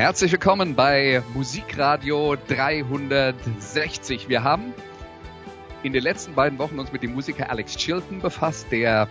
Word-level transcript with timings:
Herzlich 0.00 0.32
willkommen 0.32 0.76
bei 0.76 1.22
Musikradio 1.34 2.34
360. 2.48 4.30
Wir 4.30 4.42
haben 4.42 4.72
in 5.82 5.92
den 5.92 6.02
letzten 6.02 6.34
beiden 6.34 6.58
Wochen 6.58 6.78
uns 6.78 6.90
mit 6.90 7.02
dem 7.02 7.12
Musiker 7.12 7.50
Alex 7.50 7.76
Chilton 7.76 8.20
befasst, 8.20 8.72
der 8.72 9.08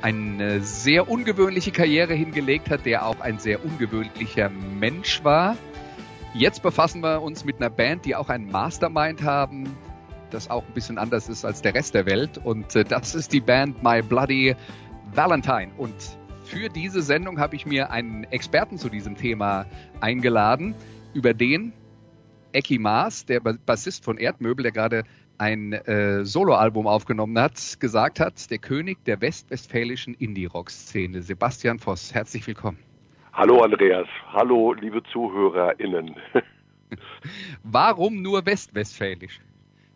eine 0.00 0.60
sehr 0.60 1.10
ungewöhnliche 1.10 1.72
Karriere 1.72 2.14
hingelegt 2.14 2.70
hat, 2.70 2.86
der 2.86 3.04
auch 3.04 3.18
ein 3.18 3.40
sehr 3.40 3.64
ungewöhnlicher 3.64 4.48
Mensch 4.48 5.24
war. 5.24 5.56
Jetzt 6.34 6.62
befassen 6.62 7.00
wir 7.02 7.20
uns 7.20 7.44
mit 7.44 7.56
einer 7.56 7.70
Band, 7.70 8.04
die 8.04 8.14
auch 8.14 8.28
einen 8.28 8.48
Mastermind 8.48 9.24
haben, 9.24 9.76
das 10.30 10.48
auch 10.48 10.62
ein 10.62 10.72
bisschen 10.72 10.98
anders 10.98 11.28
ist 11.28 11.44
als 11.44 11.62
der 11.62 11.74
Rest 11.74 11.94
der 11.94 12.06
Welt. 12.06 12.38
Und 12.38 12.76
äh, 12.76 12.84
das 12.84 13.16
ist 13.16 13.32
die 13.32 13.40
Band 13.40 13.82
My 13.82 14.02
Bloody 14.02 14.54
Valentine. 15.12 15.72
Und 15.76 15.96
für 16.52 16.68
diese 16.68 17.00
Sendung 17.00 17.40
habe 17.40 17.56
ich 17.56 17.64
mir 17.64 17.90
einen 17.90 18.24
Experten 18.24 18.76
zu 18.76 18.90
diesem 18.90 19.16
Thema 19.16 19.64
eingeladen, 20.02 20.74
über 21.14 21.32
den 21.32 21.72
Eki 22.52 22.78
Maas, 22.78 23.24
der 23.24 23.40
Bassist 23.40 24.04
von 24.04 24.18
Erdmöbel, 24.18 24.62
der 24.62 24.72
gerade 24.72 25.04
ein 25.38 25.72
äh, 25.72 26.26
Soloalbum 26.26 26.86
aufgenommen 26.86 27.38
hat, 27.38 27.80
gesagt 27.80 28.20
hat, 28.20 28.50
der 28.50 28.58
König 28.58 29.02
der 29.06 29.22
westwestfälischen 29.22 30.12
Indie-Rock-Szene. 30.12 31.22
Sebastian 31.22 31.78
Voss, 31.78 32.12
herzlich 32.12 32.46
willkommen. 32.46 32.78
Hallo 33.32 33.62
Andreas, 33.62 34.06
hallo 34.30 34.74
liebe 34.74 35.02
ZuhörerInnen. 35.04 36.16
Warum 37.62 38.20
nur 38.20 38.44
westwestfälisch? 38.44 39.40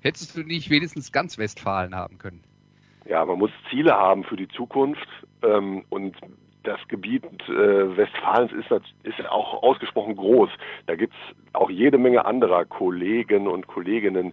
Hättest 0.01 0.35
du 0.35 0.43
nicht 0.43 0.71
wenigstens 0.71 1.13
ganz 1.13 1.37
Westfalen 1.37 1.95
haben 1.95 2.17
können? 2.17 2.43
Ja, 3.05 3.27
man 3.27 3.39
muss 3.39 3.51
Ziele 3.69 3.93
haben 3.93 4.25
für 4.25 4.37
die 4.37 4.49
Zukunft 4.49 5.07
ähm, 5.43 5.85
und 5.91 6.17
das 6.67 6.81
Gebiet 6.89 7.25
äh, 7.49 7.97
Westfalens 7.97 8.53
ist, 8.53 8.71
ist 9.05 9.27
auch 9.29 9.63
ausgesprochen 9.63 10.17
groß. 10.17 10.51
Da 10.87 10.97
gibt's 10.97 11.17
auch 11.53 11.71
jede 11.71 11.99
Menge 11.99 12.25
anderer 12.25 12.65
Kollegen 12.65 13.47
und 13.47 13.67
Kolleginnen, 13.67 14.33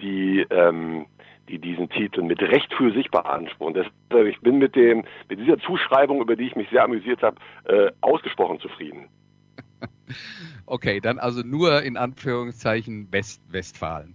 die, 0.00 0.46
ähm, 0.50 1.06
die 1.48 1.58
diesen 1.58 1.88
Titel 1.90 2.22
mit 2.22 2.40
Recht 2.40 2.72
für 2.74 2.92
sich 2.92 3.10
beanspruchen. 3.10 3.74
Deshalb, 3.74 4.26
ich 4.26 4.40
bin 4.40 4.58
mit, 4.58 4.76
dem, 4.76 5.04
mit 5.28 5.40
dieser 5.40 5.58
Zuschreibung, 5.58 6.20
über 6.20 6.36
die 6.36 6.46
ich 6.46 6.56
mich 6.56 6.68
sehr 6.70 6.84
amüsiert 6.84 7.22
habe, 7.22 7.36
äh, 7.64 7.90
ausgesprochen 8.00 8.60
zufrieden. 8.60 9.08
Okay, 10.66 11.00
dann 11.00 11.18
also 11.18 11.42
nur 11.42 11.82
in 11.82 11.98
Anführungszeichen 11.98 13.08
West-Westfalen. 13.12 14.14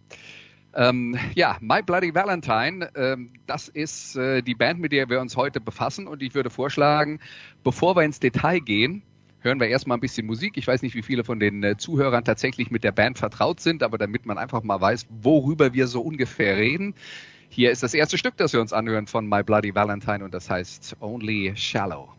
Ähm, 0.76 1.18
ja, 1.36 1.58
My 1.62 1.82
Bloody 1.82 2.14
Valentine, 2.14 2.90
ähm, 2.96 3.34
das 3.48 3.68
ist 3.68 4.16
äh, 4.16 4.42
die 4.42 4.54
Band, 4.54 4.80
mit 4.80 4.92
der 4.92 5.10
wir 5.10 5.20
uns 5.20 5.36
heute 5.36 5.60
befassen. 5.60 6.08
Und 6.08 6.22
ich 6.22 6.36
würde 6.36 6.50
vorschlagen, 6.50 7.20
bevor 7.64 7.96
wir 7.96 8.04
ins 8.04 8.20
Detail 8.20 8.60
gehen, 8.60 9.02
hören 9.42 9.60
wir 9.60 9.68
erstmal 9.68 9.98
ein 9.98 10.02
bisschen 10.02 10.28
Musik. 10.28 10.58
Ich 10.58 10.68
weiß 10.68 10.82
nicht, 10.82 10.96
wie 10.96 11.02
viele 11.02 11.24
von 11.24 11.40
den 11.40 11.64
äh, 11.64 11.78
Zuhörern 11.78 12.24
tatsächlich 12.24 12.72
mit 12.72 12.84
der 12.84 12.92
Band 12.92 13.18
vertraut 13.18 13.60
sind, 13.60 13.84
aber 13.84 13.98
damit 13.98 14.26
man 14.26 14.38
einfach 14.38 14.64
mal 14.64 14.80
weiß, 14.80 15.08
worüber 15.10 15.74
wir 15.74 15.88
so 15.88 16.02
ungefähr 16.02 16.58
reden. 16.58 16.94
Hier 17.50 17.72
ist 17.72 17.82
das 17.82 17.96
erste 17.96 18.18
Stück, 18.18 18.38
das 18.38 18.54
wir 18.54 18.62
uns 18.62 18.74
anhören 18.74 19.08
von 19.08 19.28
My 19.28 19.42
Bloody 19.42 19.74
Valentine 19.74 20.24
und 20.24 20.34
das 20.34 20.50
heißt 20.50 20.98
Only 21.00 21.54
Shallow. 21.56 22.19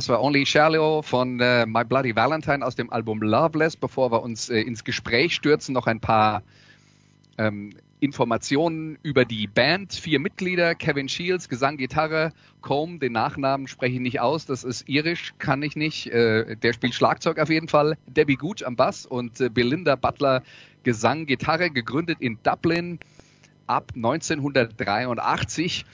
Das 0.00 0.08
war 0.08 0.22
Only 0.22 0.46
Shallow 0.46 1.02
von 1.02 1.38
äh, 1.40 1.66
My 1.66 1.84
Bloody 1.84 2.16
Valentine 2.16 2.64
aus 2.64 2.74
dem 2.74 2.90
Album 2.90 3.20
Loveless. 3.20 3.76
Bevor 3.76 4.10
wir 4.10 4.22
uns 4.22 4.48
äh, 4.48 4.58
ins 4.62 4.82
Gespräch 4.82 5.34
stürzen, 5.34 5.74
noch 5.74 5.86
ein 5.86 6.00
paar 6.00 6.42
ähm, 7.36 7.74
Informationen 7.98 8.96
über 9.02 9.26
die 9.26 9.46
Band. 9.46 9.92
Vier 9.92 10.18
Mitglieder, 10.18 10.74
Kevin 10.74 11.06
Shields, 11.10 11.50
Gesang, 11.50 11.76
Gitarre, 11.76 12.32
Combe, 12.62 12.98
den 12.98 13.12
Nachnamen 13.12 13.68
spreche 13.68 13.96
ich 13.96 14.00
nicht 14.00 14.20
aus, 14.20 14.46
das 14.46 14.64
ist 14.64 14.88
irisch, 14.88 15.34
kann 15.36 15.62
ich 15.62 15.76
nicht. 15.76 16.06
Äh, 16.06 16.56
der 16.56 16.72
spielt 16.72 16.94
Schlagzeug 16.94 17.38
auf 17.38 17.50
jeden 17.50 17.68
Fall. 17.68 17.98
Debbie 18.06 18.36
Gooch 18.36 18.64
am 18.64 18.76
Bass 18.76 19.04
und 19.04 19.38
äh, 19.38 19.50
Belinda 19.50 19.96
Butler, 19.96 20.42
Gesang, 20.82 21.26
Gitarre, 21.26 21.68
gegründet 21.68 22.22
in 22.22 22.38
Dublin 22.42 23.00
ab 23.66 23.92
1983 23.94 25.84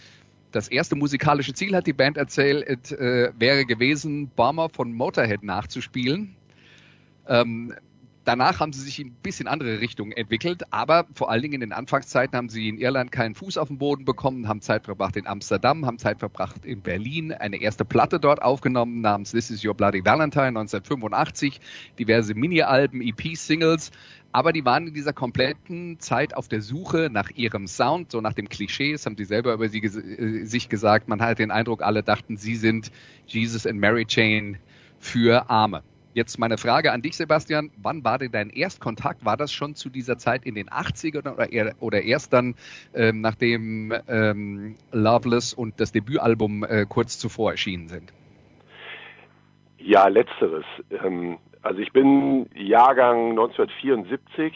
das 0.57 0.69
erste 0.69 0.97
musikalische 0.97 1.53
Ziel, 1.53 1.77
hat 1.77 1.87
die 1.87 1.93
Band 1.93 2.17
erzählt, 2.17 2.91
äh, 2.91 3.31
wäre 3.39 3.65
gewesen, 3.67 4.29
Bomber 4.35 4.69
von 4.71 4.93
Motorhead 4.93 5.43
nachzuspielen. 5.43 6.35
Ähm, 7.29 7.75
danach 8.27 8.61
haben 8.61 8.73
sie 8.73 8.81
sich 8.81 9.01
in 9.01 9.09
ein 9.09 9.17
bisschen 9.23 9.49
andere 9.49 9.81
Richtungen 9.81 10.13
entwickelt, 10.13 10.65
aber 10.71 11.07
vor 11.15 11.31
allen 11.31 11.43
Dingen 11.43 11.55
in 11.55 11.61
den 11.61 11.73
Anfangszeiten 11.73 12.37
haben 12.37 12.49
sie 12.49 12.69
in 12.69 12.79
Irland 12.79 13.13
keinen 13.13 13.35
Fuß 13.35 13.57
auf 13.57 13.69
den 13.69 13.79
Boden 13.79 14.05
bekommen, 14.05 14.49
haben 14.49 14.61
Zeit 14.61 14.85
verbracht 14.85 15.17
in 15.17 15.27
Amsterdam, 15.27 15.87
haben 15.87 15.99
Zeit 15.99 16.19
verbracht 16.19 16.65
in 16.65 16.83
Berlin, 16.83 17.33
eine 17.33 17.61
erste 17.61 17.85
Platte 17.85 18.21
dort 18.21 18.43
aufgenommen 18.43 19.01
namens 19.01 19.31
This 19.31 19.51
Is 19.51 19.65
Your 19.65 19.75
Bloody 19.75 20.05
Valentine 20.05 20.49
1985, 20.49 21.61
diverse 21.99 22.35
Mini-Alben, 22.35 23.01
EP-Singles, 23.01 23.93
aber 24.33 24.53
die 24.53 24.65
waren 24.65 24.89
in 24.89 24.93
dieser 24.93 25.15
kompletten 25.15 25.99
Zeit 25.99 26.37
auf 26.37 26.49
der 26.49 26.61
Suche 26.61 27.09
nach 27.11 27.31
ihrem 27.31 27.67
Sound, 27.67 28.11
so 28.11 28.21
nach 28.21 28.35
dem 28.35 28.51
Klischee. 28.51 28.93
Das 28.93 29.07
haben 29.07 29.17
sie 29.17 29.25
selber 29.25 29.55
über 29.55 29.71
sie, 29.71 29.79
äh, 29.79 30.45
sich 30.45 30.69
gesagt. 30.69 31.09
Man 31.09 31.23
hatte 31.23 31.37
den 31.37 31.51
Eindruck, 31.51 31.83
alle 31.83 32.03
dachten, 32.03 32.37
sie 32.37 32.57
sind 32.57 32.91
Jesus 33.27 33.67
and 33.67 33.81
Mary 33.81 34.05
Chain 34.05 34.59
für 34.99 35.49
Arme. 35.49 35.83
Jetzt 36.17 36.39
meine 36.39 36.57
Frage 36.57 36.93
an 36.93 37.03
dich, 37.03 37.15
Sebastian. 37.15 37.71
Wann 37.77 38.03
war 38.03 38.17
denn 38.17 38.33
dein 38.33 38.49
Erstkontakt? 38.49 39.27
War 39.27 39.37
das 39.37 39.53
schon 39.53 39.75
zu 39.75 39.91
dieser 39.91 40.17
Zeit 40.17 40.47
in 40.47 40.55
den 40.55 40.71
80ern 40.71 41.31
oder, 41.35 41.53
eher, 41.53 41.75
oder 41.79 42.01
erst 42.01 42.33
dann, 42.33 42.55
ähm, 42.95 43.21
nachdem 43.21 43.93
ähm, 44.09 44.77
Loveless 44.93 45.53
und 45.53 45.79
das 45.79 45.93
Debütalbum 45.93 46.65
äh, 46.65 46.87
kurz 46.89 47.19
zuvor 47.19 47.51
erschienen 47.51 47.89
sind? 47.89 48.15
Ja, 49.77 50.09
letzteres. 50.09 50.65
Ähm, 50.91 51.37
also 51.61 51.81
ich 51.81 51.93
bin 51.93 52.49
Jahrgang 52.55 53.33
1974 53.33 54.55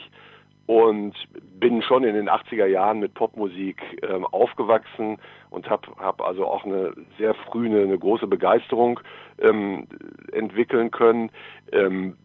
und 0.67 1.15
bin 1.59 1.83
schon 1.83 2.05
in 2.05 2.15
den 2.15 2.29
80er 2.29 2.67
Jahren 2.67 3.01
mit 3.01 3.15
Popmusik 3.15 3.83
ähm, 4.03 4.25
aufgewachsen 4.27 5.19
und 5.51 5.69
habe 5.69 5.89
hab 5.99 6.23
also 6.23 6.47
auch 6.47 6.65
eine 6.65 6.93
sehr 7.19 7.35
früh 7.35 7.67
eine, 7.67 7.83
eine 7.83 7.99
große 7.99 8.27
Begeisterung 8.27 9.01
ähm, 9.41 9.87
entwickeln 10.33 10.91
können. 10.91 11.31
Ähm, 11.73 12.17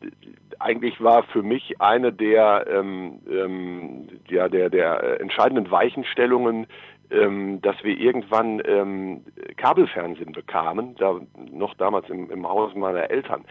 eigentlich 0.59 1.01
war 1.01 1.23
für 1.23 1.43
mich 1.43 1.81
eine 1.81 2.13
der, 2.13 2.65
ähm, 2.69 3.19
ähm, 3.29 4.07
ja, 4.29 4.47
der, 4.47 4.69
der 4.69 5.19
entscheidenden 5.19 5.69
Weichenstellungen, 5.71 6.67
ähm, 7.11 7.61
dass 7.61 7.75
wir 7.83 7.97
irgendwann 7.97 8.61
ähm, 8.65 9.25
Kabelfernsehen 9.57 10.31
bekamen, 10.31 10.95
da 10.95 11.19
noch 11.51 11.73
damals 11.75 12.09
im, 12.09 12.31
im 12.31 12.47
Haus 12.47 12.73
meiner 12.75 13.09
Eltern. 13.09 13.45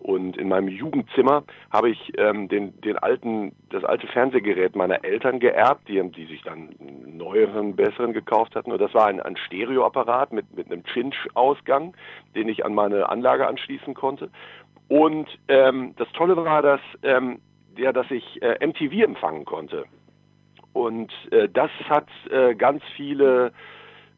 Und 0.00 0.38
in 0.38 0.48
meinem 0.48 0.68
Jugendzimmer 0.68 1.44
habe 1.70 1.90
ich 1.90 2.12
ähm, 2.16 2.48
den, 2.48 2.80
den 2.80 2.96
alten, 2.96 3.52
das 3.68 3.84
alte 3.84 4.06
Fernsehgerät 4.06 4.74
meiner 4.74 5.04
Eltern 5.04 5.40
geerbt, 5.40 5.88
die, 5.88 6.02
die 6.10 6.24
sich 6.24 6.42
dann 6.42 6.70
einen 6.80 7.18
neueren, 7.18 7.76
besseren 7.76 8.14
gekauft 8.14 8.56
hatten. 8.56 8.72
Und 8.72 8.80
das 8.80 8.94
war 8.94 9.06
ein, 9.06 9.20
ein 9.20 9.36
Stereoapparat 9.36 10.32
mit, 10.32 10.56
mit 10.56 10.72
einem 10.72 10.84
Chinch-Ausgang, 10.84 11.94
den 12.34 12.48
ich 12.48 12.64
an 12.64 12.74
meine 12.74 13.10
Anlage 13.10 13.46
anschließen 13.46 13.92
konnte. 13.92 14.30
Und 14.88 15.28
ähm, 15.48 15.94
das 15.98 16.10
Tolle 16.12 16.34
war, 16.36 16.62
dass, 16.62 16.80
ähm, 17.02 17.38
ja, 17.76 17.92
dass 17.92 18.10
ich 18.10 18.42
äh, 18.42 18.66
MTV 18.66 19.04
empfangen 19.04 19.44
konnte. 19.44 19.84
Und 20.72 21.12
äh, 21.30 21.48
das 21.48 21.70
hat 21.90 22.08
äh, 22.30 22.54
ganz 22.54 22.82
viele 22.96 23.52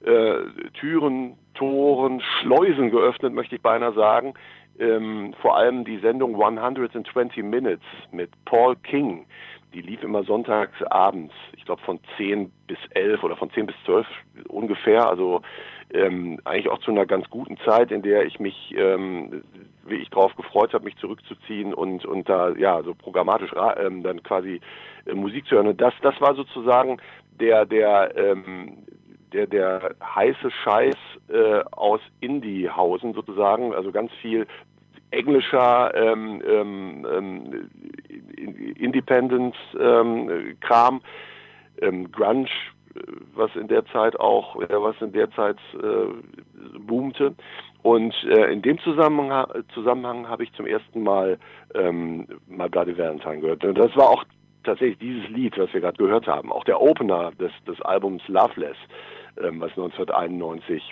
äh, 0.05 0.37
Türen, 0.75 1.37
Toren, 1.55 2.23
Schleusen 2.41 2.91
geöffnet, 2.91 3.33
möchte 3.33 3.57
ich 3.57 3.63
beinahe 3.63 3.93
sagen, 3.93 4.35
ähm, 4.79 5.35
vor 5.41 5.57
allem 5.57 5.85
die 5.85 5.99
Sendung 5.99 6.41
120 6.41 7.43
Minutes 7.43 7.85
mit 8.11 8.31
Paul 8.45 8.77
King. 8.77 9.27
Die 9.75 9.81
lief 9.81 10.03
immer 10.03 10.23
sonntags 10.25 10.83
abends, 10.83 11.33
ich 11.57 11.65
glaube 11.65 11.81
von 11.83 11.99
10 12.19 12.53
bis 12.67 12.79
11 12.91 13.23
oder 13.23 13.37
von 13.37 13.51
10 13.51 13.67
bis 13.67 13.77
12 13.87 14.07
ungefähr. 14.49 15.09
Also 15.09 15.41
ähm, 15.95 16.41
eigentlich 16.45 16.69
auch 16.69 16.81
zu 16.81 16.91
einer 16.91 17.07
ganz 17.07 17.29
guten 17.31 17.57
Zeit, 17.59 17.91
in 17.91 18.03
der 18.03 18.25
ich 18.25 18.39
mich, 18.39 18.75
ähm, 18.77 19.43
wie 19.87 19.97
ich 19.97 20.11
darauf 20.11 20.35
gefreut 20.37 20.73
habe, 20.75 20.85
mich 20.85 20.97
zurückzuziehen 20.97 21.75
und 21.75 22.05
und 22.05 22.29
da 22.29 22.51
ja 22.51 22.83
so 22.83 22.95
programmatisch 22.95 23.53
ähm, 23.79 24.03
dann 24.03 24.23
quasi 24.23 24.61
äh, 25.07 25.15
Musik 25.15 25.47
zu 25.47 25.57
hören. 25.57 25.69
Und 25.69 25.81
das 25.81 25.95
das 26.03 26.21
war 26.21 26.35
sozusagen 26.35 26.99
der 27.41 27.67
der 27.67 28.17
ähm, 28.17 28.85
der 29.33 29.47
der 29.47 29.95
heiße 30.03 30.51
Scheiß 30.65 30.97
äh, 31.33 31.63
aus 31.73 32.01
Indiehausen 32.21 33.15
sozusagen, 33.15 33.75
also 33.75 33.91
ganz 33.93 34.13
viel 34.21 34.47
englischer 35.11 35.95
ähm, 35.95 36.43
ähm, 36.47 37.07
ähm 37.11 37.71
Independence-Kram, 38.77 41.01
ähm, 41.81 42.11
Grunge, 42.11 42.49
was 43.35 43.55
in 43.55 43.69
der 43.69 43.85
Zeit 43.87 44.19
auch, 44.19 44.61
äh, 44.61 44.67
was 44.71 44.97
in 45.01 45.13
der 45.13 45.31
Zeit 45.33 45.59
äh, 45.75 46.07
boomte. 46.79 47.35
Und 47.83 48.15
äh, 48.25 48.53
in 48.53 48.63
dem 48.63 48.79
Zusammenhang, 48.79 49.47
Zusammenhang 49.75 50.29
habe 50.29 50.45
ich 50.45 50.53
zum 50.55 50.67
ersten 50.67 51.03
Mal 51.03 51.39
ähm, 51.75 52.27
My 52.47 52.69
Bloody 52.69 52.97
Valentine 52.97 53.41
gehört. 53.41 53.65
Und 53.65 53.79
das 53.79 53.95
war 53.97 54.09
auch 54.09 54.25
tatsächlich 54.65 54.99
dieses 54.99 55.29
Lied, 55.31 55.59
was 55.59 55.73
wir 55.73 55.81
gerade 55.81 55.97
gehört 55.97 56.27
haben, 56.27 56.53
auch 56.53 56.65
der 56.65 56.81
Opener 56.81 57.33
des, 57.33 57.53
des 57.67 57.81
Albums 57.83 58.23
Loveless, 58.29 58.77
ähm, 59.43 59.61
was 59.61 59.71
1991 59.71 60.91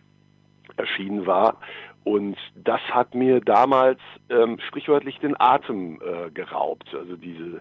erschienen 0.80 1.26
war. 1.26 1.58
Und 2.04 2.36
das 2.54 2.80
hat 2.90 3.14
mir 3.14 3.40
damals 3.40 4.00
ähm, 4.30 4.58
sprichwörtlich 4.66 5.18
den 5.18 5.38
Atem 5.38 6.00
äh, 6.00 6.30
geraubt. 6.30 6.88
Also 6.94 7.16
diese 7.16 7.60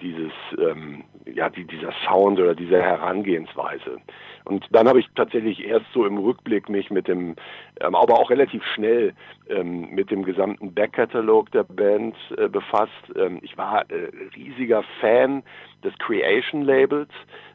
dieses 0.00 0.32
ähm, 0.58 1.04
ja 1.26 1.48
die, 1.48 1.64
dieser 1.64 1.92
Sound 2.04 2.38
oder 2.38 2.54
diese 2.54 2.80
Herangehensweise. 2.80 3.98
Und 4.44 4.64
dann 4.70 4.88
habe 4.88 5.00
ich 5.00 5.06
tatsächlich 5.16 5.64
erst 5.64 5.86
so 5.92 6.06
im 6.06 6.18
Rückblick 6.18 6.68
mich 6.68 6.90
mit 6.90 7.08
dem 7.08 7.36
ähm, 7.80 7.94
aber 7.94 8.14
auch 8.14 8.30
relativ 8.30 8.64
schnell 8.74 9.14
ähm, 9.48 9.90
mit 9.90 10.10
dem 10.10 10.24
gesamten 10.24 10.72
Backkatalog 10.72 11.50
der 11.50 11.64
Band 11.64 12.16
äh, 12.36 12.48
befasst. 12.48 12.92
Ähm, 13.16 13.38
ich 13.42 13.56
war 13.58 13.90
äh, 13.90 14.10
riesiger 14.36 14.84
Fan 15.00 15.42
des 15.82 15.96
Creation 15.98 16.62
Labels 16.62 17.10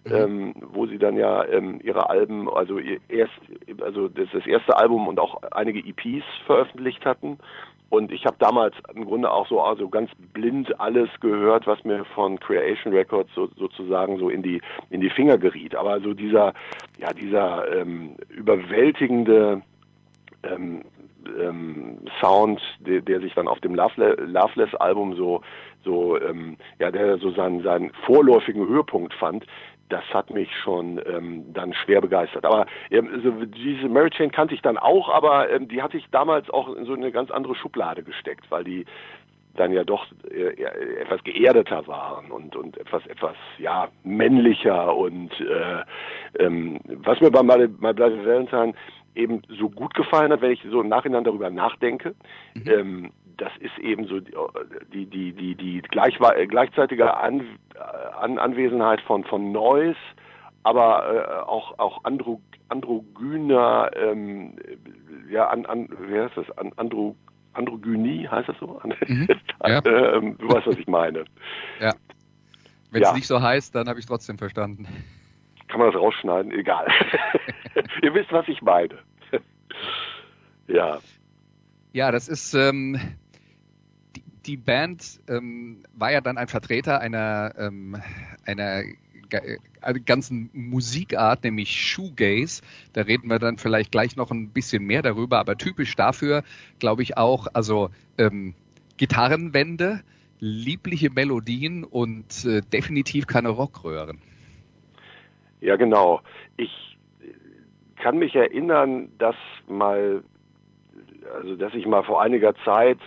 mhm. 0.06 0.14
ähm, 0.14 0.54
wo 0.74 0.86
sie 0.88 0.98
dann 0.98 1.18
ja 1.18 1.46
ähm, 1.46 1.80
ihre 1.84 2.10
Alben 2.10 2.50
also 2.50 2.80
erst 2.80 3.34
also 3.82 4.08
das, 4.08 4.28
das 4.34 4.46
erste 4.46 4.78
Album 4.78 5.08
und 5.08 5.20
auch 5.20 5.42
einige 5.52 5.80
EPs 5.80 6.26
veröffentlicht 6.46 7.06
hatten 7.06 7.38
und 7.92 8.14
ich 8.14 8.26
habe 8.26 8.38
damals 8.40 8.74
im 8.96 9.04
Grunde 9.04 9.30
auch 9.30 9.48
so 9.50 9.60
also 9.60 9.90
ganz 9.90 10.10
blind 10.32 10.80
alles 10.80 11.10
gehört, 11.20 11.68
was 11.68 11.84
mir 11.84 12.06
von 12.06 12.40
Creation 12.40 12.94
Records 12.94 13.30
so, 13.36 13.50
sozusagen 13.58 14.18
so 14.18 14.30
in 14.30 14.42
die 14.42 14.62
in 14.92 15.02
die 15.02 15.10
Finger 15.10 15.38
geriet. 15.38 15.76
Aber 15.76 16.00
so 16.00 16.14
dieser 16.14 16.54
ja 16.98 17.12
dieser 17.12 17.70
ähm, 17.76 18.16
überwältigende 18.30 19.62
ähm, 20.44 20.84
ähm, 21.38 21.98
Sound, 22.22 22.62
der, 22.80 23.02
der 23.02 23.20
sich 23.20 23.34
dann 23.34 23.50
auf 23.50 23.60
dem 23.60 23.76
Loveless, 23.76 24.16
Loveless 24.20 24.74
Album 24.76 25.14
so 25.18 25.42
so 25.84 26.18
ähm, 26.22 26.56
ja 26.80 26.92
der 26.92 27.18
so 27.18 27.32
seinen 27.32 27.62
seinen 27.62 27.92
vorläufigen 28.06 28.66
Höhepunkt 28.70 29.14
fand, 29.16 29.46
das 29.92 30.04
hat 30.14 30.30
mich 30.30 30.50
schon 30.64 31.02
ähm, 31.06 31.54
dann 31.54 31.74
schwer 31.74 32.02
begeistert. 32.02 32.46
Aber 32.46 32.66
ähm, 32.90 33.10
also 33.14 33.32
diese 33.46 33.90
Mary 33.90 34.10
Chain 34.10 34.32
kannte 34.32 34.56
ich 34.56 34.62
dann 34.62 34.78
auch, 34.78 35.10
aber 35.10 35.50
ähm, 35.50 35.68
die 35.68 35.82
hatte 35.82 35.98
ich 35.98 36.06
damals 36.12 36.50
auch 36.50 36.74
in 36.74 36.86
so 36.86 36.94
eine 36.94 37.12
ganz 37.12 37.30
andere 37.32 37.56
Schublade 37.56 38.04
gesteckt, 38.04 38.50
weil 38.50 38.64
die 38.64 38.86
dann 39.56 39.74
ja 39.74 39.84
doch 39.84 40.08
äh, 40.30 40.64
etwas 41.02 41.22
geerdeter 41.24 41.86
waren 41.88 42.32
und 42.32 42.56
und 42.56 42.78
etwas 42.78 43.06
etwas 43.08 43.36
ja 43.58 43.90
männlicher 44.04 44.96
und 44.96 45.32
äh, 45.42 45.84
ähm, 46.44 46.80
was 47.04 47.20
mir 47.20 47.32
bei 47.32 47.44
My, 47.44 47.68
My 47.80 47.94
Bloody 47.94 48.26
Valentine 48.26 48.74
eben 49.14 49.42
so 49.60 49.70
gut 49.70 49.94
gefallen 49.94 50.32
hat, 50.32 50.42
wenn 50.42 50.52
ich 50.52 50.66
so 50.70 50.80
im 50.80 50.88
Nachhinein 50.88 51.26
darüber 51.26 51.50
nachdenke, 51.50 52.16
mhm. 52.54 52.64
ähm, 52.68 53.12
das 53.38 53.52
ist 53.60 53.78
eben 53.80 54.06
so 54.08 54.20
die, 54.20 55.06
die, 55.06 55.34
die, 55.34 55.56
die 55.56 55.82
gleich, 55.82 56.18
gleichzeitige 56.48 57.16
An, 57.18 57.46
An, 58.20 58.38
Anwesenheit 58.38 59.02
von, 59.02 59.24
von 59.24 59.52
Noise, 59.52 59.98
aber 60.64 61.44
äh, 61.46 61.50
auch, 61.50 61.78
auch 61.80 62.04
andro, 62.04 62.42
androgyner, 62.70 63.92
ähm, 63.96 64.56
ja, 65.30 65.48
an, 65.50 65.66
an, 65.66 65.90
wie 66.08 66.20
heißt 66.20 66.38
das, 66.38 66.58
an, 66.58 66.72
andro, 66.76 67.16
Androgynie, 67.54 68.28
heißt 68.28 68.50
das 68.50 68.58
so? 68.60 68.82
Mhm, 69.08 69.28
ja. 69.66 69.82
ähm, 69.86 70.38
du 70.38 70.48
weißt, 70.48 70.68
was 70.68 70.78
ich 70.78 70.88
meine. 70.88 71.26
Ja. 71.80 71.94
Wenn 72.92 73.04
es 73.04 73.10
ja. 73.10 73.16
nicht 73.16 73.28
so 73.28 73.42
heißt, 73.42 73.76
dann 73.76 73.88
habe 73.88 74.00
ich 74.00 74.06
trotzdem 74.06 74.38
verstanden. 74.38 74.88
Kann 75.68 75.80
man 75.80 75.92
das 75.92 76.02
rausschneiden? 76.02 76.52
Egal. 76.52 76.88
Ihr 78.02 78.14
wisst, 78.14 78.32
was 78.32 78.48
ich 78.48 78.62
meine. 78.62 78.98
ja. 80.68 81.00
Ja, 81.94 82.12
das 82.12 82.28
ist 82.28 82.54
ähm, 82.54 83.00
die, 84.46 84.58
Band 84.58 85.20
ähm, 85.28 85.84
war 85.94 86.12
ja 86.12 86.22
dann 86.22 86.38
ein 86.38 86.48
Vertreter 86.48 87.00
einer 87.00 87.54
ähm, 87.58 88.02
einer 88.46 88.84
äh, 89.32 90.00
ganzen 90.06 90.50
Musikart, 90.54 91.44
nämlich 91.44 91.72
Shoegaze. 91.72 92.62
Da 92.94 93.02
reden 93.02 93.30
wir 93.30 93.40
dann 93.40 93.58
vielleicht 93.58 93.92
gleich 93.92 94.16
noch 94.16 94.32
ein 94.32 94.50
bisschen 94.50 94.84
mehr 94.84 95.02
darüber, 95.02 95.40
aber 95.40 95.58
typisch 95.58 95.96
dafür, 95.96 96.44
glaube 96.80 97.02
ich 97.02 97.18
auch, 97.18 97.48
also 97.54 97.90
ähm, 98.18 98.54
Gitarrenwände, 98.98 100.02
liebliche 100.40 101.10
Melodien 101.10 101.84
und 101.84 102.46
äh, 102.46 102.62
definitiv 102.62 103.28
keine 103.28 103.50
Rockröhren. 103.50 104.20
Ja, 105.62 105.76
genau. 105.76 106.22
Ich 106.58 106.98
kann 107.96 108.18
mich 108.18 108.36
erinnern, 108.36 109.10
dass 109.18 109.36
mal, 109.68 110.24
also 111.36 111.56
dass 111.56 111.74
ich 111.74 111.86
mal 111.86 112.04
vor 112.04 112.22
einiger 112.22 112.54
Zeit 112.66 112.98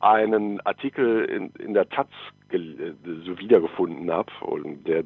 einen 0.00 0.60
Artikel 0.60 1.24
in, 1.24 1.50
in 1.58 1.74
der 1.74 1.88
Taz 1.88 2.08
so 2.50 3.38
wiedergefunden 3.38 4.10
habe 4.10 4.32
und 4.40 4.86
der 4.86 5.04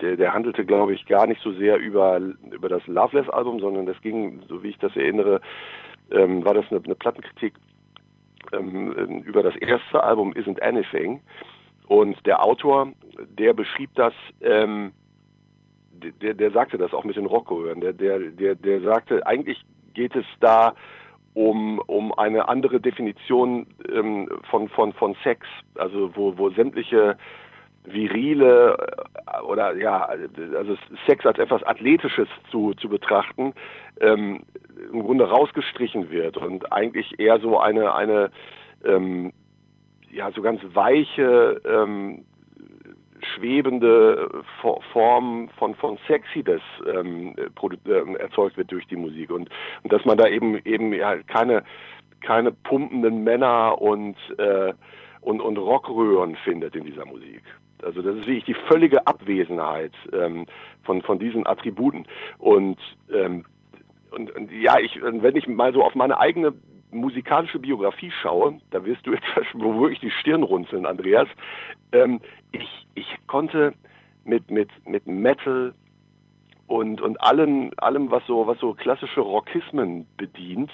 der, 0.00 0.16
der 0.16 0.32
handelte, 0.32 0.64
glaube 0.64 0.94
ich, 0.94 1.06
gar 1.06 1.26
nicht 1.26 1.40
so 1.40 1.52
sehr 1.52 1.78
über, 1.78 2.20
über 2.50 2.68
das 2.68 2.86
Loveless-Album, 2.86 3.60
sondern 3.60 3.86
das 3.86 4.00
ging, 4.02 4.42
so 4.48 4.62
wie 4.62 4.70
ich 4.70 4.78
das 4.78 4.94
erinnere, 4.96 5.40
ähm, 6.10 6.44
war 6.44 6.54
das 6.54 6.64
eine, 6.70 6.82
eine 6.84 6.94
Plattenkritik 6.94 7.54
ähm, 8.52 9.22
über 9.22 9.42
das 9.42 9.56
erste 9.56 10.02
Album 10.02 10.32
Isn't 10.32 10.60
Anything. 10.62 11.20
Und 11.86 12.24
der 12.26 12.44
Autor, 12.44 12.92
der 13.38 13.54
beschrieb 13.54 13.90
das, 13.94 14.12
ähm, 14.40 14.92
der, 15.92 16.34
der 16.34 16.50
sagte 16.50 16.78
das 16.78 16.92
auch 16.92 17.04
mit 17.04 17.16
den 17.16 17.26
Rockgehören, 17.26 17.80
der, 17.80 17.92
der, 17.92 18.18
der, 18.18 18.54
der 18.54 18.80
sagte, 18.82 19.26
eigentlich 19.26 19.62
geht 19.94 20.14
es 20.14 20.26
da 20.40 20.74
um, 21.34 21.78
um 21.86 22.12
eine 22.12 22.48
andere 22.48 22.80
Definition 22.80 23.66
ähm, 23.92 24.28
von, 24.50 24.68
von, 24.68 24.92
von 24.92 25.16
Sex, 25.22 25.46
also 25.76 26.10
wo, 26.14 26.36
wo 26.36 26.50
sämtliche 26.50 27.16
virile 27.84 28.76
äh, 29.26 29.40
oder 29.42 29.76
ja, 29.76 30.08
also 30.56 30.76
Sex 31.06 31.24
als 31.24 31.38
etwas 31.38 31.62
Athletisches 31.64 32.28
zu, 32.50 32.74
zu 32.74 32.88
betrachten, 32.88 33.54
ähm, 34.00 34.40
im 34.92 35.02
Grunde 35.02 35.28
rausgestrichen 35.28 36.10
wird 36.10 36.36
und 36.36 36.72
eigentlich 36.72 37.18
eher 37.18 37.40
so 37.40 37.58
eine, 37.58 37.94
eine 37.94 38.30
ähm, 38.84 39.32
ja, 40.10 40.30
so 40.32 40.42
ganz 40.42 40.60
weiche, 40.72 41.60
ähm, 41.64 42.24
schwebende 43.34 44.42
Form 44.60 45.48
von, 45.58 45.74
von 45.74 45.98
Sexiness 46.06 46.62
ähm, 46.86 47.34
ähm, 47.86 48.16
erzeugt 48.16 48.56
wird 48.56 48.72
durch 48.72 48.86
die 48.86 48.96
Musik 48.96 49.30
und, 49.30 49.48
und 49.82 49.92
dass 49.92 50.04
man 50.04 50.18
da 50.18 50.26
eben 50.26 50.58
eben 50.64 50.92
ja 50.92 51.16
keine 51.22 51.64
keine 52.20 52.52
pumpenden 52.52 53.22
Männer 53.24 53.80
und 53.80 54.16
äh, 54.38 54.72
und, 55.20 55.40
und 55.40 55.56
Rockröhren 55.58 56.36
findet 56.36 56.74
in 56.76 56.84
dieser 56.84 57.04
Musik. 57.04 57.42
Also 57.82 58.02
das 58.02 58.16
ist 58.16 58.26
wirklich 58.26 58.44
die 58.44 58.54
völlige 58.54 59.06
Abwesenheit 59.06 59.92
ähm, 60.12 60.46
von, 60.82 61.02
von 61.02 61.18
diesen 61.18 61.46
Attributen. 61.46 62.06
Und, 62.38 62.78
ähm, 63.12 63.44
und, 64.10 64.34
und 64.34 64.50
ja, 64.50 64.78
ich, 64.78 64.98
wenn 65.02 65.36
ich 65.36 65.46
mal 65.46 65.72
so 65.72 65.82
auf 65.82 65.94
meine 65.94 66.18
eigene 66.18 66.54
musikalische 66.90 67.58
Biografie 67.58 68.12
schaue, 68.22 68.58
da 68.70 68.84
wirst 68.84 69.06
du 69.06 69.12
jetzt 69.14 69.54
wirklich 69.54 70.00
die 70.00 70.10
Stirn 70.10 70.42
runzeln, 70.42 70.86
Andreas. 70.86 71.28
Ähm, 71.92 72.20
ich, 72.52 72.86
ich 72.94 73.06
konnte 73.26 73.74
mit, 74.24 74.50
mit, 74.50 74.70
mit 74.86 75.06
Metal 75.06 75.74
und, 76.66 77.00
und 77.00 77.20
allem, 77.22 77.72
allem, 77.78 78.10
was 78.10 78.24
so, 78.26 78.46
was 78.46 78.58
so 78.58 78.74
klassische 78.74 79.20
Rockismen 79.20 80.06
bedient, 80.16 80.70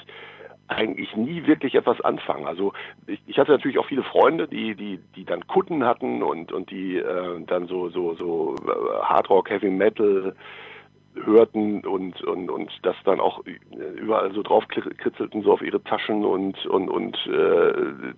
eigentlich 0.69 1.15
nie 1.15 1.47
wirklich 1.47 1.75
etwas 1.75 2.01
anfangen. 2.01 2.47
Also 2.47 2.73
ich, 3.07 3.21
ich 3.27 3.39
hatte 3.39 3.53
natürlich 3.53 3.79
auch 3.79 3.87
viele 3.87 4.03
Freunde, 4.03 4.49
die 4.49 4.75
die 4.75 4.99
die 5.15 5.25
dann 5.25 5.47
Kutten 5.47 5.85
hatten 5.85 6.23
und 6.23 6.53
und 6.53 6.71
die 6.71 6.97
äh, 6.97 7.45
dann 7.47 7.67
so 7.67 7.91
so 7.91 8.15
so 8.15 8.57
äh, 8.67 9.03
Hardrock, 9.03 9.51
Heavy 9.51 9.71
Metal 9.71 10.35
hörten 11.23 11.85
und 11.87 12.23
und 12.23 12.51
und 12.51 12.71
das 12.83 12.97
dann 13.05 13.21
auch 13.21 13.43
überall 13.97 14.33
so 14.33 14.43
drauf 14.43 14.67
kritzelten 14.69 15.43
so 15.43 15.53
auf 15.53 15.63
ihre 15.63 15.83
Taschen 15.83 16.25
und 16.25 16.67
und 16.67 16.89
und 16.89 17.17
äh, 17.27 18.15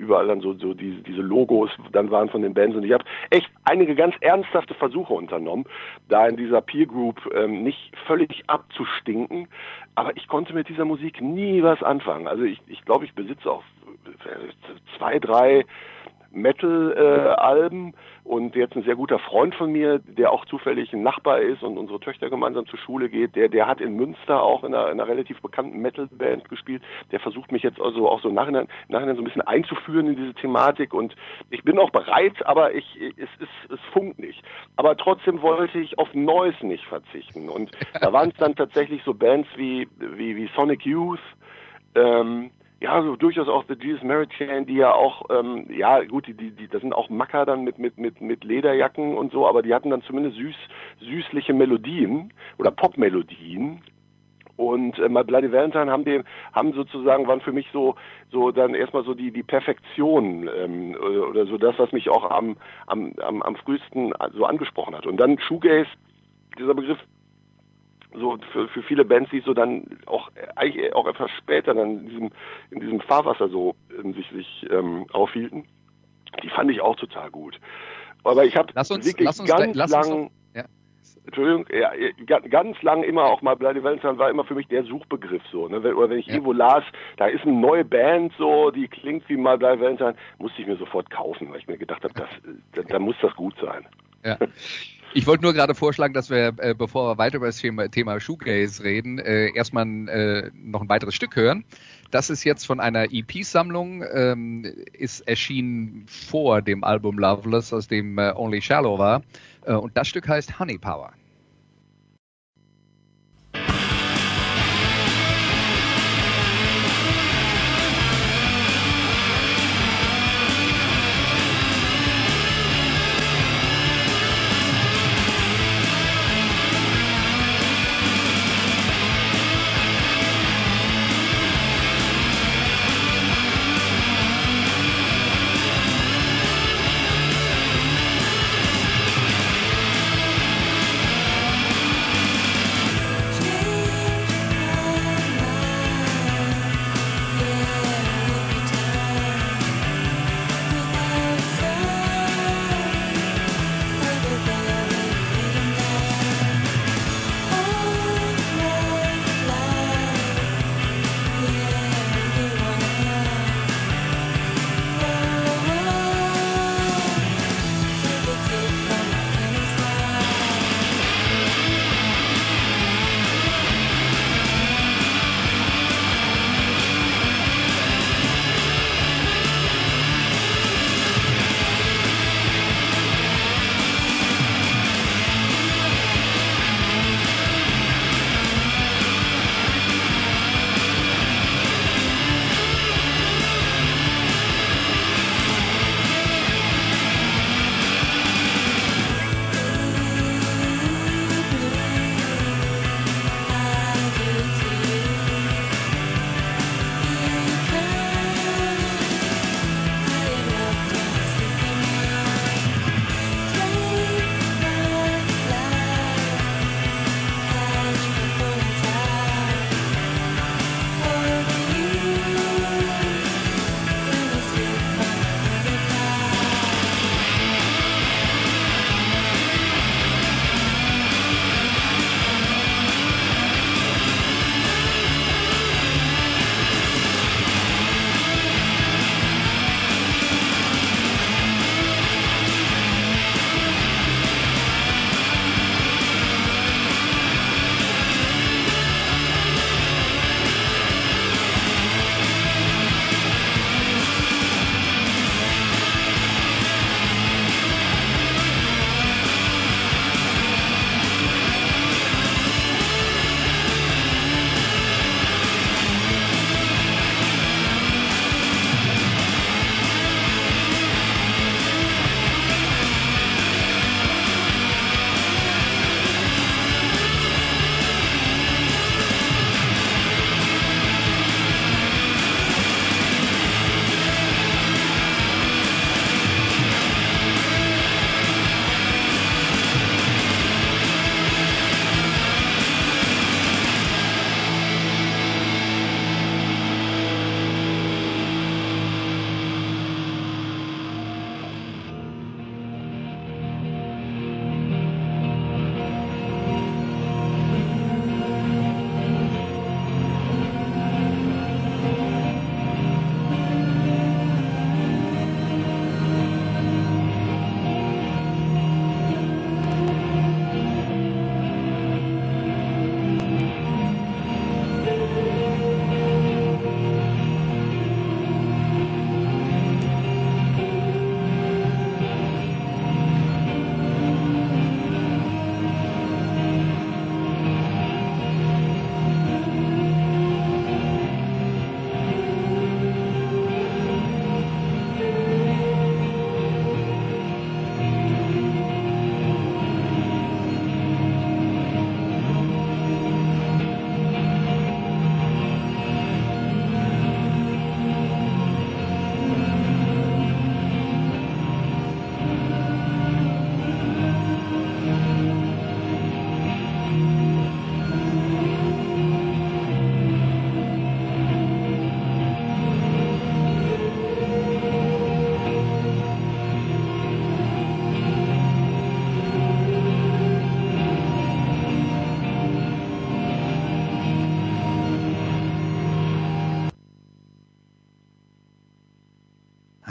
überall 0.00 0.26
dann 0.26 0.40
so, 0.40 0.54
so 0.54 0.74
diese, 0.74 1.02
diese 1.02 1.20
Logos 1.20 1.70
dann 1.92 2.10
waren 2.10 2.28
von 2.28 2.42
den 2.42 2.54
Bands 2.54 2.76
und 2.76 2.84
ich 2.84 2.92
habe 2.92 3.04
echt 3.30 3.50
einige 3.64 3.94
ganz 3.94 4.14
ernsthafte 4.20 4.74
Versuche 4.74 5.12
unternommen, 5.12 5.66
da 6.08 6.26
in 6.26 6.36
dieser 6.36 6.60
Peer 6.60 6.86
Group 6.86 7.20
ähm, 7.34 7.62
nicht 7.62 7.92
völlig 8.06 8.42
abzustinken, 8.48 9.48
aber 9.94 10.16
ich 10.16 10.26
konnte 10.26 10.54
mit 10.54 10.68
dieser 10.68 10.84
Musik 10.84 11.20
nie 11.20 11.62
was 11.62 11.82
anfangen. 11.82 12.26
Also 12.26 12.44
ich, 12.44 12.60
ich 12.66 12.84
glaube, 12.84 13.04
ich 13.04 13.14
besitze 13.14 13.50
auch 13.50 13.62
zwei, 14.96 15.18
drei 15.18 15.64
Metal-Alben 16.32 17.94
und 18.24 18.54
jetzt 18.54 18.76
ein 18.76 18.84
sehr 18.84 18.96
guter 18.96 19.18
Freund 19.18 19.54
von 19.54 19.72
mir, 19.72 19.98
der 19.98 20.32
auch 20.32 20.44
zufällig 20.46 20.92
ein 20.92 21.02
Nachbar 21.02 21.40
ist 21.40 21.62
und 21.62 21.78
unsere 21.78 22.00
Töchter 22.00 22.30
gemeinsam 22.30 22.66
zur 22.66 22.78
Schule 22.78 23.08
geht, 23.08 23.34
der, 23.36 23.48
der 23.48 23.66
hat 23.66 23.80
in 23.80 23.96
Münster 23.96 24.42
auch 24.42 24.62
in 24.64 24.74
einer, 24.74 24.90
in 24.90 25.00
einer 25.00 25.08
relativ 25.08 25.40
bekannten 25.40 25.80
Metal-Band 25.80 26.48
gespielt. 26.48 26.82
Der 27.10 27.20
versucht 27.20 27.50
mich 27.52 27.62
jetzt 27.62 27.80
also 27.80 28.08
auch 28.08 28.22
so 28.22 28.28
nachhinein, 28.30 28.68
nachhinein 28.88 29.16
so 29.16 29.22
ein 29.22 29.24
bisschen 29.24 29.42
einzuführen 29.42 30.06
in 30.08 30.16
diese 30.16 30.34
Thematik 30.34 30.94
und 30.94 31.14
ich 31.50 31.64
bin 31.64 31.78
auch 31.78 31.90
bereit, 31.90 32.46
aber 32.46 32.74
ich, 32.74 32.84
es, 33.16 33.28
es, 33.40 33.72
es 33.72 33.80
funkt 33.92 34.18
nicht. 34.18 34.42
Aber 34.76 34.96
trotzdem 34.96 35.42
wollte 35.42 35.78
ich 35.78 35.98
auf 35.98 36.12
Neues 36.14 36.54
nicht 36.62 36.84
verzichten 36.84 37.48
und 37.48 37.70
da 38.00 38.12
waren 38.12 38.30
es 38.30 38.36
dann 38.36 38.54
tatsächlich 38.54 39.02
so 39.04 39.14
Bands 39.14 39.48
wie, 39.56 39.88
wie, 39.98 40.36
wie 40.36 40.48
Sonic 40.54 40.84
Youth, 40.86 41.20
ähm, 41.94 42.50
ja, 42.80 43.02
so 43.02 43.14
durchaus 43.14 43.46
auch 43.46 43.64
The 43.68 43.76
Jesus 43.78 44.02
Mary 44.02 44.26
Chain, 44.26 44.64
die 44.64 44.76
ja 44.76 44.92
auch, 44.94 45.26
ähm, 45.30 45.66
ja 45.70 46.02
gut, 46.02 46.26
die, 46.26 46.34
die, 46.34 46.50
die, 46.50 46.66
das 46.66 46.80
sind 46.80 46.94
auch 46.94 47.10
Macker 47.10 47.44
dann 47.44 47.62
mit, 47.62 47.78
mit, 47.78 47.98
mit, 47.98 48.22
mit 48.22 48.42
Lederjacken 48.42 49.18
und 49.18 49.32
so, 49.32 49.46
aber 49.46 49.62
die 49.62 49.74
hatten 49.74 49.90
dann 49.90 50.02
zumindest 50.02 50.36
süß, 50.36 50.56
süßliche 51.00 51.52
Melodien 51.52 52.32
oder 52.58 52.70
Popmelodien. 52.70 53.82
Und 54.56 54.98
äh, 54.98 55.08
My 55.08 55.24
Bloody 55.24 55.52
Valentine 55.52 55.90
haben 55.90 56.04
den, 56.04 56.24
haben 56.52 56.72
sozusagen, 56.72 57.26
waren 57.26 57.40
für 57.40 57.52
mich 57.52 57.66
so, 57.72 57.96
so 58.30 58.50
dann 58.50 58.74
erstmal 58.74 59.04
so 59.04 59.14
die, 59.14 59.30
die 59.30 59.42
Perfektion 59.42 60.48
ähm, 60.54 60.94
oder, 60.94 61.28
oder 61.28 61.46
so 61.46 61.58
das, 61.58 61.78
was 61.78 61.92
mich 61.92 62.08
auch 62.08 62.30
am, 62.30 62.56
am, 62.86 63.12
am, 63.22 63.42
am 63.42 63.56
frühesten 63.56 64.12
so 64.34 64.44
angesprochen 64.44 64.94
hat. 64.94 65.06
Und 65.06 65.18
dann 65.18 65.38
Shoegaze, 65.38 65.88
dieser 66.58 66.74
Begriff 66.74 66.98
so 68.12 68.38
für, 68.52 68.68
für 68.68 68.82
viele 68.82 69.04
Bands, 69.04 69.30
die 69.30 69.40
so 69.40 69.54
dann 69.54 69.84
auch 70.06 70.30
eigentlich 70.56 70.94
auch 70.94 71.06
etwas 71.06 71.30
später 71.38 71.74
dann 71.74 71.98
in 71.98 72.08
diesem, 72.08 72.30
in 72.70 72.80
diesem 72.80 73.00
Fahrwasser 73.00 73.48
so 73.48 73.74
in 74.02 74.14
sich, 74.14 74.28
sich 74.30 74.66
ähm, 74.70 75.06
aufhielten, 75.12 75.64
die 76.42 76.48
fand 76.48 76.70
ich 76.70 76.80
auch 76.80 76.96
total 76.96 77.30
gut. 77.30 77.58
Aber 78.24 78.44
ich 78.44 78.56
habe 78.56 78.68
wirklich 78.68 79.16
lass 79.20 79.40
uns, 79.40 79.48
ganz 79.48 79.76
lass 79.76 79.90
lang, 79.90 80.12
uns 80.12 80.32
ja. 80.54 80.64
Entschuldigung, 81.24 81.66
ja, 81.72 81.92
ganz 82.40 82.80
lang 82.82 83.02
immer 83.02 83.24
auch 83.24 83.42
mal 83.42 83.54
Bloody 83.54 83.82
Valentine 83.82 84.18
war 84.18 84.30
immer 84.30 84.44
für 84.44 84.54
mich 84.54 84.66
der 84.68 84.84
Suchbegriff 84.84 85.42
so. 85.50 85.68
Ne? 85.68 85.78
Oder 85.78 86.10
wenn 86.10 86.18
ich 86.18 86.26
ja. 86.26 86.34
irgendwo 86.34 86.52
las, 86.52 86.84
da 87.16 87.26
ist 87.26 87.42
eine 87.42 87.52
neue 87.52 87.84
Band 87.84 88.32
so, 88.38 88.70
die 88.70 88.88
klingt 88.88 89.28
wie 89.28 89.36
mal 89.36 89.58
Bloody 89.58 89.80
Valentine, 89.80 90.14
musste 90.38 90.60
ich 90.60 90.66
mir 90.66 90.76
sofort 90.76 91.10
kaufen, 91.10 91.50
weil 91.50 91.58
ich 91.58 91.66
mir 91.66 91.78
gedacht 91.78 92.04
habe, 92.04 92.14
das, 92.14 92.28
da, 92.72 92.82
da 92.82 92.98
muss 92.98 93.16
das 93.22 93.34
gut 93.36 93.54
sein. 93.60 93.86
Ja. 94.24 94.38
Ich 95.12 95.26
wollte 95.26 95.42
nur 95.42 95.52
gerade 95.52 95.74
vorschlagen, 95.74 96.14
dass 96.14 96.30
wir, 96.30 96.54
äh, 96.58 96.72
bevor 96.72 97.10
wir 97.10 97.18
weiter 97.18 97.38
über 97.38 97.46
das 97.46 97.56
Thema, 97.56 97.88
Thema 97.88 98.20
Shoegaze 98.20 98.84
reden, 98.84 99.18
äh, 99.18 99.50
erstmal 99.54 99.86
äh, 100.08 100.50
noch 100.54 100.82
ein 100.82 100.88
weiteres 100.88 101.16
Stück 101.16 101.34
hören. 101.34 101.64
Das 102.12 102.30
ist 102.30 102.44
jetzt 102.44 102.64
von 102.64 102.78
einer 102.78 103.12
EP-Sammlung, 103.12 104.04
ähm, 104.12 104.64
ist 104.92 105.20
erschienen 105.22 106.06
vor 106.06 106.62
dem 106.62 106.84
Album 106.84 107.18
Loveless, 107.18 107.72
aus 107.72 107.88
dem 107.88 108.18
äh, 108.18 108.32
Only 108.36 108.62
Shallow 108.62 108.98
war. 108.98 109.22
Äh, 109.64 109.74
und 109.74 109.96
das 109.96 110.06
Stück 110.06 110.28
heißt 110.28 110.60
Honey 110.60 110.78
Power. 110.78 111.12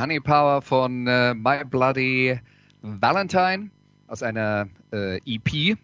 Honey 0.10 0.22
Power 0.22 0.64
von 0.64 1.06
äh, 1.06 1.36
My 1.36 1.64
Bloody 1.64 2.40
Valentine 2.82 3.70
aus 4.08 4.24
einer 4.24 4.68
äh, 4.92 5.18
EP, 5.24 5.78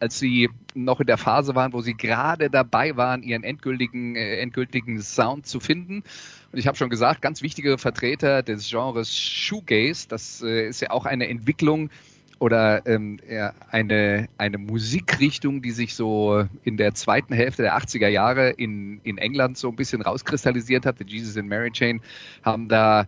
als 0.00 0.18
sie 0.18 0.48
noch 0.74 0.98
in 1.00 1.06
der 1.06 1.18
Phase 1.18 1.54
waren, 1.54 1.74
wo 1.74 1.82
sie 1.82 1.92
gerade 1.92 2.48
dabei 2.48 2.96
waren, 2.96 3.22
ihren 3.22 3.44
endgültigen, 3.44 4.16
äh, 4.16 4.38
endgültigen 4.38 5.02
Sound 5.02 5.46
zu 5.46 5.60
finden. 5.60 6.04
Und 6.52 6.58
ich 6.58 6.66
habe 6.66 6.78
schon 6.78 6.88
gesagt, 6.88 7.20
ganz 7.20 7.42
wichtige 7.42 7.76
Vertreter 7.76 8.42
des 8.42 8.66
Genres 8.70 9.14
Shoegaze, 9.14 10.08
das 10.08 10.40
äh, 10.40 10.68
ist 10.68 10.80
ja 10.80 10.88
auch 10.88 11.04
eine 11.04 11.28
Entwicklung 11.28 11.90
oder 12.38 12.86
ähm, 12.86 13.18
eine, 13.70 14.28
eine 14.38 14.56
Musikrichtung, 14.56 15.60
die 15.60 15.70
sich 15.72 15.94
so 15.94 16.46
in 16.64 16.78
der 16.78 16.94
zweiten 16.94 17.34
Hälfte 17.34 17.60
der 17.60 17.76
80er 17.76 18.08
Jahre 18.08 18.50
in, 18.50 19.02
in 19.04 19.18
England 19.18 19.58
so 19.58 19.68
ein 19.68 19.76
bisschen 19.76 20.00
rauskristallisiert 20.00 20.86
hat. 20.86 20.96
The 20.96 21.04
Jesus 21.06 21.36
and 21.36 21.50
Mary 21.50 21.70
Chain 21.72 22.00
haben 22.42 22.68
da 22.68 23.06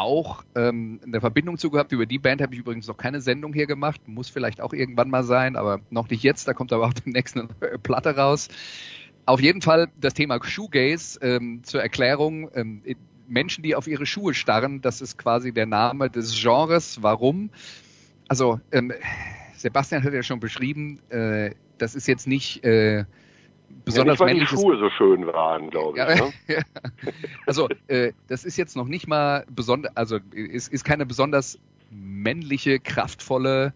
auch 0.00 0.44
ähm, 0.54 1.00
eine 1.04 1.20
Verbindung 1.20 1.58
zu 1.58 1.70
gehabt. 1.70 1.92
Über 1.92 2.06
die 2.06 2.18
Band 2.18 2.40
habe 2.40 2.54
ich 2.54 2.60
übrigens 2.60 2.88
noch 2.88 2.96
keine 2.96 3.20
Sendung 3.20 3.52
hier 3.52 3.66
gemacht. 3.66 4.08
Muss 4.08 4.28
vielleicht 4.28 4.60
auch 4.60 4.72
irgendwann 4.72 5.10
mal 5.10 5.22
sein, 5.22 5.56
aber 5.56 5.80
noch 5.90 6.08
nicht 6.08 6.22
jetzt. 6.22 6.48
Da 6.48 6.54
kommt 6.54 6.72
aber 6.72 6.86
auch 6.86 6.92
demnächst 7.04 7.36
eine 7.36 7.48
Platte 7.78 8.16
raus. 8.16 8.48
Auf 9.26 9.40
jeden 9.40 9.62
Fall 9.62 9.88
das 10.00 10.14
Thema 10.14 10.42
Shoegaze 10.42 11.20
ähm, 11.20 11.60
zur 11.62 11.82
Erklärung. 11.82 12.50
Ähm, 12.54 12.82
Menschen, 13.28 13.62
die 13.62 13.76
auf 13.76 13.86
ihre 13.86 14.06
Schuhe 14.06 14.34
starren, 14.34 14.80
das 14.80 15.00
ist 15.00 15.16
quasi 15.16 15.52
der 15.52 15.66
Name 15.66 16.10
des 16.10 16.40
Genres. 16.40 17.02
Warum? 17.02 17.50
Also 18.26 18.60
ähm, 18.72 18.92
Sebastian 19.56 20.02
hat 20.02 20.12
ja 20.12 20.22
schon 20.22 20.40
beschrieben, 20.40 20.98
äh, 21.10 21.54
das 21.78 21.94
ist 21.94 22.08
jetzt 22.08 22.26
nicht 22.26 22.64
äh, 22.64 23.04
besonders 23.90 24.18
ja, 24.18 24.26
nicht, 24.26 24.34
weil 24.34 24.40
die 24.40 24.46
Schuhe 24.46 24.78
so 24.78 24.90
schön 24.90 25.26
waren, 25.26 25.70
glaube 25.70 25.98
ich. 25.98 26.18
Ja, 26.18 26.26
ne? 26.26 26.32
also 27.46 27.68
äh, 27.88 28.12
das 28.28 28.44
ist 28.44 28.56
jetzt 28.56 28.76
noch 28.76 28.86
nicht 28.86 29.06
mal 29.06 29.44
besonders, 29.50 29.96
also 29.96 30.18
es 30.34 30.68
ist 30.68 30.84
keine 30.84 31.06
besonders 31.06 31.58
männliche, 31.90 32.78
kraftvolle 32.78 33.74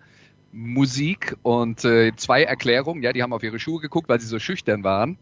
Musik 0.52 1.36
und 1.42 1.84
äh, 1.84 2.12
zwei 2.16 2.44
Erklärungen. 2.44 3.02
Ja, 3.02 3.12
die 3.12 3.22
haben 3.22 3.32
auf 3.32 3.42
ihre 3.42 3.58
Schuhe 3.58 3.80
geguckt, 3.80 4.08
weil 4.08 4.20
sie 4.20 4.26
so 4.26 4.38
schüchtern 4.38 4.84
waren 4.84 5.18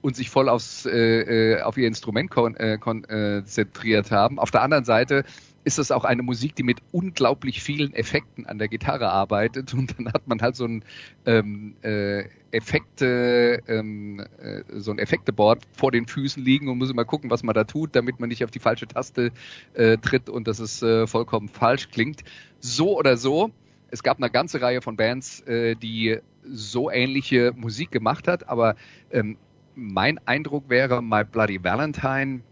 und 0.00 0.14
sich 0.14 0.30
voll 0.30 0.48
aufs, 0.48 0.86
äh, 0.86 1.56
äh 1.56 1.62
auf 1.62 1.76
ihr 1.76 1.88
Instrument 1.88 2.30
kon 2.30 2.54
äh, 2.54 2.78
konzentriert 2.78 4.10
haben. 4.10 4.38
Auf 4.38 4.50
der 4.50 4.62
anderen 4.62 4.84
Seite 4.84 5.24
ist 5.66 5.80
es 5.80 5.90
auch 5.90 6.04
eine 6.04 6.22
Musik, 6.22 6.54
die 6.54 6.62
mit 6.62 6.78
unglaublich 6.92 7.60
vielen 7.60 7.92
Effekten 7.92 8.46
an 8.46 8.58
der 8.58 8.68
Gitarre 8.68 9.10
arbeitet. 9.10 9.74
Und 9.74 9.98
dann 9.98 10.12
hat 10.12 10.28
man 10.28 10.40
halt 10.40 10.54
so 10.54 10.64
ein 10.64 10.84
ähm, 11.24 11.74
äh, 11.82 12.28
Effekte, 12.52 13.64
ähm, 13.66 14.24
äh, 14.38 14.62
so 14.78 14.92
ein 14.92 15.00
Effekteboard 15.00 15.64
vor 15.72 15.90
den 15.90 16.06
Füßen 16.06 16.40
liegen 16.44 16.68
und 16.68 16.78
muss 16.78 16.88
immer 16.88 17.04
gucken, 17.04 17.30
was 17.30 17.42
man 17.42 17.52
da 17.52 17.64
tut, 17.64 17.96
damit 17.96 18.20
man 18.20 18.28
nicht 18.28 18.44
auf 18.44 18.52
die 18.52 18.60
falsche 18.60 18.86
Taste 18.86 19.32
äh, 19.74 19.98
tritt. 19.98 20.28
Und 20.28 20.46
dass 20.46 20.60
es 20.60 20.82
äh, 20.84 21.08
vollkommen 21.08 21.48
falsch 21.48 21.90
klingt. 21.90 22.22
So 22.60 22.96
oder 22.96 23.16
so, 23.16 23.50
es 23.90 24.04
gab 24.04 24.18
eine 24.18 24.30
ganze 24.30 24.60
Reihe 24.60 24.82
von 24.82 24.96
Bands, 24.96 25.40
äh, 25.48 25.74
die 25.74 26.18
so 26.48 26.92
ähnliche 26.92 27.52
Musik 27.56 27.90
gemacht 27.90 28.28
hat, 28.28 28.48
aber 28.48 28.76
ähm, 29.10 29.36
mein 29.74 30.18
Eindruck 30.28 30.70
wäre, 30.70 31.02
My 31.02 31.24
Bloody 31.24 31.64
Valentine 31.64 32.42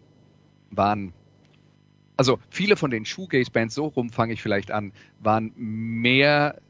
waren 0.72 1.12
also 2.16 2.38
viele 2.50 2.76
von 2.76 2.90
den 2.90 3.04
Shoegaze-Bands, 3.04 3.74
so 3.74 3.86
rum 3.86 4.10
fange 4.10 4.32
ich 4.32 4.42
vielleicht 4.42 4.70
an, 4.70 4.92
waren 5.20 5.52
mehr 5.56 6.60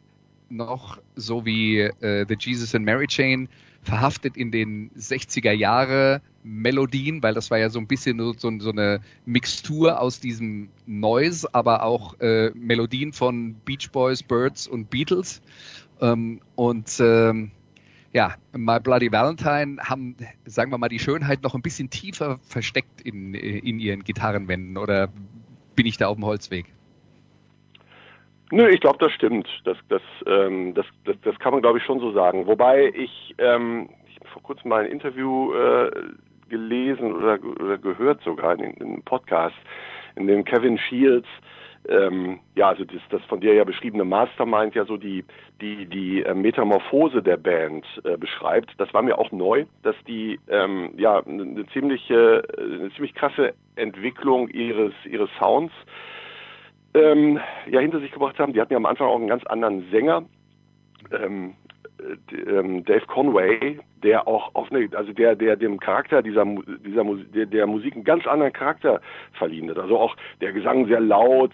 noch 0.48 1.00
so 1.16 1.44
wie 1.44 1.80
äh, 1.80 2.26
The 2.28 2.36
Jesus 2.38 2.74
and 2.74 2.84
Mary 2.84 3.06
Chain 3.06 3.48
verhaftet 3.82 4.36
in 4.36 4.50
den 4.50 4.90
60er 4.92 5.52
Jahre 5.52 6.22
Melodien, 6.42 7.22
weil 7.22 7.34
das 7.34 7.50
war 7.50 7.58
ja 7.58 7.68
so 7.68 7.78
ein 7.78 7.86
bisschen 7.86 8.18
so, 8.18 8.58
so 8.58 8.70
eine 8.70 9.00
Mixtur 9.26 10.00
aus 10.00 10.20
diesem 10.20 10.70
Noise, 10.86 11.48
aber 11.52 11.82
auch 11.82 12.18
äh, 12.20 12.50
Melodien 12.54 13.12
von 13.12 13.54
Beach 13.64 13.90
Boys, 13.92 14.22
Birds 14.22 14.66
und 14.66 14.90
Beatles. 14.90 15.42
Ähm, 16.00 16.40
und 16.54 16.98
ähm, 17.00 17.50
ja, 18.14 18.34
My 18.52 18.78
Bloody 18.78 19.10
Valentine 19.10 19.76
haben, 19.82 20.16
sagen 20.46 20.70
wir 20.70 20.78
mal, 20.78 20.88
die 20.88 21.00
Schönheit 21.00 21.42
noch 21.42 21.54
ein 21.54 21.62
bisschen 21.62 21.90
tiefer 21.90 22.38
versteckt 22.48 23.00
in, 23.02 23.34
in 23.34 23.80
ihren 23.80 24.04
Gitarrenwänden 24.04 24.78
oder 24.78 25.08
bin 25.74 25.84
ich 25.84 25.96
da 25.96 26.06
auf 26.06 26.14
dem 26.14 26.24
Holzweg? 26.24 26.66
Nö, 28.52 28.68
ich 28.68 28.80
glaube, 28.80 28.98
das 29.00 29.12
stimmt. 29.12 29.48
Das, 29.64 29.76
das, 29.88 30.02
ähm, 30.26 30.74
das, 30.74 30.86
das, 31.04 31.16
das 31.24 31.36
kann 31.40 31.52
man, 31.52 31.62
glaube 31.62 31.78
ich, 31.78 31.84
schon 31.84 31.98
so 31.98 32.12
sagen. 32.12 32.46
Wobei 32.46 32.92
ich, 32.94 33.34
ähm, 33.38 33.88
ich 34.06 34.28
vor 34.28 34.42
kurzem 34.42 34.68
mal 34.68 34.84
ein 34.84 34.92
Interview 34.92 35.52
äh, 35.52 35.90
gelesen 36.48 37.14
oder, 37.14 37.42
oder 37.42 37.78
gehört 37.78 38.22
sogar 38.22 38.54
in, 38.54 38.74
in 38.74 38.86
einem 38.86 39.02
Podcast, 39.02 39.56
in 40.14 40.28
dem 40.28 40.44
Kevin 40.44 40.78
Shields 40.78 41.26
ähm, 41.88 42.40
ja, 42.54 42.68
also 42.68 42.84
das, 42.84 43.00
das 43.10 43.22
von 43.24 43.40
dir 43.40 43.54
ja 43.54 43.64
beschriebene 43.64 44.04
Mastermind 44.04 44.74
ja 44.74 44.84
so 44.84 44.96
die 44.96 45.24
die 45.60 45.86
die 45.86 46.22
äh, 46.22 46.34
Metamorphose 46.34 47.22
der 47.22 47.36
Band 47.36 47.84
äh, 48.04 48.16
beschreibt. 48.16 48.72
Das 48.78 48.92
war 48.94 49.02
mir 49.02 49.18
auch 49.18 49.30
neu, 49.32 49.66
dass 49.82 49.96
die 50.06 50.40
ähm, 50.48 50.94
ja 50.96 51.20
eine 51.20 51.66
ziemliche 51.72 52.42
eine 52.58 52.90
ziemlich 52.92 53.14
krasse 53.14 53.54
Entwicklung 53.76 54.48
ihres 54.48 54.92
ihres 55.04 55.30
Sounds 55.38 55.72
ähm, 56.94 57.38
ja 57.70 57.80
hinter 57.80 58.00
sich 58.00 58.12
gebracht 58.12 58.38
haben. 58.38 58.52
Die 58.52 58.60
hatten 58.60 58.72
ja 58.72 58.78
am 58.78 58.86
Anfang 58.86 59.08
auch 59.08 59.16
einen 59.16 59.28
ganz 59.28 59.44
anderen 59.46 59.88
Sänger. 59.90 60.24
Ähm, 61.12 61.54
Dave 62.84 63.06
Conway, 63.06 63.78
der 64.02 64.26
auch 64.28 64.54
auf 64.54 64.70
eine, 64.70 64.88
also 64.94 65.12
der, 65.12 65.34
der 65.34 65.56
dem 65.56 65.80
Charakter 65.80 66.22
dieser, 66.22 66.44
dieser 66.84 67.04
der, 67.04 67.46
der 67.46 67.66
Musik 67.66 67.94
einen 67.94 68.04
ganz 68.04 68.26
anderen 68.26 68.52
Charakter 68.52 69.00
verliehen 69.32 69.70
hat. 69.70 69.78
Also 69.78 69.98
auch 69.98 70.16
der 70.40 70.52
Gesang 70.52 70.86
sehr 70.86 71.00
laut, 71.00 71.52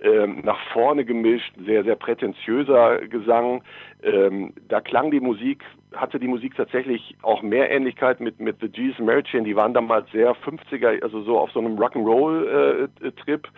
ähm, 0.00 0.42
nach 0.44 0.58
vorne 0.72 1.04
gemischt, 1.04 1.52
sehr, 1.64 1.82
sehr 1.84 1.96
prätentiöser 1.96 2.98
Gesang. 3.08 3.62
Ähm, 4.02 4.52
da 4.68 4.80
klang 4.80 5.10
die 5.10 5.20
Musik, 5.20 5.64
hatte 5.94 6.20
die 6.20 6.28
Musik 6.28 6.54
tatsächlich 6.56 7.16
auch 7.22 7.42
mehr 7.42 7.70
Ähnlichkeit 7.70 8.20
mit, 8.20 8.38
mit 8.38 8.60
The 8.60 8.70
Jesus 8.72 8.98
Mary 9.00 9.24
Chain. 9.24 9.44
Die 9.44 9.56
waren 9.56 9.74
damals 9.74 10.10
sehr 10.12 10.36
50er, 10.36 11.02
also 11.02 11.22
so 11.22 11.38
auf 11.38 11.50
so 11.50 11.58
einem 11.60 11.76
Rock'n'Roll-Trip. 11.76 13.44
Äh, 13.44 13.48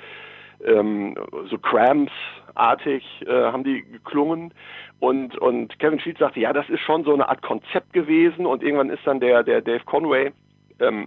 ähm, 0.64 1.16
so 1.48 1.58
Cramps-artig 1.58 3.04
äh, 3.26 3.30
haben 3.30 3.64
die 3.64 3.82
geklungen. 3.82 4.52
Und, 4.98 5.36
und 5.38 5.78
Kevin 5.78 6.00
Shields 6.00 6.20
sagte, 6.20 6.40
ja, 6.40 6.52
das 6.52 6.68
ist 6.68 6.80
schon 6.80 7.04
so 7.04 7.14
eine 7.14 7.28
Art 7.28 7.42
Konzept 7.42 7.92
gewesen. 7.92 8.46
Und 8.46 8.62
irgendwann 8.62 8.90
ist 8.90 9.06
dann 9.06 9.20
der, 9.20 9.42
der 9.42 9.62
Dave 9.62 9.84
Conway, 9.84 10.32
ähm, 10.78 11.06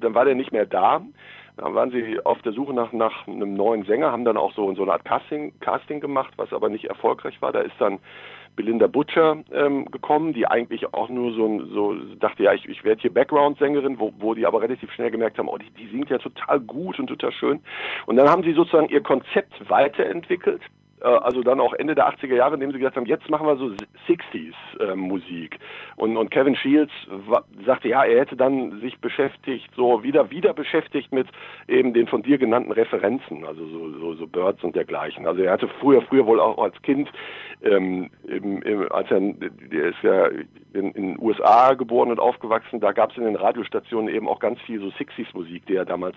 dann 0.00 0.14
war 0.14 0.24
der 0.24 0.34
nicht 0.34 0.52
mehr 0.52 0.66
da. 0.66 1.02
Dann 1.56 1.74
waren 1.74 1.90
sie 1.90 2.18
auf 2.24 2.40
der 2.42 2.52
Suche 2.52 2.72
nach, 2.72 2.92
nach 2.92 3.26
einem 3.28 3.54
neuen 3.54 3.84
Sänger, 3.84 4.12
haben 4.12 4.24
dann 4.24 4.36
auch 4.36 4.52
so, 4.54 4.74
so 4.74 4.82
eine 4.82 4.92
Art 4.92 5.04
Casting, 5.04 5.52
Casting 5.60 6.00
gemacht, 6.00 6.32
was 6.36 6.52
aber 6.52 6.68
nicht 6.68 6.86
erfolgreich 6.86 7.40
war. 7.42 7.52
Da 7.52 7.60
ist 7.60 7.74
dann 7.78 7.98
Belinda 8.56 8.86
Butcher 8.86 9.38
ähm, 9.52 9.86
gekommen, 9.90 10.32
die 10.32 10.46
eigentlich 10.46 10.92
auch 10.92 11.08
nur 11.08 11.32
so, 11.32 11.64
so 11.66 11.94
dachte, 12.16 12.42
ja, 12.42 12.52
ich, 12.52 12.68
ich 12.68 12.84
werde 12.84 13.00
hier 13.00 13.12
Background-Sängerin, 13.12 13.98
wo, 13.98 14.12
wo 14.18 14.34
die 14.34 14.46
aber 14.46 14.60
relativ 14.60 14.92
schnell 14.92 15.10
gemerkt 15.10 15.38
haben, 15.38 15.48
oh, 15.48 15.58
die, 15.58 15.70
die 15.70 15.88
singt 15.88 16.10
ja 16.10 16.18
total 16.18 16.60
gut 16.60 16.98
und 16.98 17.06
total 17.06 17.32
schön. 17.32 17.60
Und 18.06 18.16
dann 18.16 18.28
haben 18.28 18.42
sie 18.42 18.52
sozusagen 18.52 18.88
ihr 18.88 19.02
Konzept 19.02 19.52
weiterentwickelt 19.68 20.62
also 21.06 21.42
dann 21.42 21.60
auch 21.60 21.72
Ende 21.74 21.94
der 21.94 22.08
80er 22.08 22.34
Jahre, 22.34 22.54
indem 22.54 22.72
sie 22.72 22.78
gesagt 22.78 22.96
haben, 22.96 23.06
jetzt 23.06 23.28
machen 23.30 23.46
wir 23.46 23.56
so 23.56 23.72
60s 24.08 24.54
äh, 24.80 24.94
Musik. 24.94 25.58
Und, 25.96 26.16
und 26.16 26.30
Kevin 26.30 26.56
Shields 26.56 26.92
sagte, 27.64 27.88
ja, 27.88 28.04
er 28.04 28.20
hätte 28.20 28.36
dann 28.36 28.80
sich 28.80 28.98
beschäftigt, 29.00 29.70
so 29.76 30.02
wieder, 30.02 30.30
wieder 30.30 30.52
beschäftigt 30.52 31.12
mit 31.12 31.26
eben 31.68 31.94
den 31.94 32.06
von 32.06 32.22
dir 32.22 32.38
genannten 32.38 32.72
Referenzen, 32.72 33.44
also 33.44 33.66
so, 33.66 33.90
so, 33.98 34.14
so 34.14 34.26
Birds 34.26 34.62
und 34.62 34.76
dergleichen. 34.76 35.26
Also 35.26 35.42
er 35.42 35.52
hatte 35.52 35.68
früher, 35.80 36.02
früher 36.02 36.26
wohl 36.26 36.40
auch 36.40 36.58
als 36.58 36.80
Kind, 36.82 37.10
ähm, 37.62 38.10
im, 38.26 38.62
im, 38.62 38.92
als 38.92 39.10
er, 39.10 39.20
der 39.20 39.88
ist 39.88 40.02
ja 40.02 40.26
in, 40.72 40.92
in 40.92 41.14
den 41.14 41.18
USA 41.20 41.74
geboren 41.74 42.10
und 42.10 42.20
aufgewachsen, 42.20 42.80
da 42.80 42.92
gab 42.92 43.10
es 43.10 43.16
in 43.16 43.24
den 43.24 43.36
Radiostationen 43.36 44.12
eben 44.14 44.28
auch 44.28 44.38
ganz 44.38 44.60
viel 44.60 44.80
so 44.80 44.86
60s 44.86 45.26
Musik, 45.34 45.66
die 45.66 45.76
er 45.76 45.84
damals 45.84 46.16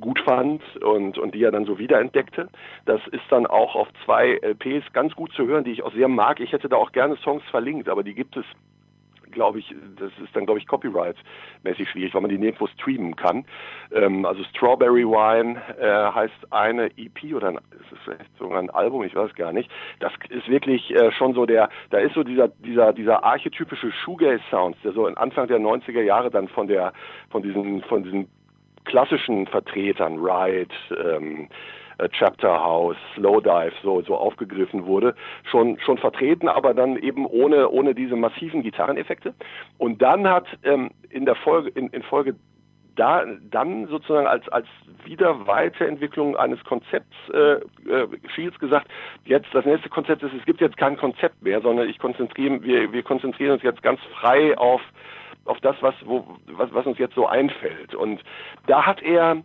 gut 0.00 0.20
fand 0.20 0.62
und, 0.82 1.18
und 1.18 1.34
die 1.34 1.42
er 1.42 1.52
dann 1.52 1.64
so 1.64 1.78
wiederentdeckte. 1.78 2.48
Das 2.84 3.00
ist 3.12 3.24
dann 3.30 3.46
auch 3.46 3.74
auf 3.74 3.88
zwei 4.04 4.15
zwei 4.16 4.38
LPs 4.42 4.92
ganz 4.92 5.14
gut 5.14 5.32
zu 5.32 5.46
hören, 5.46 5.64
die 5.64 5.72
ich 5.72 5.82
auch 5.82 5.92
sehr 5.92 6.08
mag. 6.08 6.40
Ich 6.40 6.52
hätte 6.52 6.68
da 6.68 6.76
auch 6.76 6.92
gerne 6.92 7.16
Songs 7.16 7.42
verlinkt, 7.50 7.88
aber 7.88 8.02
die 8.02 8.14
gibt 8.14 8.36
es 8.36 8.44
glaube 9.32 9.58
ich, 9.58 9.74
das 9.98 10.10
ist 10.24 10.34
dann, 10.34 10.46
glaube 10.46 10.58
ich, 10.58 10.66
copyright-mäßig 10.66 11.90
schwierig, 11.90 12.14
weil 12.14 12.22
man 12.22 12.30
die 12.30 12.38
nirgendwo 12.38 12.68
streamen 12.68 13.16
kann. 13.16 13.44
Ähm, 13.92 14.24
also 14.24 14.42
Strawberry 14.44 15.04
Wine 15.04 15.60
äh, 15.78 16.10
heißt 16.14 16.52
eine 16.52 16.86
EP 16.96 17.34
oder 17.34 17.48
ein, 17.48 17.56
ist 17.56 17.92
es 17.92 17.98
vielleicht 18.02 18.34
sogar 18.38 18.60
ein 18.60 18.70
Album, 18.70 19.04
ich 19.04 19.14
weiß 19.14 19.34
gar 19.34 19.52
nicht. 19.52 19.70
Das 19.98 20.10
ist 20.30 20.48
wirklich 20.48 20.90
äh, 20.90 21.12
schon 21.12 21.34
so 21.34 21.44
der, 21.44 21.68
da 21.90 21.98
ist 21.98 22.14
so 22.14 22.22
dieser, 22.22 22.48
dieser, 22.48 22.94
dieser 22.94 23.24
archetypische 23.24 23.92
Shoegaze-Sound, 23.92 24.78
der 24.82 24.92
so 24.92 25.04
Anfang 25.04 25.48
der 25.48 25.58
90er 25.58 26.00
Jahre 26.00 26.30
dann 26.30 26.48
von 26.48 26.66
der, 26.66 26.94
von 27.28 27.42
diesen, 27.42 27.82
von 27.82 28.04
diesen 28.04 28.28
klassischen 28.86 29.46
Vertretern, 29.48 30.16
Ride, 30.16 30.74
ähm, 30.96 31.50
äh, 31.98 32.08
Chapter 32.10 32.62
House, 32.62 32.96
Slowdive 33.14 33.72
so 33.82 34.02
so 34.02 34.16
aufgegriffen 34.16 34.86
wurde, 34.86 35.14
schon 35.50 35.78
schon 35.80 35.98
vertreten, 35.98 36.48
aber 36.48 36.74
dann 36.74 36.96
eben 36.96 37.26
ohne 37.26 37.68
ohne 37.70 37.94
diese 37.94 38.16
massiven 38.16 38.62
Gitarreneffekte. 38.62 39.34
Und 39.78 40.02
dann 40.02 40.28
hat 40.28 40.46
ähm, 40.64 40.90
in 41.10 41.24
der 41.24 41.36
Folge 41.36 41.70
in, 41.70 41.88
in 41.88 42.02
Folge 42.02 42.34
da 42.96 43.24
dann 43.50 43.86
sozusagen 43.88 44.26
als 44.26 44.48
als 44.48 44.66
wieder 45.04 45.46
Weiterentwicklung 45.46 46.36
eines 46.36 46.62
Konzepts 46.64 47.14
äh, 47.32 47.54
äh, 47.88 48.08
Shields 48.34 48.58
gesagt, 48.58 48.88
jetzt 49.24 49.48
das 49.52 49.64
nächste 49.64 49.88
Konzept 49.88 50.22
ist, 50.22 50.32
es 50.34 50.44
gibt 50.44 50.60
jetzt 50.60 50.76
kein 50.76 50.96
Konzept 50.96 51.42
mehr, 51.42 51.60
sondern 51.60 51.88
ich 51.88 51.98
konzentriere, 51.98 52.62
wir, 52.62 52.92
wir 52.92 53.02
konzentrieren 53.02 53.52
uns 53.52 53.62
jetzt 53.62 53.82
ganz 53.82 54.00
frei 54.20 54.56
auf 54.58 54.80
auf 55.46 55.60
das, 55.60 55.76
was, 55.80 55.94
wo, 56.04 56.26
was, 56.46 56.72
was 56.74 56.86
uns 56.86 56.98
jetzt 56.98 57.14
so 57.14 57.26
einfällt. 57.26 57.94
Und 57.94 58.20
da 58.66 58.84
hat 58.84 59.00
er 59.02 59.42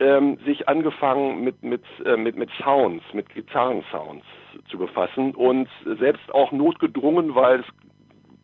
ähm, 0.00 0.38
sich 0.44 0.68
angefangen 0.68 1.44
mit, 1.44 1.62
mit, 1.62 1.82
äh, 2.04 2.16
mit, 2.16 2.36
mit 2.36 2.50
Sounds, 2.62 3.04
mit 3.12 3.28
Gitarrensounds 3.34 4.26
zu 4.68 4.78
befassen 4.78 5.34
und 5.34 5.68
selbst 5.98 6.32
auch 6.32 6.52
notgedrungen, 6.52 7.34
weil 7.34 7.60
es 7.60 7.66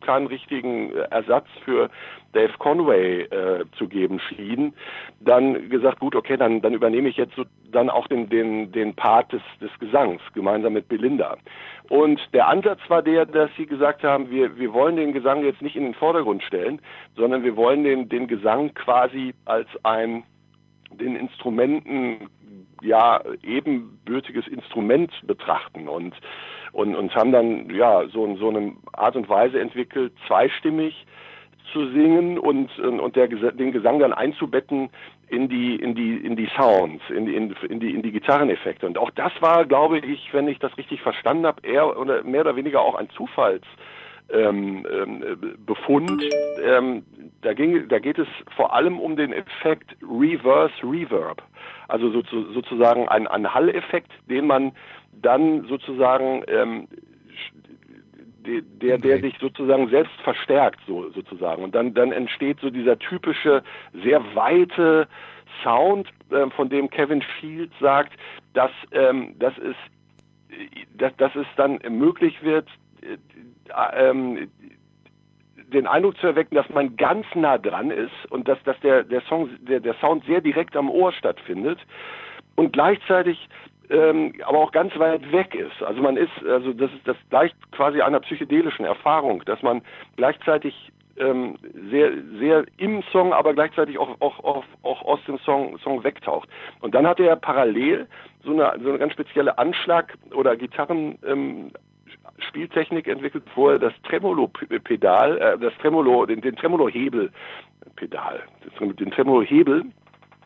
keinen 0.01 0.27
richtigen 0.27 0.91
Ersatz 0.93 1.47
für 1.63 1.89
Dave 2.33 2.53
Conway 2.57 3.23
äh, 3.23 3.65
zu 3.77 3.87
geben 3.87 4.19
schien, 4.19 4.73
dann 5.19 5.69
gesagt, 5.69 5.99
gut, 5.99 6.15
okay, 6.15 6.37
dann, 6.37 6.61
dann 6.61 6.73
übernehme 6.73 7.09
ich 7.09 7.17
jetzt 7.17 7.35
so, 7.35 7.43
dann 7.71 7.89
auch 7.89 8.07
den, 8.07 8.29
den, 8.29 8.71
den 8.71 8.95
Part 8.95 9.31
des, 9.31 9.41
des 9.61 9.69
Gesangs 9.79 10.21
gemeinsam 10.33 10.73
mit 10.73 10.87
Belinda. 10.87 11.37
Und 11.89 12.19
der 12.33 12.47
Ansatz 12.47 12.79
war 12.87 13.01
der, 13.01 13.25
dass 13.25 13.49
sie 13.57 13.65
gesagt 13.65 14.03
haben, 14.03 14.29
wir, 14.29 14.57
wir 14.57 14.73
wollen 14.73 14.95
den 14.95 15.13
Gesang 15.13 15.43
jetzt 15.43 15.61
nicht 15.61 15.75
in 15.75 15.83
den 15.83 15.93
Vordergrund 15.93 16.43
stellen, 16.43 16.81
sondern 17.15 17.43
wir 17.43 17.55
wollen 17.55 17.83
den, 17.83 18.09
den 18.09 18.27
Gesang 18.27 18.73
quasi 18.73 19.33
als 19.45 19.67
ein 19.83 20.23
den 20.99 21.15
Instrumenten 21.15 22.29
ja 22.81 23.21
ebenbürtiges 23.43 24.47
Instrument 24.47 25.11
betrachten 25.25 25.87
und 25.87 26.15
und, 26.73 26.95
und 26.95 27.13
haben 27.15 27.31
dann 27.31 27.69
ja 27.69 28.07
so, 28.07 28.35
so 28.37 28.49
eine 28.49 28.73
Art 28.93 29.15
und 29.15 29.29
Weise 29.29 29.59
entwickelt, 29.59 30.13
zweistimmig 30.27 31.05
zu 31.73 31.89
singen 31.91 32.37
und, 32.37 32.77
und 32.79 33.15
der, 33.15 33.27
den 33.27 33.71
Gesang 33.71 33.99
dann 33.99 34.13
einzubetten 34.13 34.89
in 35.27 35.47
die, 35.47 35.75
in 35.75 35.95
die, 35.95 36.17
in 36.17 36.35
die 36.35 36.49
Sounds, 36.57 37.03
in 37.09 37.25
die, 37.25 37.35
in, 37.35 37.79
die, 37.79 37.93
in 37.93 38.01
die 38.01 38.11
Gitarreneffekte. 38.11 38.85
Und 38.85 38.97
auch 38.97 39.11
das 39.11 39.31
war, 39.39 39.65
glaube 39.65 39.99
ich, 39.99 40.33
wenn 40.33 40.47
ich 40.47 40.59
das 40.59 40.75
richtig 40.77 41.01
verstanden 41.01 41.45
habe, 41.45 41.65
eher 41.65 41.97
oder 41.97 42.23
mehr 42.23 42.41
oder 42.41 42.55
weniger 42.55 42.81
auch 42.81 42.95
ein 42.95 43.09
Zufalls, 43.11 43.63
ähm, 44.33 44.85
ähm, 44.91 45.57
Befund. 45.65 46.23
Ähm, 46.63 47.03
da, 47.41 47.53
ging, 47.53 47.87
da 47.87 47.99
geht 47.99 48.19
es 48.19 48.27
vor 48.55 48.73
allem 48.73 48.99
um 48.99 49.15
den 49.15 49.33
Effekt 49.33 49.95
Reverse 50.01 50.73
Reverb, 50.83 51.41
also 51.87 52.09
so, 52.11 52.21
sozusagen 52.53 53.07
ein, 53.09 53.27
ein 53.27 53.53
Hall-Effekt, 53.53 54.11
den 54.29 54.47
man 54.47 54.71
dann 55.21 55.65
sozusagen 55.67 56.43
ähm, 56.47 56.87
der, 58.43 58.97
der 58.97 59.19
sich 59.19 59.35
sozusagen 59.39 59.89
selbst 59.89 60.19
verstärkt, 60.23 60.79
so 60.87 61.09
sozusagen. 61.11 61.63
Und 61.63 61.75
dann, 61.75 61.93
dann 61.93 62.11
entsteht 62.11 62.59
so 62.59 62.69
dieser 62.69 62.97
typische, 62.97 63.63
sehr 64.03 64.23
weite 64.35 65.07
Sound, 65.63 66.07
äh, 66.31 66.49
von 66.49 66.69
dem 66.69 66.89
Kevin 66.89 67.21
Fields 67.39 67.73
sagt, 67.79 68.13
dass, 68.53 68.71
ähm, 68.91 69.35
dass, 69.37 69.53
es, 69.57 69.75
dass, 70.97 71.15
dass 71.17 71.35
es 71.35 71.47
dann 71.55 71.79
möglich 71.89 72.41
wird, 72.41 72.67
äh, 72.67 72.73
ähm, 73.95 74.49
den 75.73 75.87
Eindruck 75.87 76.17
zu 76.17 76.27
erwecken, 76.27 76.55
dass 76.55 76.69
man 76.69 76.97
ganz 76.97 77.25
nah 77.35 77.57
dran 77.57 77.91
ist 77.91 78.11
und 78.29 78.47
dass, 78.47 78.61
dass 78.63 78.79
der, 78.81 79.03
der, 79.03 79.21
Song, 79.21 79.49
der, 79.61 79.79
der 79.79 79.95
Sound 79.95 80.25
sehr 80.25 80.41
direkt 80.41 80.75
am 80.75 80.89
Ohr 80.89 81.13
stattfindet 81.13 81.79
und 82.55 82.73
gleichzeitig 82.73 83.49
ähm, 83.89 84.33
aber 84.45 84.59
auch 84.59 84.71
ganz 84.71 84.97
weit 84.97 85.31
weg 85.31 85.53
ist. 85.53 85.83
Also 85.83 86.01
man 86.01 86.15
ist, 86.15 86.31
also 86.47 86.71
das 86.73 86.91
ist 86.93 87.05
das 87.05 87.17
gleicht 87.29 87.55
quasi 87.71 88.01
einer 88.01 88.21
psychedelischen 88.21 88.85
Erfahrung, 88.85 89.43
dass 89.45 89.61
man 89.61 89.81
gleichzeitig 90.15 90.91
ähm, 91.17 91.57
sehr, 91.89 92.11
sehr 92.39 92.65
im 92.77 93.03
Song, 93.11 93.33
aber 93.33 93.53
gleichzeitig 93.53 93.97
auch, 93.97 94.19
auch, 94.21 94.39
auch, 94.43 94.63
auch 94.83 95.01
aus 95.03 95.19
dem 95.27 95.37
Song, 95.39 95.77
Song 95.79 96.03
wegtaucht. 96.03 96.47
Und 96.79 96.95
dann 96.95 97.05
hat 97.05 97.19
er 97.19 97.35
parallel 97.35 98.07
so 98.43 98.51
eine, 98.51 98.79
so 98.81 98.89
eine 98.89 98.97
ganz 98.97 99.13
spezielle 99.13 99.57
Anschlag- 99.57 100.17
oder 100.33 100.55
Gitarren, 100.55 101.17
ähm, 101.25 101.71
Spieltechnik 102.43 103.07
entwickelt, 103.07 103.43
wo 103.55 103.69
er 103.69 103.79
das 103.79 103.93
Tremolo-Pedal, 104.03 105.37
äh, 105.37 105.57
das 105.59 105.73
Tremolo, 105.81 106.25
den, 106.25 106.41
den 106.41 106.55
Tremolo-Hebel, 106.55 107.31
Pedal, 107.95 108.41
den 108.79 109.11
Tremolo-Hebel 109.11 109.85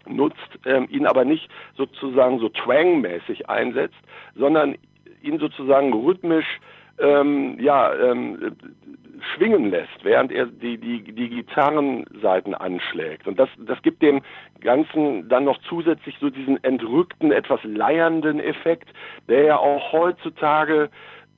nutzt, 0.08 0.60
ähm, 0.66 0.88
ihn 0.90 1.06
aber 1.06 1.26
nicht 1.26 1.50
sozusagen 1.76 2.40
so 2.40 2.50
twang-mäßig 2.50 3.50
einsetzt, 3.50 3.98
sondern 4.36 4.76
ihn 5.22 5.40
sozusagen 5.40 5.94
rhythmisch 5.94 6.60
ähm, 7.00 7.58
ja, 7.60 7.94
ähm, 7.94 8.56
schwingen 9.34 9.70
lässt, 9.70 10.04
während 10.04 10.32
er 10.32 10.46
die, 10.46 10.78
die, 10.78 11.02
die 11.02 11.30
Gitarrenseiten 11.30 12.54
anschlägt. 12.54 13.28
Und 13.28 13.40
das, 13.40 13.50
das 13.60 13.82
gibt 13.82 14.02
dem 14.02 14.22
Ganzen 14.62 15.28
dann 15.28 15.46
noch 15.46 15.58
zusätzlich 15.68 16.16
so 16.20 16.30
diesen 16.30 16.64
entrückten, 16.64 17.32
etwas 17.32 17.60
leiernden 17.64 18.40
Effekt, 18.40 18.90
der 19.28 19.44
ja 19.44 19.58
auch 19.58 19.92
heutzutage 19.92 20.90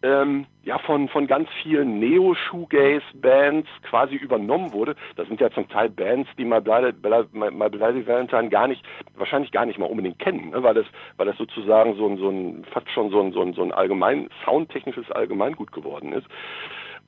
ähm, 0.04 0.46
ja 0.64 0.78
von 0.80 1.08
von 1.10 1.28
ganz 1.28 1.50
vielen 1.64 2.00
Neo-Shoegaze-Bands 2.00 3.68
quasi 3.90 4.16
übernommen 4.16 4.72
wurde. 4.74 4.96
Das 5.16 5.28
sind 5.28 5.42
ja 5.42 5.50
zum 5.52 5.68
Teil 5.70 5.90
Bands, 5.90 6.30
die 6.38 6.46
My 6.46 6.62
Bloody, 6.62 6.94
My 7.32 7.70
Bloody 7.70 8.06
Valentine 8.06 8.50
gar 8.50 8.68
nicht, 8.68 8.84
wahrscheinlich 9.16 9.52
gar 9.52 9.66
nicht 9.66 9.80
mal 9.80 9.88
unbedingt 9.90 10.20
kennen, 10.20 10.52
ne? 10.52 10.62
weil 10.62 10.76
das 10.76 10.86
weil 11.18 11.26
das 11.26 11.38
sozusagen 11.38 11.96
so 11.96 12.08
ein 12.08 12.18
so 12.18 12.30
ein 12.30 12.66
fast 12.72 12.90
schon 12.92 13.10
so 13.10 13.22
ein 13.22 13.32
so 13.32 13.42
ein, 13.42 13.54
so 13.54 13.64
ein 13.64 13.72
allgemein 13.72 14.30
soundtechnisches 14.46 15.10
Allgemeingut 15.12 15.72
geworden 15.72 16.14
ist. 16.14 16.28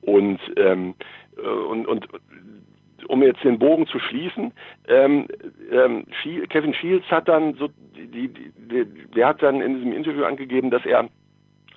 Und 0.02 0.40
ähm, 0.56 0.94
äh, 1.36 1.46
und 1.46 1.86
und 1.86 2.08
um 3.06 3.22
jetzt 3.22 3.42
den 3.44 3.58
Bogen 3.58 3.86
zu 3.86 3.98
schließen, 3.98 4.52
ähm, 4.88 5.26
ähm, 5.70 6.06
Kevin 6.48 6.74
Shields 6.74 7.10
hat 7.10 7.28
dann 7.28 7.54
so, 7.54 7.68
die, 7.96 8.06
die, 8.06 8.28
die, 8.28 8.84
der 9.14 9.28
hat 9.28 9.42
dann 9.42 9.60
in 9.60 9.76
diesem 9.76 9.92
Interview 9.92 10.24
angegeben, 10.24 10.70
dass 10.70 10.84
er 10.84 11.08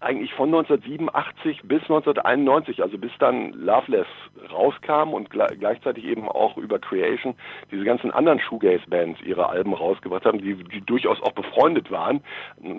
eigentlich 0.03 0.33
von 0.33 0.47
1987 0.53 1.61
bis 1.63 1.81
1991, 1.83 2.81
also 2.81 2.97
bis 2.97 3.11
dann 3.19 3.53
Loveless 3.53 4.07
rauskam 4.51 5.13
und 5.13 5.29
gleichzeitig 5.29 6.05
eben 6.05 6.27
auch 6.27 6.57
über 6.57 6.79
Creation 6.79 7.35
diese 7.71 7.83
ganzen 7.83 8.11
anderen 8.11 8.39
Shoegaze-Bands 8.39 9.21
ihre 9.21 9.49
Alben 9.49 9.73
rausgebracht 9.73 10.25
haben, 10.25 10.39
die, 10.39 10.55
die 10.55 10.81
durchaus 10.81 11.21
auch 11.21 11.31
befreundet 11.31 11.91
waren, 11.91 12.21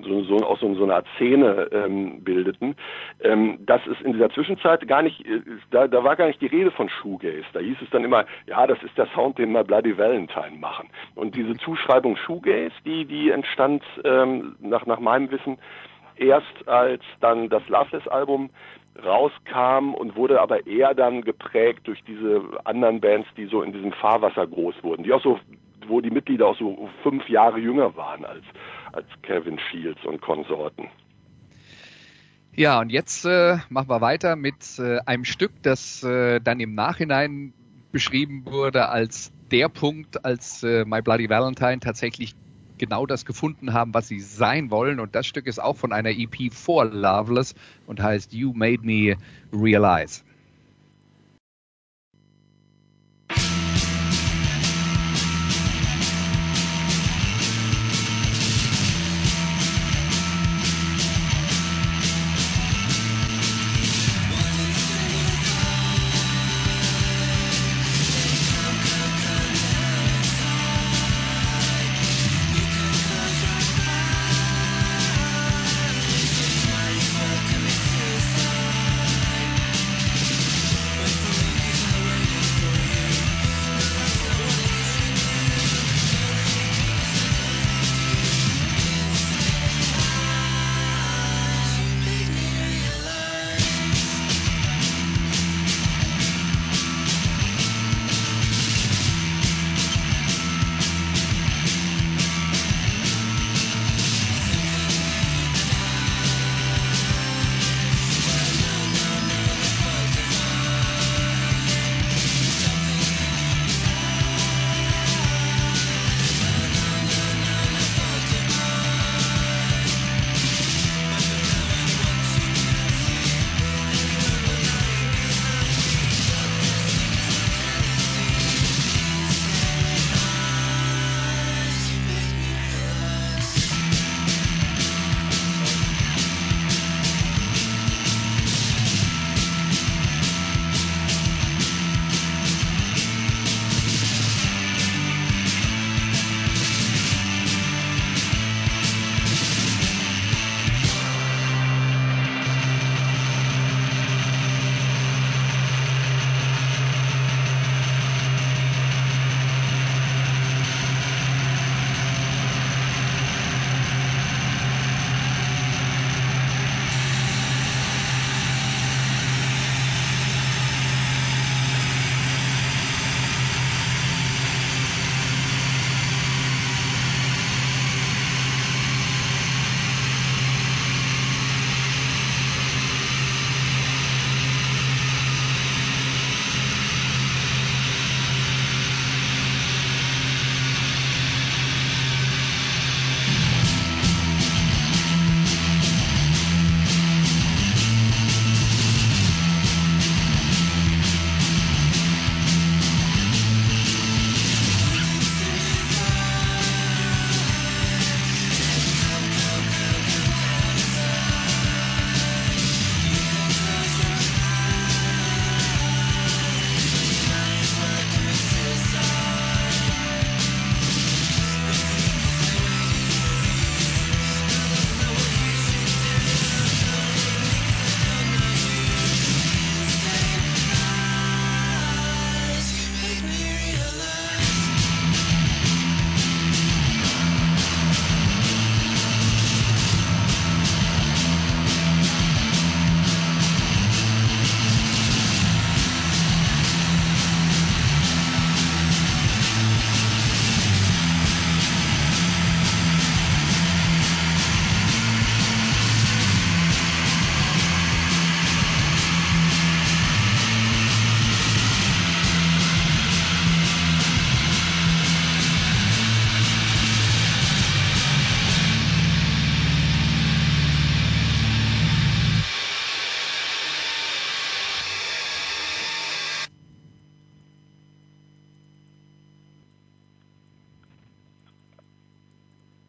so, 0.03 0.23
so, 0.25 0.37
auch 0.47 0.59
so, 0.59 0.75
so 0.75 0.85
eine 0.85 0.97
Art 0.97 1.07
Szene 1.17 1.69
ähm, 1.73 2.23
bildeten. 2.23 2.77
Ähm, 3.21 3.59
das 3.67 3.87
ist 3.87 4.01
in 4.03 4.13
dieser 4.13 4.31
Zwischenzeit 4.31 4.87
gar 4.87 5.03
nicht, 5.03 5.27
äh, 5.27 5.41
da, 5.71 5.89
da 5.89 6.05
war 6.05 6.17
gar 6.17 6.27
nicht 6.27 6.41
die 6.41 6.47
Rede 6.47 6.71
von 6.71 6.89
Shoegaze. 6.89 7.45
Da 7.53 7.61
hieß 7.61 7.79
es 7.83 7.91
dann 7.91 8.05
immer, 8.05 8.25
ja, 8.47 8.67
das 8.67 8.83
ist 8.83 8.97
der 8.97 9.07
Sound, 9.15 9.39
den 9.39 9.53
wir 9.53 9.65
Bloody 9.65 9.97
Valentine 9.97 10.59
machen. 10.59 10.89
Und 11.15 11.35
diese 11.35 11.57
Zuschreibung 11.57 12.17
Shoegaze, 12.17 12.75
die, 12.85 13.05
die 13.05 13.31
entstand 13.31 13.83
ähm, 14.05 14.57
nach, 14.61 14.87
nach 14.87 15.01
meinem 15.01 15.31
Wissen 15.31 15.59
erst 16.16 16.68
als 16.68 17.03
dann 17.20 17.48
das 17.48 17.66
Loveless-Album 17.68 18.50
rauskam 19.03 19.94
und 19.94 20.16
wurde 20.16 20.40
aber 20.40 20.66
eher 20.66 20.94
dann 20.94 21.22
geprägt 21.22 21.81
durch 21.85 22.03
diese 22.05 22.42
anderen 22.64 23.00
Bands, 23.00 23.29
die 23.37 23.46
so 23.46 23.62
in 23.62 23.72
diesem 23.72 23.92
Fahrwasser 23.92 24.46
groß 24.46 24.77
wurden, 24.83 25.03
die 25.03 25.12
auch 25.12 25.22
so, 25.22 25.38
wo 25.88 26.00
die 26.00 26.11
Mitglieder 26.11 26.46
auch 26.46 26.59
so 26.59 26.88
fünf 27.03 27.29
Jahre 27.29 27.59
jünger 27.59 27.96
waren 27.96 28.24
als, 28.24 28.44
als 28.92 29.07
Kevin 29.22 29.59
Shields 29.59 30.05
und 30.05 30.20
Konsorten. 30.20 30.88
Ja, 32.57 32.81
und 32.81 32.90
jetzt 32.90 33.24
äh, 33.24 33.57
machen 33.68 33.88
wir 33.88 34.00
weiter 34.00 34.37
mit 34.37 34.79
äh, 34.79 35.00
einem 35.07 35.24
Stück, 35.24 35.50
das 35.62 36.05
äh, 36.05 36.40
dann 36.40 36.61
im 36.61 36.74
Nachhinein 36.74 37.53
beschrieben 37.90 38.44
wurde 38.46 38.88
als 38.88 39.33
der 39.50 39.68
Punkt, 39.68 40.24
als 40.24 40.62
äh, 40.62 40.85
My 40.85 41.03
Bloody 41.03 41.29
Valentine 41.29 41.81
tatsächlich 41.81 42.35
genau 42.79 43.07
das 43.07 43.25
gefunden 43.25 43.73
haben, 43.73 43.95
was 43.95 44.09
sie 44.09 44.21
sein 44.21 44.71
wollen. 44.71 45.01
Und 45.01 45.15
das 45.15 45.27
Stück 45.27 45.47
ist 45.47 45.61
auch 45.61 45.77
von 45.77 45.93
einer 45.93 46.11
EP 46.11 46.53
vor 46.53 46.85
Loveless 46.85 47.55
und 47.87 48.03
heißt 48.03 48.33
You 48.33 48.53
Made 48.53 48.83
Me 48.83 49.17
Realize. 49.53 50.23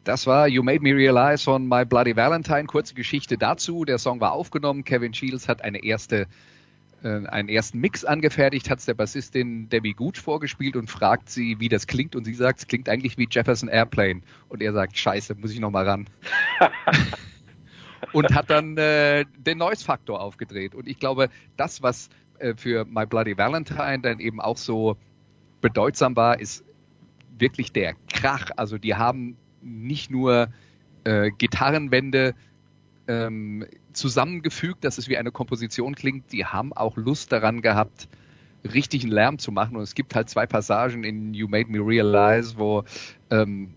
Das 0.06 0.24
war 0.24 0.46
You 0.46 0.62
Made 0.62 0.82
Me 0.82 0.94
Realize 0.94 1.42
von 1.42 1.66
My 1.66 1.84
Bloody 1.84 2.14
Valentine. 2.14 2.66
Kurze 2.66 2.94
Geschichte 2.94 3.36
dazu. 3.36 3.84
Der 3.84 3.98
Song 3.98 4.20
war 4.20 4.34
aufgenommen. 4.34 4.84
Kevin 4.84 5.12
Shields 5.12 5.48
hat 5.48 5.62
eine 5.62 5.82
erste, 5.82 6.28
äh, 7.02 7.26
einen 7.26 7.48
ersten 7.48 7.80
Mix 7.80 8.04
angefertigt, 8.04 8.70
hat 8.70 8.78
es 8.78 8.84
der 8.84 8.94
Bassistin 8.94 9.68
Debbie 9.68 9.94
Gooch 9.94 10.18
vorgespielt 10.18 10.76
und 10.76 10.88
fragt 10.88 11.28
sie, 11.28 11.58
wie 11.58 11.68
das 11.68 11.88
klingt. 11.88 12.14
Und 12.14 12.24
sie 12.24 12.34
sagt, 12.34 12.60
es 12.60 12.68
klingt 12.68 12.88
eigentlich 12.88 13.18
wie 13.18 13.26
Jefferson 13.28 13.68
Airplane. 13.68 14.20
Und 14.48 14.62
er 14.62 14.72
sagt, 14.72 14.96
scheiße, 14.96 15.34
muss 15.34 15.50
ich 15.50 15.58
nochmal 15.58 15.88
ran. 15.88 16.08
und 18.12 18.32
hat 18.32 18.48
dann 18.48 18.76
äh, 18.76 19.24
den 19.36 19.58
Noise-Faktor 19.58 20.20
aufgedreht. 20.20 20.76
Und 20.76 20.86
ich 20.86 21.00
glaube, 21.00 21.30
das, 21.56 21.82
was 21.82 22.10
äh, 22.38 22.54
für 22.56 22.84
My 22.84 23.06
Bloody 23.06 23.36
Valentine 23.36 24.02
dann 24.02 24.20
eben 24.20 24.40
auch 24.40 24.56
so 24.56 24.96
bedeutsam 25.60 26.14
war, 26.14 26.38
ist 26.38 26.64
wirklich 27.36 27.72
der 27.72 27.96
Krach. 28.08 28.50
Also 28.54 28.78
die 28.78 28.94
haben 28.94 29.36
nicht 29.66 30.10
nur 30.10 30.48
äh, 31.04 31.30
Gitarrenwände 31.36 32.34
ähm, 33.08 33.66
zusammengefügt, 33.92 34.84
dass 34.84 34.98
es 34.98 35.08
wie 35.08 35.16
eine 35.16 35.30
Komposition 35.30 35.94
klingt, 35.94 36.32
die 36.32 36.44
haben 36.44 36.72
auch 36.72 36.96
Lust 36.96 37.32
daran 37.32 37.62
gehabt, 37.62 38.08
richtigen 38.64 39.08
Lärm 39.08 39.38
zu 39.38 39.52
machen. 39.52 39.76
Und 39.76 39.82
es 39.82 39.94
gibt 39.94 40.14
halt 40.14 40.28
zwei 40.28 40.46
Passagen 40.46 41.04
in 41.04 41.34
You 41.34 41.48
Made 41.48 41.70
Me 41.70 41.78
Realize, 41.78 42.58
wo, 42.58 42.84
ähm, 43.30 43.74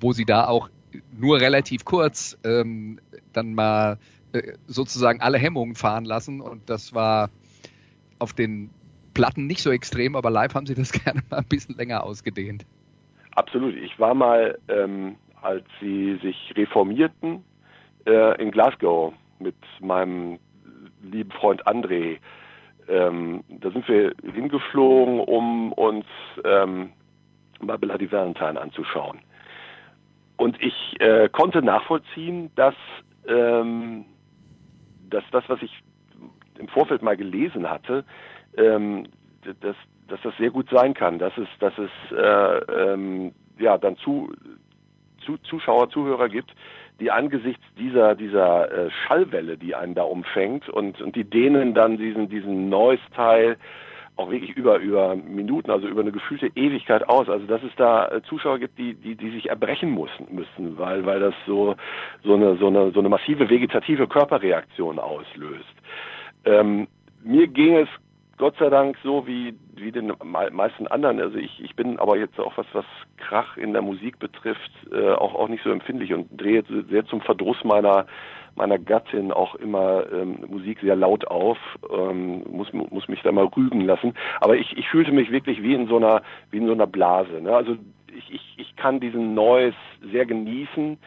wo 0.00 0.12
sie 0.12 0.24
da 0.24 0.46
auch 0.46 0.70
nur 1.16 1.40
relativ 1.40 1.84
kurz 1.84 2.38
ähm, 2.44 2.98
dann 3.32 3.54
mal 3.54 3.98
äh, 4.32 4.54
sozusagen 4.66 5.20
alle 5.20 5.38
Hemmungen 5.38 5.74
fahren 5.74 6.04
lassen. 6.04 6.40
Und 6.40 6.68
das 6.70 6.94
war 6.94 7.30
auf 8.18 8.32
den 8.32 8.70
Platten 9.14 9.46
nicht 9.46 9.62
so 9.62 9.70
extrem, 9.70 10.16
aber 10.16 10.30
live 10.30 10.54
haben 10.54 10.66
sie 10.66 10.74
das 10.74 10.92
gerne 11.04 11.22
mal 11.30 11.38
ein 11.38 11.46
bisschen 11.46 11.76
länger 11.76 12.02
ausgedehnt. 12.02 12.66
Absolut. 13.36 13.76
Ich 13.76 13.98
war 14.00 14.14
mal, 14.14 14.58
ähm, 14.68 15.16
als 15.42 15.64
sie 15.80 16.16
sich 16.22 16.52
reformierten, 16.56 17.44
äh, 18.06 18.42
in 18.42 18.50
Glasgow 18.50 19.12
mit 19.38 19.54
meinem 19.80 20.38
lieben 21.02 21.30
Freund 21.30 21.66
André. 21.66 22.18
Ähm, 22.88 23.44
da 23.48 23.70
sind 23.70 23.86
wir 23.88 24.14
hingeflogen, 24.22 25.20
um 25.20 25.72
uns 25.72 26.06
ähm, 26.44 26.92
mal 27.60 27.76
Bloody 27.76 28.10
Valentine 28.10 28.58
anzuschauen. 28.60 29.18
Und 30.38 30.60
ich 30.62 30.98
äh, 31.00 31.28
konnte 31.28 31.60
nachvollziehen, 31.62 32.50
dass, 32.54 32.74
ähm, 33.28 34.06
dass 35.10 35.24
das, 35.30 35.44
was 35.48 35.60
ich 35.62 35.82
im 36.58 36.68
Vorfeld 36.68 37.02
mal 37.02 37.16
gelesen 37.16 37.68
hatte, 37.68 38.04
ähm, 38.56 39.06
dass 39.60 39.76
dass 40.08 40.20
das 40.22 40.36
sehr 40.38 40.50
gut 40.50 40.68
sein 40.70 40.94
kann, 40.94 41.18
dass 41.18 41.36
es, 41.36 41.48
dass 41.58 41.72
es 41.78 41.90
äh, 42.12 42.92
ähm, 42.92 43.32
ja 43.58 43.78
dann 43.78 43.96
zu, 43.96 44.32
zu 45.24 45.38
Zuschauer, 45.38 45.90
Zuhörer 45.90 46.28
gibt, 46.28 46.52
die 47.00 47.10
angesichts 47.10 47.64
dieser 47.78 48.14
dieser 48.14 48.70
äh, 48.70 48.90
Schallwelle, 48.90 49.58
die 49.58 49.74
einen 49.74 49.94
da 49.94 50.02
umfängt 50.02 50.68
und 50.68 51.00
und 51.00 51.16
die 51.16 51.24
dehnen 51.24 51.74
dann 51.74 51.98
diesen 51.98 52.28
diesen 52.28 52.68
Noise-Teil 52.68 53.56
auch 54.16 54.30
wirklich 54.30 54.56
über 54.56 54.78
über 54.78 55.14
Minuten, 55.14 55.70
also 55.70 55.86
über 55.86 56.00
eine 56.00 56.12
gefühlte 56.12 56.50
Ewigkeit 56.54 57.06
aus. 57.08 57.28
Also 57.28 57.46
dass 57.46 57.62
es 57.62 57.72
da 57.76 58.08
äh, 58.08 58.22
Zuschauer 58.22 58.58
gibt, 58.58 58.78
die 58.78 58.94
die 58.94 59.14
die 59.14 59.30
sich 59.30 59.50
erbrechen 59.50 59.94
müssen 59.94 60.34
müssen, 60.34 60.78
weil 60.78 61.04
weil 61.04 61.20
das 61.20 61.34
so 61.46 61.76
so 62.24 62.34
eine 62.34 62.56
so 62.56 62.68
eine 62.68 62.92
so 62.92 63.00
eine 63.00 63.10
massive 63.10 63.50
vegetative 63.50 64.06
Körperreaktion 64.06 64.98
auslöst. 64.98 65.64
Ähm, 66.46 66.88
mir 67.22 67.46
ging 67.48 67.76
es 67.76 67.88
Gott 68.38 68.54
sei 68.58 68.68
Dank 68.68 68.96
so 69.02 69.26
wie, 69.26 69.54
wie 69.74 69.92
den 69.92 70.12
meisten 70.22 70.86
anderen. 70.86 71.20
Also 71.20 71.38
ich, 71.38 71.62
ich 71.62 71.74
bin 71.74 71.98
aber 71.98 72.18
jetzt 72.18 72.38
auch 72.38 72.56
was, 72.56 72.66
was 72.72 72.84
Krach 73.16 73.56
in 73.56 73.72
der 73.72 73.82
Musik 73.82 74.18
betrifft, 74.18 74.70
äh, 74.92 75.12
auch, 75.12 75.34
auch 75.34 75.48
nicht 75.48 75.64
so 75.64 75.70
empfindlich 75.70 76.12
und 76.12 76.28
drehe 76.38 76.62
sehr 76.90 77.06
zum 77.06 77.22
Verdruss 77.22 77.64
meiner, 77.64 78.06
meiner 78.54 78.78
Gattin 78.78 79.32
auch 79.32 79.54
immer 79.54 80.04
ähm, 80.12 80.44
Musik 80.48 80.80
sehr 80.80 80.96
laut 80.96 81.26
auf, 81.28 81.58
ähm, 81.90 82.44
muss, 82.50 82.70
muss 82.72 83.08
mich 83.08 83.22
da 83.22 83.32
mal 83.32 83.46
rügen 83.46 83.80
lassen. 83.80 84.14
Aber 84.40 84.56
ich, 84.56 84.76
ich 84.76 84.88
fühlte 84.88 85.12
mich 85.12 85.30
wirklich 85.30 85.62
wie 85.62 85.74
in 85.74 85.88
so 85.88 85.96
einer, 85.96 86.22
wie 86.50 86.58
in 86.58 86.66
so 86.66 86.72
einer 86.72 86.86
Blase. 86.86 87.40
Ne? 87.40 87.54
Also 87.54 87.76
ich, 88.14 88.34
ich, 88.34 88.54
ich 88.58 88.76
kann 88.76 89.00
diesen 89.00 89.34
Noise 89.34 89.76
sehr 90.12 90.26
genießen. 90.26 90.98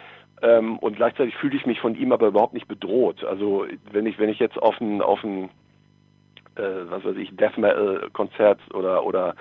Ähm, 0.41 0.79
und 0.79 0.95
gleichzeitig 0.95 1.35
fühle 1.35 1.57
ich 1.57 1.65
mich 1.65 1.79
von 1.79 1.95
ihm 1.95 2.11
aber 2.11 2.27
überhaupt 2.27 2.53
nicht 2.53 2.67
bedroht. 2.67 3.23
Also 3.25 3.65
wenn 3.91 4.05
ich 4.05 4.17
wenn 4.19 4.29
ich 4.29 4.39
jetzt 4.39 4.57
auf 4.57 4.79
ein 4.79 5.01
auf 5.01 5.21
ein 5.21 5.49
äh, 6.59 6.91
was 6.91 7.03
weiß 7.03 7.15
ich, 7.17 7.35
Death 7.35 7.57
Metal 7.57 8.09
Konzert 8.13 8.59
oder 8.73 9.05
oder 9.05 9.35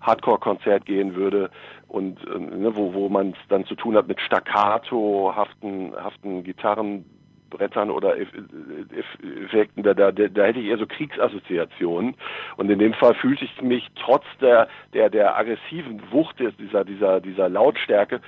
Hardcore 0.00 0.38
Konzert 0.38 0.86
gehen 0.86 1.14
würde 1.14 1.50
und 1.88 2.18
äh, 2.26 2.38
ne, 2.38 2.74
wo 2.74 2.94
wo 2.94 3.08
man 3.08 3.30
es 3.30 3.48
dann 3.48 3.64
zu 3.66 3.74
tun 3.74 3.96
hat 3.96 4.08
mit 4.08 4.20
staccato 4.20 5.32
haften 5.34 5.92
haften 5.96 6.44
Gitarrenbrettern 6.44 7.90
oder 7.90 8.16
Effekten, 8.18 9.82
da, 9.82 9.94
da, 9.94 10.12
da 10.12 10.44
hätte 10.44 10.60
ich 10.60 10.66
eher 10.66 10.78
so 10.78 10.86
Kriegsassoziationen. 10.86 12.14
Und 12.56 12.70
in 12.70 12.78
dem 12.78 12.94
Fall 12.94 13.14
fühlte 13.14 13.44
ich 13.44 13.60
mich 13.60 13.88
trotz 13.96 14.24
der, 14.40 14.68
der, 14.94 15.10
der 15.10 15.36
aggressiven 15.36 16.00
Wucht 16.10 16.36
dieser, 16.38 16.84
dieser, 16.84 17.20
dieser 17.20 17.48
Lautstärke 17.48 18.20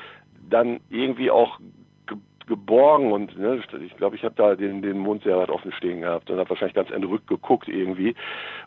dann 0.50 0.80
irgendwie 0.90 1.30
auch 1.30 1.58
geborgen 2.46 3.12
und 3.12 3.38
ne, 3.38 3.60
ich 3.84 3.96
glaube, 3.96 4.16
ich 4.16 4.24
habe 4.24 4.34
da 4.36 4.54
den, 4.54 4.82
den 4.82 4.98
Mund 4.98 5.22
sehr 5.22 5.38
weit 5.38 5.50
offen 5.50 5.72
stehen 5.72 6.00
gehabt 6.00 6.30
und 6.30 6.38
habe 6.38 6.50
wahrscheinlich 6.50 6.74
ganz 6.74 6.90
entrückt 6.90 7.26
geguckt 7.26 7.68
irgendwie. 7.68 8.14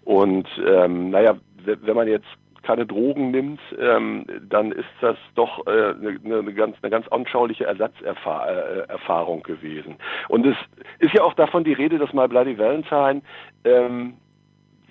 Und 0.03 0.47
ähm, 0.65 1.09
naja, 1.09 1.36
wenn 1.63 1.95
man 1.95 2.07
jetzt 2.07 2.28
keine 2.65 2.86
Drogen 2.86 3.32
nimmt, 3.32 3.59
ähm, 3.80 4.26
dann 4.49 4.71
ist 4.71 4.89
das 4.99 5.17
doch 5.36 5.65
äh, 5.67 5.93
eine, 5.93 6.19
eine, 6.23 6.53
ganz, 6.53 6.76
eine 6.82 6.89
ganz 6.89 7.07
anschauliche 7.09 7.65
Ersatzerfahrung 7.65 9.39
äh, 9.39 9.43
gewesen. 9.43 9.95
Und 10.30 10.45
es 10.45 10.57
ist 10.99 11.13
ja 11.13 11.23
auch 11.23 11.36
davon 11.36 11.63
die 11.63 11.73
Rede, 11.73 11.99
dass 11.99 12.11
My 12.13 12.28
Bloody 12.28 12.57
Valentine 12.57 13.21
ähm, 13.63 14.15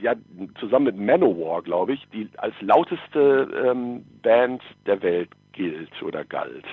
ja 0.00 0.14
zusammen 0.60 0.86
mit 0.86 0.98
Manowar, 0.98 1.62
glaube 1.62 1.94
ich, 1.94 2.08
die 2.12 2.28
als 2.36 2.54
lauteste 2.60 3.48
ähm, 3.66 4.04
Band 4.22 4.62
der 4.86 5.02
Welt 5.02 5.30
gilt 5.52 6.02
oder 6.02 6.24
galt. 6.24 6.64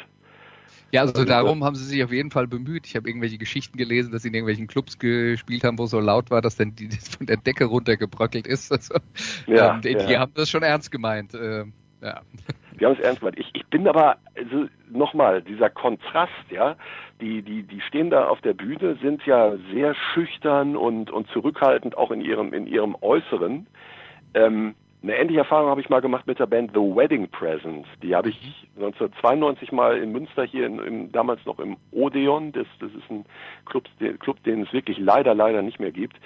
Ja, 0.92 1.02
also 1.02 1.24
darum 1.24 1.64
haben 1.64 1.76
sie 1.76 1.86
sich 1.86 2.04
auf 2.04 2.12
jeden 2.12 2.32
Fall 2.32 2.48
bemüht. 2.48 2.86
Ich 2.86 2.96
habe 2.96 3.08
irgendwelche 3.08 3.38
Geschichten 3.38 3.78
gelesen, 3.78 4.12
dass 4.12 4.24
sie 4.24 4.28
in 4.28 4.34
irgendwelchen 4.34 4.68
Clubs 4.68 5.00
gespielt 5.00 5.64
haben, 5.64 5.78
wo 5.78 5.86
es 5.86 5.92
so 5.92 6.00
laut 6.00 6.30
war, 6.32 6.42
dass 6.42 6.58
dann 6.58 6.76
die 6.76 6.89
von 7.18 7.26
der 7.26 7.38
Decke 7.38 7.66
runtergebröckelt 7.66 8.48
ist. 8.48 8.72
Also, 8.72 8.96
ja, 9.48 9.76
ähm, 9.76 9.82
die, 9.82 9.92
ja. 9.92 10.20
haben 10.20 10.34
das 10.36 10.50
schon 10.50 10.64
ernst 10.64 10.92
gemeint. 10.92 11.34
Ähm, 11.34 11.74
ja. 12.02 12.22
Die 12.80 12.86
haben 12.86 12.94
es 12.94 13.00
ernst 13.00 13.20
gemeint. 13.20 13.39
Ich, 13.39 13.50
ich 13.54 13.66
bin 13.68 13.88
aber, 13.88 14.18
also 14.36 14.68
nochmal, 14.89 15.42
dieser 15.42 15.70
Kontrast, 15.70 16.32
ja, 16.50 16.76
die, 17.22 17.42
die, 17.42 17.64
die 17.64 17.82
stehen 17.82 18.10
da 18.10 18.28
auf 18.28 18.42
der 18.42 18.54
Bühne, 18.54 18.98
sind 19.02 19.26
ja 19.26 19.54
sehr 19.74 19.96
schüchtern 20.14 20.76
und, 20.76 21.12
und 21.12 21.28
zurückhaltend 21.30 21.98
auch 21.98 22.12
in 22.12 22.22
ihrem, 22.22 22.54
in 22.54 22.68
ihrem 22.68 22.96
Äußeren. 23.00 23.68
Ähm, 24.34 24.76
eine 25.04 25.18
ähnliche 25.18 25.39
Erfahrung 25.39 25.70
habe 25.70 25.82
ich 25.82 25.89
mal 25.89 26.02
gemacht 26.02 26.28
mit 26.28 26.38
der 26.38 26.45
Band 26.45 26.72
The 26.74 26.80
Wedding 26.80 27.28
Presents. 27.30 27.89
Die 28.04 28.16
habe 28.16 28.30
ich 28.30 28.38
1992 28.76 29.72
mal 29.72 29.97
in 29.97 30.12
Münster 30.12 30.43
hier 30.43 30.68
in, 30.68 30.80
in, 30.80 31.12
damals 31.12 31.43
noch 31.45 31.60
im 31.60 31.78
Odeon, 31.91 32.52
das, 32.52 32.68
das 32.80 32.91
ist 32.91 33.10
ein 33.10 33.26
Club, 33.66 33.86
Club, 34.20 34.43
den 34.43 34.64
es 34.64 34.74
wirklich 34.74 34.99
leider, 34.99 35.34
leider 35.34 35.64
nicht 35.64 35.80
mehr 35.80 35.91
gibt, 35.91 36.18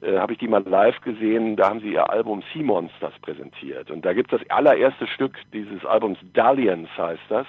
äh, 0.00 0.18
habe 0.18 0.32
ich 0.32 0.38
die 0.38 0.48
mal 0.48 0.62
live 0.64 1.00
gesehen. 1.00 1.56
Da 1.56 1.68
haben 1.68 1.80
sie 1.80 1.92
ihr 1.92 2.10
Album 2.10 2.42
Sea 2.52 2.62
Monsters 2.62 3.14
präsentiert. 3.22 3.90
Und 3.90 4.04
da 4.04 4.12
gibt 4.12 4.32
es 4.32 4.40
das 4.40 4.50
allererste 4.50 5.06
Stück 5.06 5.34
dieses 5.52 5.84
Albums, 5.84 6.18
Dalliance 6.32 6.90
heißt 6.96 7.22
das. 7.28 7.46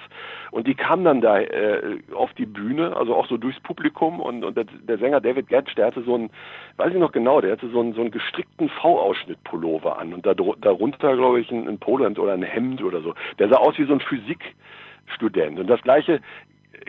Und 0.50 0.66
die 0.66 0.74
kamen 0.74 1.04
dann 1.04 1.20
da 1.20 1.40
äh, 1.40 1.98
auf 2.14 2.32
die 2.34 2.46
Bühne, 2.46 2.96
also 2.96 3.14
auch 3.14 3.26
so 3.26 3.36
durchs 3.36 3.60
Publikum. 3.60 4.20
Und, 4.20 4.44
und 4.44 4.56
der, 4.56 4.64
der 4.64 4.98
Sänger 4.98 5.20
David 5.20 5.48
Getch, 5.48 5.74
der 5.74 5.86
hatte 5.86 6.02
so 6.02 6.14
einen, 6.14 6.30
weiß 6.76 6.92
ich 6.92 6.98
noch 6.98 7.12
genau, 7.12 7.40
der 7.40 7.52
hatte 7.52 7.68
so 7.68 7.80
einen, 7.80 7.94
so 7.94 8.00
einen 8.00 8.10
gestrickten 8.10 8.68
V-Ausschnitt-Pullover 8.68 9.98
an. 9.98 10.14
Und 10.14 10.26
da, 10.26 10.34
darunter, 10.34 11.16
glaube 11.16 11.40
ich, 11.40 11.50
ein, 11.50 11.68
ein 11.68 11.78
Polohemd 11.78 12.18
oder 12.18 12.32
ein 12.32 12.42
Hemd 12.42 12.82
oder 12.82 13.00
so. 13.00 13.14
Der 13.38 13.48
sah 13.48 13.56
aus 13.56 13.78
wie 13.78 13.86
so 13.86 13.92
ein 13.92 14.00
Physikstudent. 14.00 15.58
Und 15.58 15.66
das 15.68 15.82
gleiche 15.82 16.20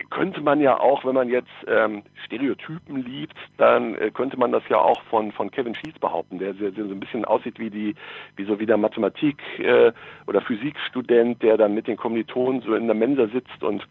könnte 0.09 0.41
man 0.41 0.59
ja 0.61 0.79
auch, 0.79 1.05
wenn 1.05 1.15
man 1.15 1.29
jetzt 1.29 1.49
ähm, 1.67 2.03
Stereotypen 2.25 3.03
liebt, 3.03 3.35
dann 3.57 3.95
äh, 3.95 4.11
könnte 4.11 4.37
man 4.37 4.51
das 4.51 4.63
ja 4.69 4.77
auch 4.77 5.01
von 5.03 5.31
von 5.31 5.51
Kevin 5.51 5.75
Schies 5.75 5.97
behaupten, 5.99 6.39
der, 6.39 6.53
der, 6.53 6.71
der 6.71 6.85
so 6.85 6.91
ein 6.91 6.99
bisschen 6.99 7.25
aussieht 7.25 7.59
wie 7.59 7.69
die 7.69 7.95
wie 8.35 8.45
so 8.45 8.59
wie 8.59 8.65
der 8.65 8.77
Mathematik 8.77 9.41
äh, 9.59 9.91
oder 10.27 10.41
Physikstudent, 10.41 11.41
der 11.41 11.57
dann 11.57 11.73
mit 11.73 11.87
den 11.87 11.97
Kommilitonen 11.97 12.61
so 12.61 12.75
in 12.75 12.87
der 12.87 12.95
Mensa 12.95 13.27
sitzt 13.27 13.63
und 13.63 13.87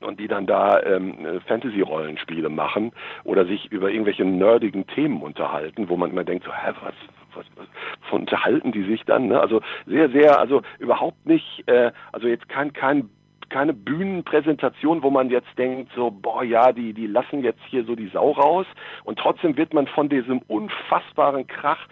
und 0.00 0.18
die 0.18 0.28
dann 0.28 0.46
da 0.46 0.82
ähm, 0.82 1.40
Fantasy-Rollenspiele 1.46 2.48
machen 2.48 2.92
oder 3.24 3.46
sich 3.46 3.70
über 3.70 3.90
irgendwelche 3.90 4.24
nerdigen 4.24 4.86
Themen 4.88 5.22
unterhalten, 5.22 5.88
wo 5.88 5.96
man 5.96 6.10
immer 6.10 6.24
denkt, 6.24 6.44
so, 6.44 6.52
hä, 6.52 6.72
was, 6.82 6.94
was, 7.34 7.46
was 7.56 7.66
von 8.10 8.22
unterhalten 8.22 8.72
die 8.72 8.82
sich 8.82 9.04
dann? 9.04 9.28
Ne? 9.28 9.40
Also 9.40 9.60
sehr, 9.86 10.10
sehr, 10.10 10.38
also 10.38 10.62
überhaupt 10.78 11.24
nicht, 11.26 11.62
äh, 11.66 11.92
also 12.12 12.26
jetzt 12.26 12.48
kein, 12.48 12.72
kein 12.72 13.10
keine 13.52 13.74
Bühnenpräsentation, 13.74 15.02
wo 15.02 15.10
man 15.10 15.30
jetzt 15.30 15.56
denkt, 15.56 15.92
so, 15.94 16.10
boah, 16.10 16.42
ja, 16.42 16.72
die, 16.72 16.92
die 16.92 17.06
lassen 17.06 17.44
jetzt 17.44 17.60
hier 17.68 17.84
so 17.84 17.94
die 17.94 18.08
Sau 18.08 18.32
raus. 18.32 18.66
Und 19.04 19.18
trotzdem 19.18 19.56
wird 19.56 19.74
man 19.74 19.86
von 19.86 20.08
diesem 20.08 20.40
unfassbaren 20.48 21.46
Krach 21.46 21.86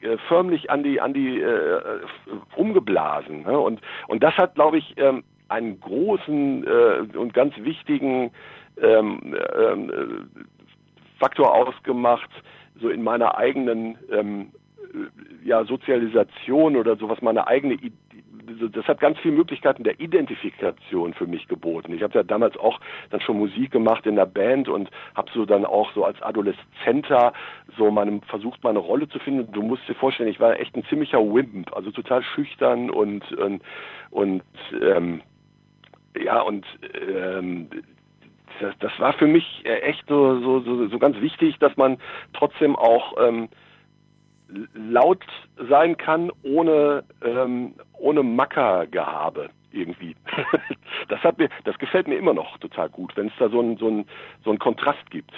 äh, 0.00 0.16
förmlich 0.28 0.70
an 0.70 0.82
die, 0.82 1.00
an 1.00 1.12
die 1.12 1.40
äh, 1.40 1.80
umgeblasen. 2.56 3.42
Ne? 3.42 3.58
Und, 3.58 3.80
und 4.08 4.22
das 4.22 4.36
hat, 4.36 4.54
glaube 4.54 4.78
ich, 4.78 4.94
ähm, 4.96 5.24
einen 5.48 5.80
großen 5.80 6.64
äh, 6.66 7.16
und 7.16 7.34
ganz 7.34 7.54
wichtigen 7.58 8.30
ähm, 8.80 9.36
ähm, 9.58 10.30
Faktor 11.18 11.52
ausgemacht, 11.52 12.30
so 12.80 12.88
in 12.88 13.02
meiner 13.02 13.36
eigenen 13.36 13.98
ähm, 14.10 14.52
ja, 15.44 15.64
Sozialisation 15.64 16.76
oder 16.76 16.96
sowas, 16.96 17.20
meine 17.20 17.46
eigene 17.46 17.74
das 18.72 18.86
hat 18.86 19.00
ganz 19.00 19.18
viele 19.18 19.34
Möglichkeiten 19.34 19.84
der 19.84 20.00
Identifikation 20.00 21.14
für 21.14 21.26
mich 21.26 21.48
geboten. 21.48 21.92
Ich 21.92 22.02
habe 22.02 22.14
ja 22.14 22.22
damals 22.22 22.56
auch 22.56 22.80
dann 23.10 23.20
schon 23.20 23.38
Musik 23.38 23.70
gemacht 23.70 24.06
in 24.06 24.16
der 24.16 24.26
Band 24.26 24.68
und 24.68 24.90
habe 25.14 25.30
so 25.34 25.44
dann 25.46 25.64
auch 25.64 25.92
so 25.92 26.04
als 26.04 26.20
Adoleszenter 26.22 27.32
so 27.76 27.90
meine, 27.90 28.20
versucht, 28.28 28.62
meine 28.64 28.78
Rolle 28.78 29.08
zu 29.08 29.18
finden. 29.18 29.52
Du 29.52 29.62
musst 29.62 29.88
dir 29.88 29.94
vorstellen, 29.94 30.28
ich 30.28 30.40
war 30.40 30.58
echt 30.58 30.76
ein 30.76 30.84
ziemlicher 30.84 31.20
Wimp, 31.20 31.74
also 31.74 31.90
total 31.90 32.22
schüchtern 32.22 32.90
und 32.90 33.30
und, 33.32 33.62
und 34.10 34.42
ähm, 34.80 35.22
ja 36.16 36.40
und 36.40 36.66
ähm, 36.94 37.68
das, 38.60 38.74
das 38.78 38.92
war 38.98 39.12
für 39.14 39.26
mich 39.26 39.64
echt 39.64 40.06
so, 40.08 40.40
so, 40.40 40.60
so, 40.60 40.88
so 40.88 40.98
ganz 40.98 41.20
wichtig, 41.20 41.58
dass 41.58 41.76
man 41.76 41.98
trotzdem 42.32 42.76
auch 42.76 43.14
ähm, 43.18 43.48
laut 44.74 45.24
sein 45.68 45.96
kann, 45.96 46.30
ohne, 46.42 47.04
ähm, 47.22 47.74
ohne 47.98 48.22
Mackergehabe 48.22 49.50
irgendwie. 49.72 50.16
das 51.08 51.20
hat 51.20 51.38
mir, 51.38 51.48
das 51.64 51.78
gefällt 51.78 52.08
mir 52.08 52.16
immer 52.16 52.34
noch 52.34 52.58
total 52.58 52.88
gut, 52.88 53.16
wenn 53.16 53.28
es 53.28 53.32
da 53.38 53.48
so 53.48 53.60
einen 53.60 53.76
so 53.76 53.88
ein, 53.88 54.06
so 54.44 54.50
ein 54.50 54.58
Kontrast 54.58 55.10
gibt. 55.10 55.32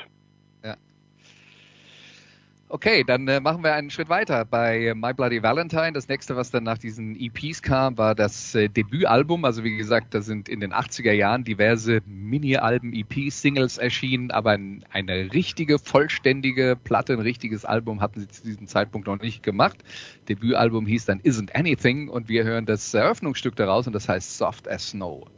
Okay, 2.75 3.05
dann 3.05 3.29
äh, 3.29 3.39
machen 3.39 3.63
wir 3.63 3.75
einen 3.75 3.91
Schritt 3.91 4.09
weiter 4.09 4.47
bei 4.47 4.95
My 4.97 5.13
Bloody 5.13 5.43
Valentine. 5.43 5.93
Das 5.93 6.09
nächste, 6.09 6.37
was 6.37 6.51
dann 6.51 6.65
nach 6.65 6.79
diesen 6.79 7.15
EPs 7.21 7.61
kam, 7.61 7.99
war 7.99 8.15
das 8.15 8.55
äh, 8.55 8.71
Debütalbum. 8.71 9.45
Also 9.45 9.63
wie 9.63 9.77
gesagt, 9.77 10.15
da 10.15 10.23
sind 10.23 10.49
in 10.49 10.61
den 10.61 10.73
80er 10.73 11.13
Jahren 11.13 11.45
diverse 11.45 12.01
Mini-Alben, 12.07 12.95
EPs, 12.95 13.43
Singles 13.43 13.77
erschienen, 13.77 14.31
aber 14.31 14.53
ein, 14.53 14.87
eine 14.91 15.35
richtige, 15.35 15.79
vollständige 15.79 16.75
Platte, 16.83 17.13
ein 17.13 17.21
richtiges 17.21 17.67
Album 17.67 18.01
hatten 18.01 18.21
sie 18.21 18.29
zu 18.29 18.43
diesem 18.43 18.67
Zeitpunkt 18.67 19.07
noch 19.07 19.21
nicht 19.21 19.43
gemacht. 19.43 19.85
Debütalbum 20.31 20.87
hieß 20.87 21.05
dann 21.05 21.21
Isn't 21.21 21.55
Anything 21.55 22.09
und 22.09 22.31
wir 22.31 22.45
hören 22.45 22.65
das 22.65 22.95
Eröffnungsstück 22.95 23.55
daraus 23.55 23.87
und 23.87 23.93
das 23.93 24.09
heißt 24.09 24.39
Soft 24.39 24.67
as 24.67 24.89
Snow. 24.89 25.29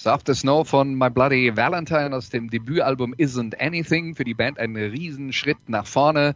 Soft 0.00 0.28
the 0.28 0.34
Snow 0.34 0.64
von 0.64 0.94
My 0.94 1.10
Bloody 1.10 1.54
Valentine 1.54 2.16
aus 2.16 2.30
dem 2.30 2.48
Debütalbum 2.48 3.12
Isn't 3.18 3.54
Anything. 3.60 4.14
Für 4.14 4.24
die 4.24 4.32
Band 4.32 4.58
ein 4.58 4.74
Riesenschritt 4.74 5.68
nach 5.68 5.84
vorne. 5.84 6.34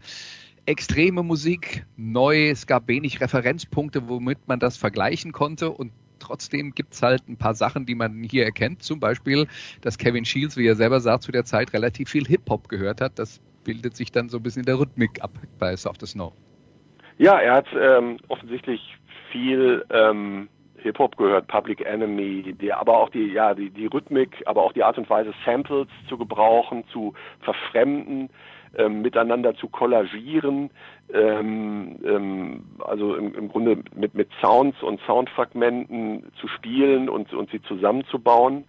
Extreme 0.67 1.23
Musik, 1.23 1.87
neu, 1.97 2.51
es 2.51 2.67
gab 2.67 2.89
wenig 2.89 3.23
Referenzpunkte, 3.23 4.07
womit 4.07 4.47
man 4.49 4.59
das 4.59 4.77
vergleichen 4.77 5.33
konnte 5.33 5.71
und 5.71 5.93
trotzdem 6.19 6.75
gibt's 6.75 7.01
halt 7.01 7.27
ein 7.27 7.39
paar 7.39 7.55
Sachen, 7.55 7.87
die 7.87 7.95
man 7.95 8.23
hier 8.23 8.45
erkennt. 8.45 8.83
Zum 8.83 9.01
Beispiel, 9.01 9.47
dass 9.81 9.97
Kevin 9.97 10.27
Shields, 10.27 10.59
wie 10.59 10.67
er 10.67 10.77
selber 10.77 11.01
sagt, 11.01 11.23
zu 11.23 11.33
der 11.33 11.47
Zeit 11.47 11.73
relativ 11.73 12.11
viel 12.11 12.27
Hip-Hop 12.27 12.69
gehört 12.69 13.01
hat. 13.01 13.19
Das 13.19 13.41
bildet 13.65 13.97
sich 13.97 14.13
dann 14.13 14.29
so 14.29 14.37
ein 14.37 14.43
bisschen 14.43 14.61
in 14.61 14.67
der 14.67 14.79
Rhythmik 14.79 15.23
ab 15.23 15.31
bei 15.59 15.75
Soft 15.75 16.03
the 16.03 16.07
Snow. 16.07 16.35
Ja, 17.17 17.39
er 17.39 17.55
hat 17.55 17.69
ähm, 17.75 18.19
offensichtlich 18.29 18.99
viel 19.33 19.87
ähm, 19.89 20.51
Hip-Hop 20.85 21.17
gehört, 21.17 21.49
Public 21.49 21.85
Enemy, 21.85 22.55
die, 22.61 22.73
aber 22.73 22.97
auch 22.97 23.09
die, 23.09 23.33
ja, 23.33 23.55
die, 23.55 23.71
die 23.71 23.87
Rhythmik, 23.87 24.43
aber 24.47 24.63
auch 24.63 24.73
die 24.73 24.85
Art 24.85 24.99
und 24.99 25.09
Weise, 25.11 25.33
Samples 25.45 25.89
zu 26.09 26.17
gebrauchen, 26.17 26.85
zu 26.93 27.15
verfremden, 27.41 28.31
ähm, 28.77 29.03
miteinander 29.03 29.55
zu 29.55 29.69
kollagieren, 29.69 30.71
ähm, 31.13 31.97
ähm, 32.05 32.65
also 32.85 33.15
im, 33.15 33.35
im 33.35 33.49
Grunde 33.49 33.79
mit, 33.95 34.15
mit 34.15 34.29
Sounds 34.41 34.83
und 34.83 35.01
Soundfragmenten 35.07 36.33
zu 36.41 36.49
spielen 36.49 37.09
und, 37.09 37.33
und 37.33 37.51
sie 37.51 37.63
zusammenzubauen. 37.63 38.65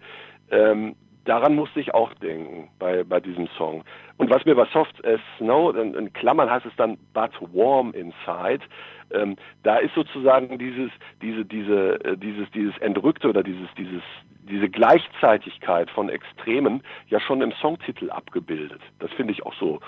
Ähm, 0.50 0.96
daran 1.24 1.54
musste 1.54 1.80
ich 1.80 1.92
auch 1.92 2.14
denken 2.14 2.68
bei, 2.78 3.04
bei 3.04 3.20
diesem 3.20 3.48
Song. 3.58 3.84
Und 4.16 4.30
was 4.30 4.44
mir 4.44 4.54
bei 4.54 4.66
Soft 4.72 5.04
as 5.04 5.20
Snow, 5.38 5.74
in, 5.76 5.94
in 5.94 6.12
Klammern 6.12 6.50
heißt 6.50 6.66
es 6.66 6.76
dann 6.76 6.96
But 7.12 7.32
Warm 7.52 7.92
Inside, 7.92 8.64
ähm, 9.10 9.36
da 9.62 9.76
ist 9.76 9.94
sozusagen 9.94 10.58
dieses, 10.58 10.90
diese, 11.22 11.44
diese, 11.44 12.04
äh, 12.04 12.16
dieses, 12.16 12.50
dieses 12.52 12.76
Entrückte 12.78 13.28
oder 13.28 13.42
dieses, 13.42 13.68
dieses, 13.76 14.02
diese 14.48 14.68
Gleichzeitigkeit 14.68 15.90
von 15.90 16.08
Extremen 16.08 16.82
ja 17.08 17.20
schon 17.20 17.42
im 17.42 17.52
Songtitel 17.60 18.10
abgebildet. 18.10 18.80
Das 18.98 19.10
finde 19.12 19.32
ich 19.32 19.44
auch 19.44 19.54
so, 19.58 19.80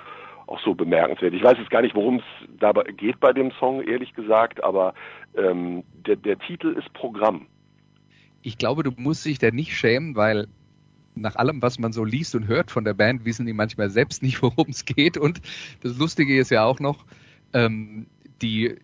auch 0.47 0.61
so 0.61 0.75
bemerkenswert. 0.75 1.35
Ich 1.35 1.43
weiß 1.43 1.59
jetzt 1.59 1.71
gar 1.71 1.83
nicht, 1.83 1.95
worum 1.95 2.17
es 2.17 2.49
dabei 2.59 2.85
geht 2.85 3.21
bei 3.21 3.33
dem 3.33 3.53
Song, 3.53 3.83
ehrlich 3.83 4.15
gesagt, 4.15 4.63
aber 4.63 4.95
ähm, 5.37 5.85
der, 6.07 6.17
der 6.17 6.39
Titel 6.39 6.69
ist 6.79 6.93
Programm. 6.93 7.47
Ich 8.43 8.59
glaube, 8.59 8.83
du 8.83 8.93
musst 8.97 9.25
dich 9.27 9.39
da 9.39 9.51
nicht 9.51 9.77
schämen, 9.77 10.17
weil 10.17 10.47
nach 11.15 11.37
allem, 11.37 11.61
was 11.61 11.79
man 11.79 11.93
so 11.93 12.05
liest 12.05 12.35
und 12.35 12.47
hört 12.47 12.71
von 12.71 12.85
der 12.85 12.95
Band, 12.95 13.25
wissen 13.25 13.47
die 13.47 13.53
manchmal 13.53 13.91
selbst 13.91 14.23
nicht, 14.23 14.43
worum 14.43 14.69
es 14.69 14.85
geht. 14.85 15.19
Und 15.19 15.41
das 15.83 15.99
Lustige 15.99 16.39
ist 16.39 16.51
ja 16.51 16.65
auch 16.65 16.81
noch, 16.81 17.05
ähm, 17.53 18.07
die, 18.43 18.77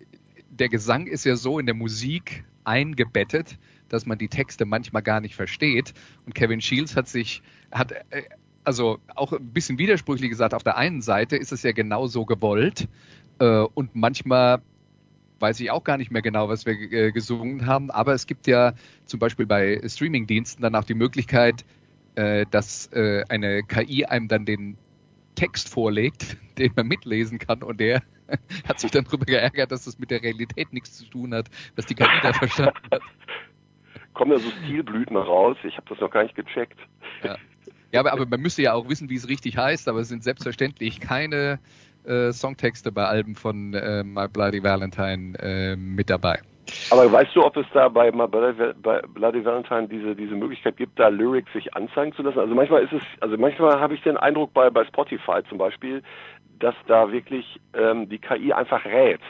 der 0.59 0.69
Gesang 0.69 1.07
ist 1.07 1.25
ja 1.25 1.37
so 1.37 1.59
in 1.59 1.67
der 1.67 1.75
Musik 1.75 2.45
eingebettet, 2.65 3.59
dass 3.89 4.07
man 4.07 4.19
die 4.19 4.29
Texte 4.29 4.65
manchmal 4.65 5.03
gar 5.03 5.21
nicht 5.21 5.35
versteht. 5.35 5.95
Und 6.27 6.35
Kevin 6.35 6.61
Shields 6.61 6.97
hat 6.97 7.09
sich, 7.09 7.43
hat 7.71 7.93
äh, 8.11 8.23
also 8.65 8.99
auch 9.15 9.33
ein 9.33 9.53
bisschen 9.53 9.79
widersprüchlich 9.79 10.31
gesagt, 10.31 10.55
auf 10.55 10.63
der 10.63 10.77
einen 10.77 11.03
Seite 11.03 11.37
ist 11.37 11.53
es 11.53 11.63
ja 11.63 11.73
genau 11.73 12.07
so 12.07 12.25
gewollt 12.25 12.89
äh, 13.39 13.59
und 13.75 13.95
manchmal 13.95 14.63
weiß 15.41 15.61
ich 15.61 15.71
auch 15.71 15.85
gar 15.85 15.99
nicht 15.99 16.11
mehr 16.11 16.23
genau, 16.23 16.49
was 16.49 16.65
wir 16.65 16.73
äh, 16.73 17.13
gesungen 17.13 17.67
haben, 17.67 17.91
aber 17.91 18.15
es 18.15 18.27
gibt 18.27 18.47
ja 18.47 18.73
zum 19.05 19.21
Beispiel 19.21 19.47
bei 19.47 19.81
Streamingdiensten 19.87 20.63
dann 20.63 20.75
auch 20.75 20.85
die 20.85 20.95
Möglichkeit, 20.95 21.65
äh, 22.15 22.47
dass 22.51 22.87
äh, 22.93 23.25
eine 23.29 23.63
KI 23.65 24.07
einem 24.07 24.29
dann 24.29 24.47
den 24.47 24.79
Text 25.35 25.69
vorlegt, 25.69 26.39
den 26.59 26.73
man 26.77 26.87
mitlesen 26.87 27.39
kann 27.39 27.63
und 27.63 27.81
der 27.81 28.03
hat 28.69 28.81
sich 28.81 28.91
dann 28.91 29.05
darüber 29.05 29.25
geärgert, 29.25 29.73
dass 29.73 29.85
das 29.85 29.99
mit 29.99 30.11
der 30.11 30.23
Realität 30.23 30.73
nichts 30.73 30.95
zu 30.99 31.05
tun 31.07 31.35
hat, 31.35 31.47
was 31.77 31.87
die 31.87 31.95
KI 31.95 32.07
da 32.23 32.33
verstanden 32.33 32.89
hat. 32.91 33.03
Kommen 34.13 34.31
da 34.31 34.39
so 34.39 34.51
Stilblüten 34.63 35.17
raus? 35.17 35.57
Ich 35.65 35.77
habe 35.77 35.87
das 35.89 35.99
noch 36.01 36.11
gar 36.11 36.23
nicht 36.23 36.37
gecheckt. 36.37 36.79
Ja. 37.23 37.37
ja, 37.93 38.01
aber, 38.01 38.13
aber 38.13 38.27
man 38.27 38.41
müsste 38.41 38.63
ja 38.63 38.73
auch 38.73 38.89
wissen, 38.89 39.11
wie 39.11 39.17
es 39.17 39.29
richtig 39.29 39.57
heißt, 39.57 39.89
aber 39.89 40.01
es 40.01 40.09
sind 40.09 40.23
selbstverständlich 40.23 41.01
keine 41.01 41.59
äh, 42.05 42.33
Songtexte 42.33 42.93
bei 42.93 43.05
Alben 43.05 43.35
von 43.35 43.75
äh, 43.75 44.05
My 44.05 44.29
Bloody 44.29 44.63
Valentine 44.63 45.37
äh, 45.41 45.77
mit 45.77 46.11
dabei. 46.11 46.41
Aber 46.91 47.11
weißt 47.11 47.35
du, 47.35 47.45
ob 47.45 47.57
es 47.57 47.67
da 47.75 47.89
bei, 47.89 48.11
bei 48.11 49.03
Bloody 49.03 49.45
Valentine 49.45 49.89
diese, 49.89 50.15
diese 50.15 50.35
Möglichkeit 50.35 50.77
gibt, 50.77 50.99
da 50.99 51.09
Lyrics 51.09 51.53
sich 51.53 51.75
anzeigen 51.75 52.15
zu 52.15 52.23
lassen? 52.23 52.39
Also 52.39 52.55
manchmal 52.55 52.85
ist 52.85 52.93
es, 52.93 53.03
also 53.21 53.37
manchmal 53.37 53.81
habe 53.81 53.95
ich 53.95 54.03
den 54.03 54.17
Eindruck 54.17 54.53
bei, 54.55 54.71
bei 54.71 54.85
Spotify 54.85 55.43
zum 55.49 55.59
Beispiel, 55.59 56.03
dass 56.59 56.75
da 56.87 57.11
wirklich 57.13 57.61
ähm, 57.75 58.09
die 58.09 58.19
KI 58.19 58.53
einfach 58.53 58.85
rät. 58.85 59.21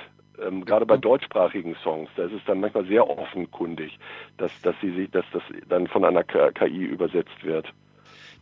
Ähm, 0.42 0.64
gerade 0.64 0.84
bei 0.84 0.96
mhm. 0.96 1.02
deutschsprachigen 1.02 1.76
Songs, 1.82 2.10
da 2.16 2.24
ist 2.24 2.32
es 2.32 2.44
dann 2.46 2.60
manchmal 2.60 2.84
sehr 2.86 3.08
offenkundig, 3.08 3.98
dass, 4.36 4.50
dass 4.62 4.74
sie 4.80 5.08
dass 5.08 5.24
das 5.32 5.42
dann 5.68 5.86
von 5.86 6.04
einer 6.04 6.24
KI 6.24 6.84
übersetzt 6.84 7.44
wird. 7.44 7.72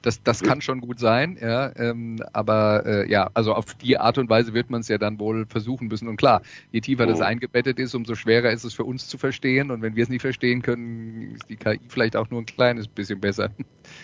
Das, 0.03 0.23
das 0.23 0.43
kann 0.43 0.61
schon 0.61 0.81
gut 0.81 0.99
sein, 0.99 1.39
ja, 1.41 1.71
ähm, 1.77 2.17
aber 2.33 2.83
äh, 2.85 3.11
ja, 3.11 3.31
also 3.35 3.55
auf 3.55 3.75
die 3.75 3.99
Art 3.99 4.19
und 4.19 4.29
Weise 4.29 4.53
wird 4.53 4.69
man 4.69 4.81
es 4.81 4.89
ja 4.89 4.99
dann 4.99 5.19
wohl 5.19 5.47
versuchen 5.47 5.89
müssen. 5.89 6.09
Und 6.09 6.17
klar, 6.17 6.43
je 6.73 6.81
tiefer 6.81 7.05
oh. 7.05 7.09
das 7.09 7.21
eingebettet 7.21 7.79
ist, 7.79 7.95
umso 7.95 8.15
schwerer 8.15 8.51
ist 8.51 8.65
es 8.65 8.75
für 8.75 8.85
uns 8.85 9.09
zu 9.09 9.17
verstehen. 9.17 9.71
Und 9.71 9.83
wenn 9.83 9.95
wir 9.95 10.03
es 10.03 10.09
nicht 10.09 10.23
verstehen 10.23 10.63
können, 10.63 11.35
ist 11.35 11.49
die 11.49 11.57
KI 11.57 11.81
vielleicht 11.89 12.17
auch 12.17 12.31
nur 12.31 12.41
ein 12.41 12.47
kleines 12.47 12.89
bisschen 12.89 13.21
besser. 13.21 13.51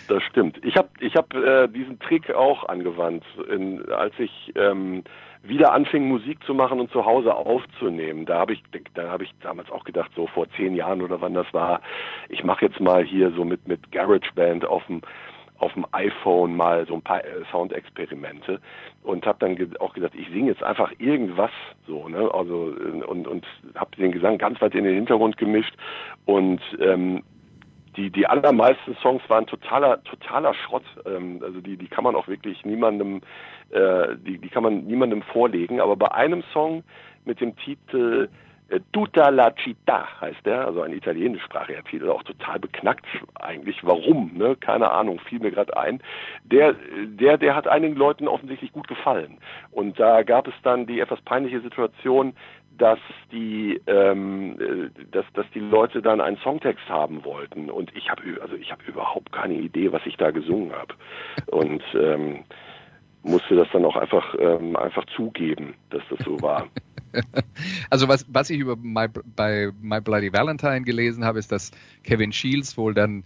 Das 0.09 0.23
stimmt. 0.23 0.65
Ich 0.65 0.77
habe 0.77 0.89
ich 1.01 1.17
hab, 1.17 1.35
äh, 1.35 1.69
diesen 1.69 1.99
Trick 1.99 2.33
auch 2.33 2.69
angewandt, 2.69 3.25
in, 3.51 3.85
als 3.91 4.15
ich 4.19 4.53
ähm, 4.55 5.03
wieder 5.43 5.73
anfing, 5.73 6.09
Musik 6.09 6.43
zu 6.45 6.55
machen 6.55 6.81
und 6.81 6.91
zu 6.91 7.05
Hause 7.05 7.35
aufzunehmen. 7.35 8.27
Da 8.27 8.39
habe 8.39 8.53
ich, 8.53 8.63
da 8.95 9.09
habe 9.09 9.25
ich 9.25 9.33
damals 9.41 9.71
auch 9.71 9.85
gedacht, 9.85 10.11
so 10.15 10.27
vor 10.27 10.47
zehn 10.57 10.75
Jahren 10.75 11.03
oder 11.03 11.21
wann 11.21 11.35
das 11.35 11.53
war, 11.53 11.81
ich 12.29 12.45
mache 12.45 12.67
jetzt 12.67 12.81
mal 12.81 13.05
hier 13.05 13.31
so 13.33 13.45
mit 13.45 13.67
mit 13.69 13.91
GarageBand 13.93 14.65
auf 14.65 14.85
dem 14.87 15.03
auf 15.59 15.73
dem 15.75 15.87
iPhone 15.93 16.57
mal 16.57 16.87
so 16.87 16.95
ein 16.95 17.03
paar 17.03 17.25
äh, 17.25 17.45
Soundexperimente 17.51 18.61
und 19.03 19.27
habe 19.27 19.39
dann 19.41 19.77
auch 19.79 19.93
gesagt, 19.93 20.15
ich 20.15 20.29
singe 20.29 20.51
jetzt 20.51 20.63
einfach 20.63 20.93
irgendwas 20.99 21.51
so, 21.87 22.09
ne? 22.09 22.31
Also 22.33 22.75
äh, 22.77 23.05
und 23.05 23.27
und 23.27 23.47
habe 23.75 23.97
den 23.97 24.13
Gesang 24.13 24.39
ganz 24.39 24.61
weit 24.61 24.75
in 24.75 24.85
den 24.85 24.95
Hintergrund 24.95 25.37
gemischt 25.37 25.75
und 26.27 26.61
ähm, 26.81 27.23
die 27.97 28.11
die 28.11 28.27
allermeisten 28.27 28.97
Songs 29.03 29.23
waren 29.29 29.47
totaler 29.47 30.03
totaler 30.05 30.55
Schrott. 30.55 30.85
Ähm, 31.07 31.41
also 31.43 31.61
die 31.61 31.77
die 31.77 31.89
kann 31.89 32.05
man 32.05 32.15
auch 32.15 32.29
wirklich 32.29 32.65
niemandem 32.65 33.21
äh, 33.71 34.17
die 34.17 34.39
die 34.39 34.49
kann 34.49 34.63
man 34.63 34.85
niemandem 34.85 35.23
vorlegen. 35.23 35.81
Aber 35.81 35.97
bei 35.97 36.13
einem 36.13 36.45
Song 36.53 36.85
mit 37.25 37.41
dem 37.41 37.57
Titel 37.57 38.29
äh, 38.31 38.48
Tutta 38.93 39.31
la 39.31 39.55
città 39.65 40.21
heißt 40.21 40.45
der, 40.45 40.67
also 40.67 40.83
ein 40.83 40.93
italienischsprachiger 40.93 41.83
Titel, 41.85 42.11
auch 42.11 42.23
total 42.23 42.59
beknackt 42.59 43.07
eigentlich. 43.37 43.83
Warum? 43.83 44.33
Ne? 44.37 44.57
Keine 44.57 44.91
Ahnung, 44.91 45.21
fiel 45.21 45.41
mir 45.41 45.51
gerade 45.51 45.75
ein. 45.77 46.03
Der, 46.45 46.75
der, 47.07 47.39
der 47.39 47.55
hat 47.55 47.67
einigen 47.67 47.97
Leuten 47.97 48.29
offensichtlich 48.29 48.73
gut 48.73 48.87
gefallen. 48.87 49.39
Und 49.71 49.99
da 49.99 50.23
gab 50.23 50.49
es 50.49 50.55
dann 50.63 50.87
die 50.87 51.01
etwas 51.01 51.21
peinliche 51.23 51.61
Situation, 51.63 52.35
dass 52.77 52.99
die, 53.33 53.81
ähm, 53.87 54.59
äh, 54.61 55.05
dass, 55.13 55.25
dass 55.33 55.47
die 55.55 55.61
Leute 55.61 56.03
dann 56.03 56.21
einen 56.21 56.37
Songtext 56.39 56.87
haben 56.91 57.25
wollten. 57.25 57.71
Und 57.71 57.95
ich 57.97 58.11
habe 58.11 58.23
also 58.43 58.55
ich 58.55 58.71
habe 58.71 58.85
überhaupt 58.87 59.33
keine 59.33 59.55
Idee, 59.55 59.93
was 59.93 60.05
ich 60.05 60.19
da 60.19 60.31
gesungen 60.31 60.73
habe. 60.73 60.95
Und 61.47 61.83
ähm, 61.95 62.45
musste 63.23 63.57
das 63.57 63.69
dann 63.73 63.85
auch 63.85 63.97
einfach 63.97 64.35
ähm, 64.39 64.77
einfach 64.77 65.05
zugeben, 65.17 65.75
dass 65.91 66.03
das 66.11 66.19
so 66.21 66.41
war. 66.43 66.67
also 67.91 68.09
was, 68.09 68.27
was 68.29 68.51
ich 68.51 68.59
über 68.59 68.77
My, 68.77 69.07
bei 69.09 69.71
My 69.81 70.01
Bloody 70.01 70.33
Valentine 70.33 70.83
gelesen 70.83 71.25
habe, 71.25 71.39
ist, 71.39 71.53
dass 71.53 71.71
Kevin 72.03 72.33
Shields 72.33 72.77
wohl 72.77 72.95
dann, 72.95 73.25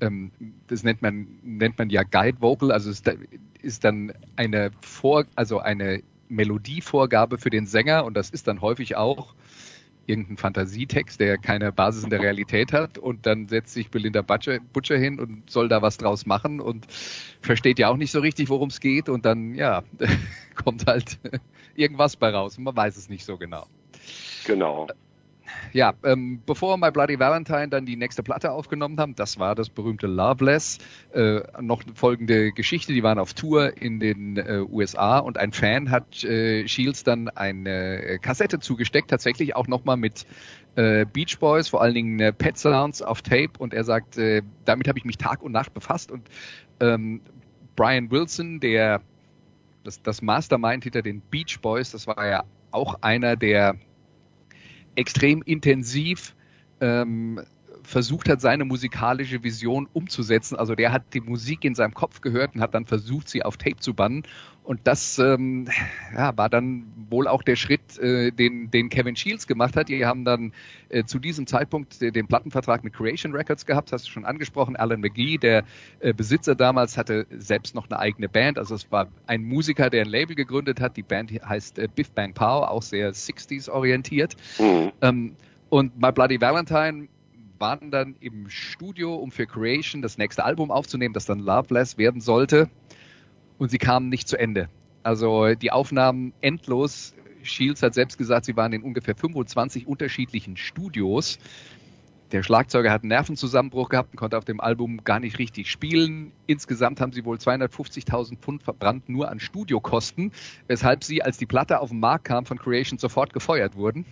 ähm, 0.00 0.30
das 0.66 0.82
nennt 0.82 1.02
man, 1.02 1.26
nennt 1.42 1.78
man 1.78 1.90
ja 1.90 2.02
Guide 2.02 2.40
Vocal, 2.40 2.72
also 2.72 2.90
ist, 2.90 3.10
ist 3.62 3.84
dann 3.84 4.12
eine 4.36 4.70
Vor, 4.80 5.26
also 5.34 5.58
eine 5.58 6.02
Melodievorgabe 6.28 7.38
für 7.38 7.50
den 7.50 7.66
Sänger 7.66 8.04
und 8.04 8.14
das 8.14 8.30
ist 8.30 8.46
dann 8.46 8.60
häufig 8.60 8.96
auch 8.96 9.34
irgendein 10.06 10.36
Fantasietext, 10.36 11.20
der 11.20 11.38
keine 11.38 11.72
Basis 11.72 12.04
in 12.04 12.10
der 12.10 12.20
Realität 12.20 12.72
hat 12.72 12.98
und 12.98 13.26
dann 13.26 13.48
setzt 13.48 13.74
sich 13.74 13.90
Belinda 13.90 14.22
Butcher, 14.22 14.58
Butcher 14.72 14.98
hin 14.98 15.20
und 15.20 15.48
soll 15.50 15.68
da 15.68 15.82
was 15.82 15.98
draus 15.98 16.26
machen 16.26 16.60
und 16.60 16.86
versteht 17.40 17.78
ja 17.78 17.88
auch 17.88 17.96
nicht 17.96 18.10
so 18.10 18.20
richtig, 18.20 18.48
worum 18.48 18.68
es 18.68 18.80
geht 18.80 19.08
und 19.08 19.24
dann, 19.24 19.54
ja, 19.54 19.82
kommt 20.64 20.86
halt 20.86 21.18
irgendwas 21.74 22.16
bei 22.16 22.30
raus 22.30 22.58
und 22.58 22.64
man 22.64 22.76
weiß 22.76 22.96
es 22.96 23.08
nicht 23.08 23.24
so 23.24 23.36
genau. 23.36 23.66
Genau 24.46 24.86
ja, 25.72 25.94
ähm, 26.04 26.42
bevor 26.46 26.76
My 26.76 26.90
Bloody 26.90 27.18
Valentine 27.18 27.68
dann 27.68 27.86
die 27.86 27.96
nächste 27.96 28.22
Platte 28.22 28.50
aufgenommen 28.52 28.98
haben, 28.98 29.14
das 29.14 29.38
war 29.38 29.54
das 29.54 29.68
berühmte 29.68 30.06
Loveless, 30.06 30.78
äh, 31.12 31.40
noch 31.60 31.82
folgende 31.94 32.52
Geschichte, 32.52 32.92
die 32.92 33.02
waren 33.02 33.18
auf 33.18 33.34
Tour 33.34 33.80
in 33.80 34.00
den 34.00 34.36
äh, 34.36 34.64
USA 34.68 35.18
und 35.18 35.38
ein 35.38 35.52
Fan 35.52 35.90
hat 35.90 36.24
äh, 36.24 36.66
Shields 36.66 37.04
dann 37.04 37.28
eine 37.28 38.02
äh, 38.02 38.18
Kassette 38.18 38.58
zugesteckt, 38.58 39.10
tatsächlich 39.10 39.56
auch 39.56 39.66
nochmal 39.66 39.96
mit 39.96 40.26
äh, 40.76 41.04
Beach 41.04 41.38
Boys, 41.38 41.68
vor 41.68 41.82
allen 41.82 41.94
Dingen 41.94 42.20
äh, 42.20 42.32
Pet 42.32 42.58
Sounds 42.58 43.02
auf 43.02 43.22
Tape 43.22 43.50
und 43.58 43.74
er 43.74 43.84
sagt, 43.84 44.18
damit 44.64 44.88
habe 44.88 44.98
ich 44.98 45.04
mich 45.04 45.18
Tag 45.18 45.42
und 45.42 45.52
Nacht 45.52 45.74
befasst 45.74 46.10
und 46.10 46.28
ähm, 46.80 47.20
Brian 47.76 48.10
Wilson, 48.10 48.60
der 48.60 49.00
das, 49.84 50.02
das 50.02 50.22
Mastermind 50.22 50.84
hinter 50.84 51.02
den 51.02 51.20
Beach 51.20 51.58
Boys, 51.60 51.90
das 51.92 52.06
war 52.06 52.26
ja 52.26 52.44
auch 52.70 52.98
einer 53.02 53.36
der 53.36 53.76
extrem 54.94 55.42
intensiv 55.42 56.34
ähm, 56.80 57.40
versucht 57.90 58.28
hat, 58.28 58.40
seine 58.40 58.64
musikalische 58.64 59.42
Vision 59.42 59.88
umzusetzen. 59.92 60.56
Also 60.56 60.74
der 60.74 60.92
hat 60.92 61.12
die 61.12 61.20
Musik 61.20 61.64
in 61.64 61.74
seinem 61.74 61.92
Kopf 61.92 62.20
gehört 62.20 62.54
und 62.54 62.60
hat 62.60 62.74
dann 62.74 62.86
versucht, 62.86 63.28
sie 63.28 63.42
auf 63.42 63.56
Tape 63.56 63.76
zu 63.76 63.94
bannen. 63.94 64.22
Und 64.62 64.80
das 64.84 65.18
ähm, 65.18 65.66
ja, 66.14 66.36
war 66.36 66.48
dann 66.48 66.84
wohl 67.08 67.26
auch 67.26 67.42
der 67.42 67.56
Schritt, 67.56 67.98
äh, 67.98 68.30
den, 68.30 68.70
den 68.70 68.88
Kevin 68.88 69.16
Shields 69.16 69.48
gemacht 69.48 69.74
hat. 69.74 69.88
Die 69.88 70.06
haben 70.06 70.24
dann 70.24 70.52
äh, 70.88 71.02
zu 71.04 71.18
diesem 71.18 71.48
Zeitpunkt 71.48 72.00
den 72.00 72.28
Plattenvertrag 72.28 72.84
mit 72.84 72.92
Creation 72.92 73.32
Records 73.32 73.66
gehabt, 73.66 73.90
hast 73.90 74.06
du 74.06 74.10
schon 74.10 74.24
angesprochen. 74.24 74.76
Alan 74.76 75.00
McGee, 75.00 75.38
der 75.38 75.64
äh, 75.98 76.12
Besitzer 76.12 76.54
damals, 76.54 76.96
hatte 76.96 77.26
selbst 77.30 77.74
noch 77.74 77.90
eine 77.90 77.98
eigene 77.98 78.28
Band. 78.28 78.58
Also 78.58 78.76
es 78.76 78.92
war 78.92 79.08
ein 79.26 79.42
Musiker, 79.42 79.90
der 79.90 80.04
ein 80.04 80.08
Label 80.08 80.36
gegründet 80.36 80.80
hat. 80.80 80.96
Die 80.96 81.02
Band 81.02 81.32
heißt 81.32 81.80
äh, 81.80 81.88
Biff 81.92 82.12
Bang 82.12 82.34
Pow, 82.34 82.68
auch 82.68 82.82
sehr 82.82 83.12
60s 83.12 83.68
orientiert. 83.68 84.36
Mhm. 84.60 84.92
Ähm, 85.00 85.36
und 85.70 86.00
My 86.00 86.12
Bloody 86.12 86.40
Valentine 86.40 87.08
waren 87.60 87.90
dann 87.90 88.16
im 88.20 88.48
Studio, 88.48 89.14
um 89.14 89.30
für 89.30 89.46
Creation 89.46 90.02
das 90.02 90.18
nächste 90.18 90.44
Album 90.44 90.70
aufzunehmen, 90.70 91.12
das 91.12 91.26
dann 91.26 91.38
Loveless 91.38 91.98
werden 91.98 92.20
sollte. 92.20 92.70
Und 93.58 93.70
sie 93.70 93.78
kamen 93.78 94.08
nicht 94.08 94.26
zu 94.26 94.38
Ende. 94.38 94.68
Also 95.02 95.54
die 95.54 95.70
Aufnahmen 95.70 96.32
endlos. 96.40 97.14
Shields 97.42 97.82
hat 97.82 97.94
selbst 97.94 98.18
gesagt, 98.18 98.46
sie 98.46 98.56
waren 98.56 98.72
in 98.72 98.82
ungefähr 98.82 99.14
25 99.14 99.86
unterschiedlichen 99.86 100.56
Studios. 100.56 101.38
Der 102.32 102.42
Schlagzeuger 102.42 102.92
hat 102.92 103.02
einen 103.02 103.08
Nervenzusammenbruch 103.08 103.88
gehabt 103.88 104.12
und 104.12 104.16
konnte 104.16 104.38
auf 104.38 104.44
dem 104.44 104.60
Album 104.60 105.02
gar 105.04 105.20
nicht 105.20 105.38
richtig 105.38 105.70
spielen. 105.70 106.32
Insgesamt 106.46 107.00
haben 107.00 107.12
sie 107.12 107.24
wohl 107.24 107.38
250.000 107.38 108.38
Pfund 108.38 108.62
verbrannt 108.62 109.08
nur 109.08 109.28
an 109.28 109.40
Studiokosten, 109.40 110.32
weshalb 110.68 111.02
sie, 111.02 111.22
als 111.22 111.38
die 111.38 111.46
Platte 111.46 111.80
auf 111.80 111.90
den 111.90 111.98
Markt 111.98 112.24
kam, 112.24 112.46
von 112.46 112.58
Creation 112.58 112.98
sofort 112.98 113.32
gefeuert 113.32 113.74
wurden 113.74 114.04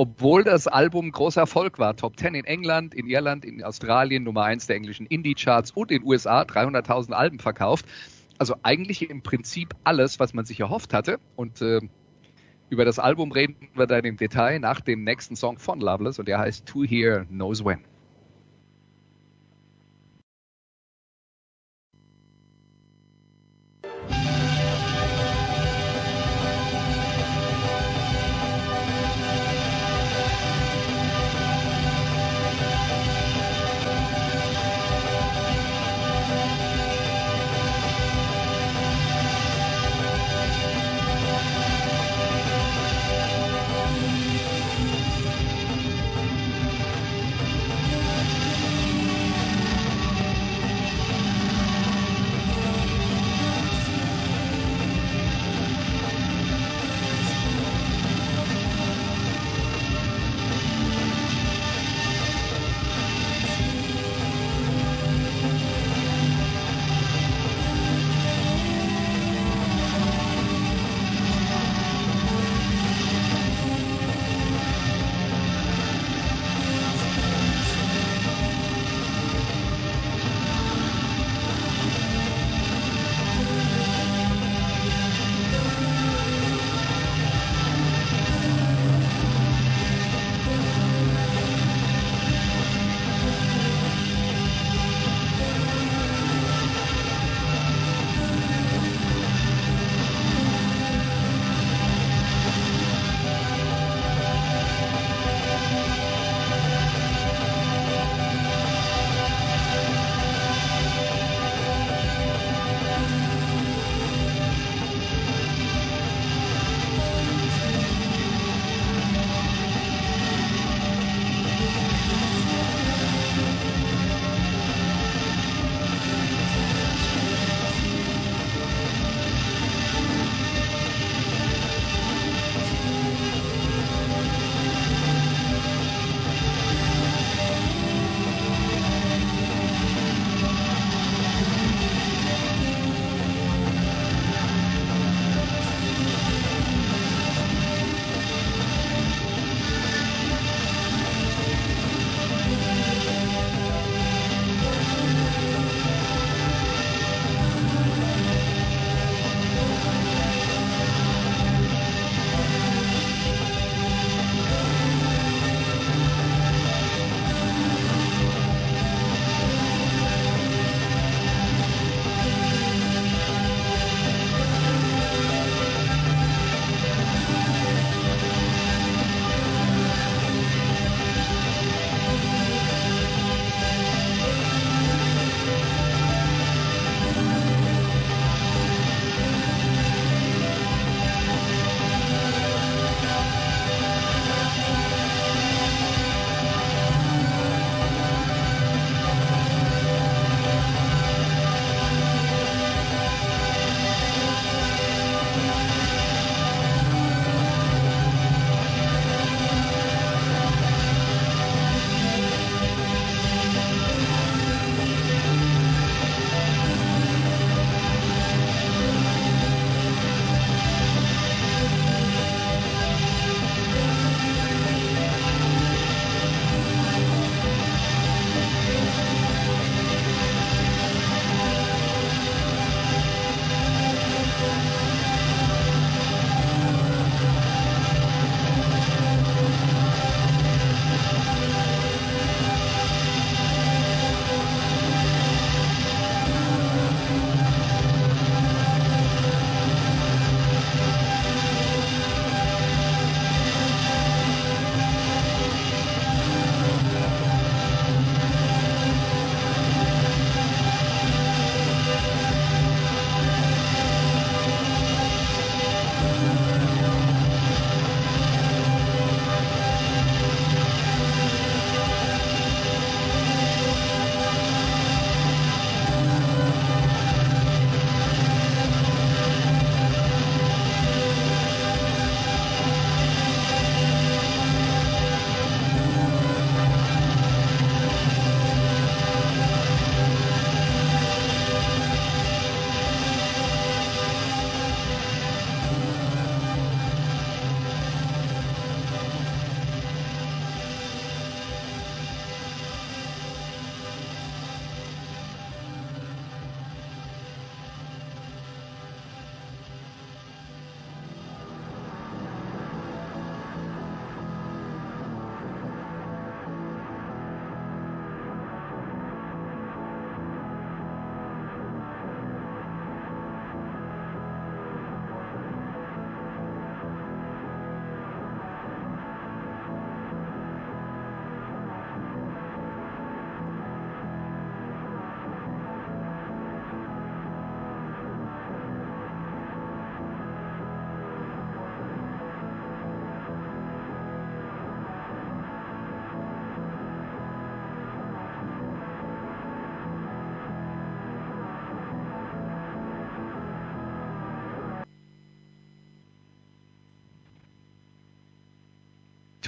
obwohl 0.00 0.44
das 0.44 0.66
Album 0.66 1.12
großer 1.12 1.42
Erfolg 1.42 1.78
war. 1.78 1.94
Top 1.94 2.18
10 2.18 2.34
in 2.34 2.46
England, 2.46 2.94
in 2.94 3.06
Irland, 3.06 3.44
in 3.44 3.62
Australien, 3.62 4.22
Nummer 4.22 4.44
1 4.44 4.66
der 4.66 4.76
englischen 4.76 5.04
Indie-Charts 5.04 5.72
und 5.72 5.90
in 5.90 5.98
den 6.00 6.08
USA 6.08 6.40
300.000 6.40 7.12
Alben 7.12 7.38
verkauft. 7.38 7.84
Also 8.38 8.54
eigentlich 8.62 9.10
im 9.10 9.20
Prinzip 9.20 9.74
alles, 9.84 10.18
was 10.18 10.32
man 10.32 10.46
sich 10.46 10.58
erhofft 10.58 10.94
hatte. 10.94 11.18
Und 11.36 11.60
äh, 11.60 11.80
über 12.70 12.86
das 12.86 12.98
Album 12.98 13.30
reden 13.30 13.68
wir 13.74 13.86
dann 13.86 14.04
im 14.04 14.16
Detail 14.16 14.58
nach 14.58 14.80
dem 14.80 15.04
nächsten 15.04 15.36
Song 15.36 15.58
von 15.58 15.80
Loveless 15.80 16.18
und 16.18 16.28
der 16.28 16.38
heißt 16.38 16.64
To 16.64 16.82
Hear 16.82 17.26
Knows 17.26 17.62
When. 17.62 17.84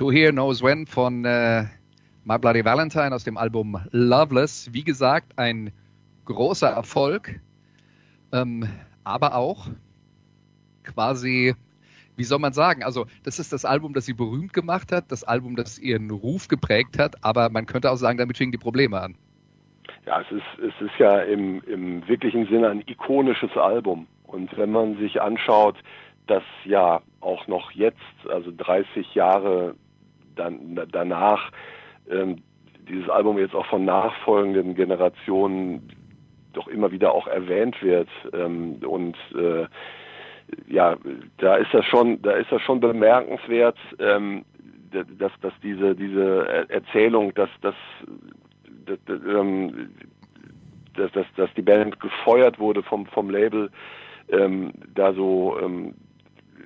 To 0.02 0.10
Hear 0.10 0.32
Knows 0.32 0.60
When 0.64 0.84
von 0.84 1.24
äh, 1.24 1.62
My 2.24 2.36
Bloody 2.36 2.64
Valentine 2.64 3.14
aus 3.14 3.22
dem 3.22 3.36
Album 3.36 3.80
Loveless. 3.92 4.68
Wie 4.72 4.82
gesagt, 4.82 5.38
ein 5.38 5.70
großer 6.24 6.66
Erfolg, 6.66 7.38
ähm, 8.32 8.66
aber 9.04 9.36
auch 9.36 9.68
quasi, 10.82 11.54
wie 12.16 12.24
soll 12.24 12.40
man 12.40 12.52
sagen, 12.52 12.82
also 12.82 13.06
das 13.22 13.38
ist 13.38 13.52
das 13.52 13.64
Album, 13.64 13.94
das 13.94 14.04
sie 14.04 14.12
berühmt 14.12 14.52
gemacht 14.52 14.90
hat, 14.90 15.04
das 15.12 15.22
Album, 15.22 15.54
das 15.54 15.78
ihren 15.78 16.10
Ruf 16.10 16.48
geprägt 16.48 16.98
hat, 16.98 17.24
aber 17.24 17.48
man 17.48 17.66
könnte 17.66 17.88
auch 17.88 17.94
sagen, 17.94 18.18
damit 18.18 18.36
fingen 18.36 18.50
die 18.50 18.58
Probleme 18.58 19.00
an. 19.00 19.14
Ja, 20.04 20.20
es 20.22 20.32
ist, 20.32 20.64
es 20.66 20.84
ist 20.84 20.98
ja 20.98 21.20
im, 21.20 21.62
im 21.68 22.08
wirklichen 22.08 22.48
Sinne 22.48 22.70
ein 22.70 22.82
ikonisches 22.88 23.56
Album. 23.56 24.08
Und 24.24 24.58
wenn 24.58 24.72
man 24.72 24.98
sich 24.98 25.22
anschaut, 25.22 25.76
dass 26.26 26.42
ja 26.64 27.02
auch 27.20 27.46
noch 27.46 27.70
jetzt, 27.70 28.00
also 28.28 28.50
30 28.56 29.14
Jahre 29.14 29.76
dann, 30.36 30.80
danach, 30.90 31.50
ähm, 32.10 32.42
dieses 32.88 33.08
Album 33.08 33.38
jetzt 33.38 33.54
auch 33.54 33.66
von 33.66 33.84
nachfolgenden 33.84 34.74
Generationen 34.74 35.88
doch 36.52 36.68
immer 36.68 36.90
wieder 36.90 37.12
auch 37.12 37.26
erwähnt 37.26 37.80
wird 37.82 38.08
ähm, 38.32 38.76
und 38.84 39.16
äh, 39.34 39.66
ja, 40.66 40.96
da 41.38 41.56
ist 41.56 41.72
das 41.72 41.84
schon, 41.86 42.20
da 42.22 42.32
ist 42.32 42.50
das 42.52 42.60
schon 42.62 42.80
bemerkenswert, 42.80 43.78
ähm, 43.98 44.44
dass, 44.90 45.32
dass 45.40 45.54
diese 45.62 45.94
diese 45.94 46.68
Erzählung, 46.68 47.32
dass, 47.34 47.48
dass, 47.62 47.74
dass, 48.84 48.98
ähm, 49.08 49.88
dass, 50.94 51.10
dass, 51.12 51.26
dass 51.36 51.54
die 51.54 51.62
Band 51.62 51.98
gefeuert 52.00 52.58
wurde 52.58 52.82
vom 52.82 53.06
vom 53.06 53.30
Label, 53.30 53.70
ähm, 54.28 54.72
da 54.94 55.14
so 55.14 55.58
ähm, 55.62 55.94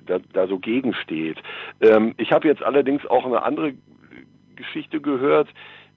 da, 0.07 0.19
da 0.33 0.47
so 0.47 0.59
gegensteht. 0.59 1.37
Ähm, 1.81 2.13
ich 2.17 2.31
habe 2.31 2.47
jetzt 2.47 2.63
allerdings 2.63 3.05
auch 3.05 3.25
eine 3.25 3.43
andere 3.43 3.73
Geschichte 4.55 4.99
gehört, 4.99 5.49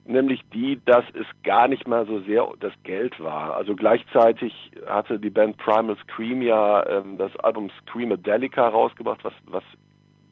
nämlich 0.05 0.41
die, 0.53 0.79
dass 0.85 1.03
es 1.13 1.25
gar 1.43 1.67
nicht 1.67 1.87
mal 1.87 2.05
so 2.05 2.19
sehr 2.21 2.47
das 2.59 2.73
Geld 2.83 3.19
war. 3.19 3.55
Also 3.55 3.75
gleichzeitig 3.75 4.71
hatte 4.87 5.19
die 5.19 5.29
Band 5.29 5.57
Primal 5.57 5.97
Scream 5.97 6.41
ja 6.41 6.85
ähm, 6.87 7.17
das 7.17 7.35
Album 7.37 7.69
Screamadelica 7.81 8.67
rausgebracht, 8.67 9.23
was, 9.23 9.33
was 9.45 9.63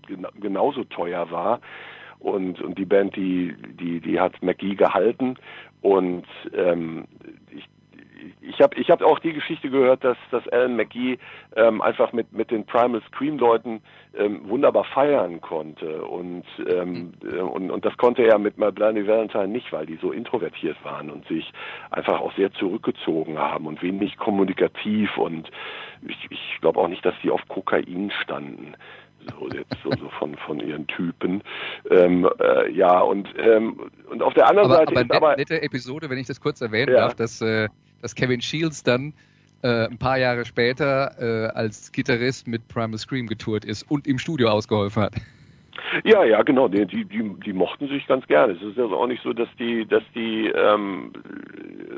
gena 0.08 0.30
genauso 0.40 0.84
teuer 0.86 1.30
war. 1.32 1.60
Und, 2.20 2.62
und 2.62 2.78
die 2.78 2.86
Band, 2.86 3.16
die, 3.16 3.56
die, 3.80 4.02
die 4.02 4.20
hat 4.20 4.42
McGee 4.44 4.76
gehalten. 4.76 5.36
Und 5.82 6.26
ähm, 6.54 7.06
ich 7.52 7.66
ich 8.42 8.60
habe 8.62 8.76
ich 8.76 8.90
hab 8.90 9.02
auch 9.02 9.20
die 9.20 9.34
Geschichte 9.34 9.70
gehört, 9.70 10.04
dass, 10.04 10.18
dass 10.32 10.48
Alan 10.50 10.76
McGee 10.76 11.18
ähm, 11.56 11.82
einfach 11.82 12.14
mit, 12.14 12.32
mit 12.34 12.52
den 12.52 12.66
Primal 12.66 13.02
Scream-Leuten 13.08 13.82
ähm, 14.18 14.48
wunderbar 14.50 14.86
feiern 14.86 15.42
konnte. 15.42 16.04
Und, 16.04 16.46
ähm, 16.68 17.14
äh, 17.24 17.38
und, 17.38 17.72
und 17.72 17.86
das 17.86 17.96
konnte 17.98 18.24
er 18.24 18.38
mit 18.38 18.58
My 18.58 18.72
Bloody 18.72 19.08
Valentine 19.08 19.48
nicht, 19.48 19.72
weil 19.72 19.86
die 19.86 19.98
so 20.02 20.12
introvertiert 20.12 20.78
waren 20.84 21.10
und 21.10 21.28
sich 21.28 21.52
einfach 21.92 22.20
auch 22.20 22.34
sehr 22.36 22.52
zurückgezogen 22.54 23.38
haben 23.38 23.68
und 23.68 23.82
wenig 23.82 24.18
kommunikativ. 24.18 25.18
Und 25.18 25.50
ich, 26.08 26.28
ich 26.30 26.58
glaube 26.62 26.80
auch 26.80 26.88
nicht, 26.88 27.06
dass 27.06 27.16
die 27.24 27.32
auf 27.32 27.42
Kokain 27.48 28.12
standen 28.24 28.76
so 29.38 29.48
jetzt 29.50 29.76
so, 29.84 29.92
so 29.92 30.10
von 30.18 30.36
von 30.38 30.60
ihren 30.60 30.88
Typen. 30.88 31.44
Ähm, 31.90 32.28
äh, 32.40 32.72
ja 32.72 33.00
und 33.00 33.28
ähm, 33.38 33.90
und 34.10 34.22
auf 34.22 34.34
der 34.34 34.48
anderen 34.48 34.72
aber, 34.72 34.80
Seite 34.80 34.92
aber 34.92 35.02
ist 35.02 35.12
aber 35.12 35.36
nette 35.36 35.62
Episode, 35.62 36.10
wenn 36.10 36.18
ich 36.18 36.28
das 36.28 36.40
kurz 36.40 36.62
erwähnen 36.62 36.94
ja. 36.94 37.02
darf, 37.02 37.16
dass 37.16 37.42
äh, 37.42 37.68
dass 38.02 38.16
Kevin 38.16 38.42
Shields 38.42 38.84
dann 38.84 39.14
äh, 39.62 39.88
ein 39.88 39.98
paar 39.98 40.18
Jahre 40.18 40.46
später 40.46 41.16
äh, 41.20 41.48
als 41.56 41.92
Gitarrist 41.92 42.48
mit 42.48 42.68
Primal 42.68 42.98
Scream 42.98 43.28
getourt 43.28 43.66
ist 43.66 43.84
und 43.90 44.08
im 44.08 44.18
Studio 44.18 44.50
ausgeholfen 44.50 45.04
hat. 45.04 45.14
Ja, 46.04 46.24
ja, 46.24 46.42
genau. 46.44 46.68
Die, 46.68 46.86
die, 46.86 47.06
die, 47.06 47.34
die 47.46 47.54
mochten 47.54 47.88
sich 47.88 48.06
ganz 48.08 48.26
gerne. 48.28 48.54
Es 48.54 48.62
ist 48.62 48.78
also 48.78 48.98
auch 48.98 49.08
nicht 49.08 49.24
so, 49.24 49.34
dass 49.34 49.48
die, 49.58 49.86
dass 49.86 50.04
die, 50.14 50.48
ähm, 50.48 51.14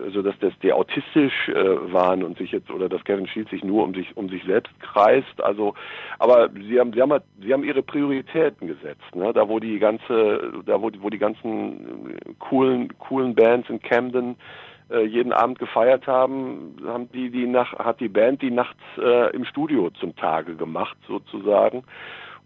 also 0.03 0.21
dass 0.21 0.37
das 0.39 0.53
die 0.61 0.71
autistisch 0.71 1.49
äh, 1.49 1.93
waren 1.93 2.23
und 2.23 2.37
sich 2.37 2.51
jetzt 2.51 2.69
oder 2.69 2.89
dass 2.89 3.03
Kevin 3.03 3.27
Shields 3.27 3.51
sich 3.51 3.63
nur 3.63 3.83
um 3.83 3.93
sich 3.93 4.15
um 4.15 4.29
sich 4.29 4.43
selbst 4.43 4.71
kreist. 4.79 5.41
Also, 5.41 5.73
aber 6.19 6.49
sie 6.53 6.79
haben, 6.79 6.93
sie 6.93 7.01
haben, 7.01 7.11
halt, 7.11 7.23
sie 7.41 7.53
haben 7.53 7.63
ihre 7.63 7.81
Prioritäten 7.81 8.67
gesetzt. 8.67 9.15
Ne? 9.15 9.31
Da 9.33 9.47
wo 9.47 9.59
die 9.59 9.79
ganze, 9.79 10.51
da 10.65 10.81
wo, 10.81 10.91
wo 10.99 11.09
die 11.09 11.19
ganzen 11.19 12.15
coolen, 12.39 12.97
coolen 12.99 13.35
Bands 13.35 13.69
in 13.69 13.81
Camden 13.81 14.35
äh, 14.91 15.03
jeden 15.05 15.33
Abend 15.33 15.59
gefeiert 15.59 16.07
haben, 16.07 16.75
haben 16.85 17.09
die 17.11 17.29
die 17.29 17.47
nach 17.47 17.73
hat 17.79 17.99
die 17.99 18.09
Band 18.09 18.41
die 18.41 18.51
nachts 18.51 18.81
äh, 18.97 19.35
im 19.35 19.45
Studio 19.45 19.89
zum 19.91 20.15
Tage 20.15 20.55
gemacht 20.55 20.97
sozusagen. 21.07 21.83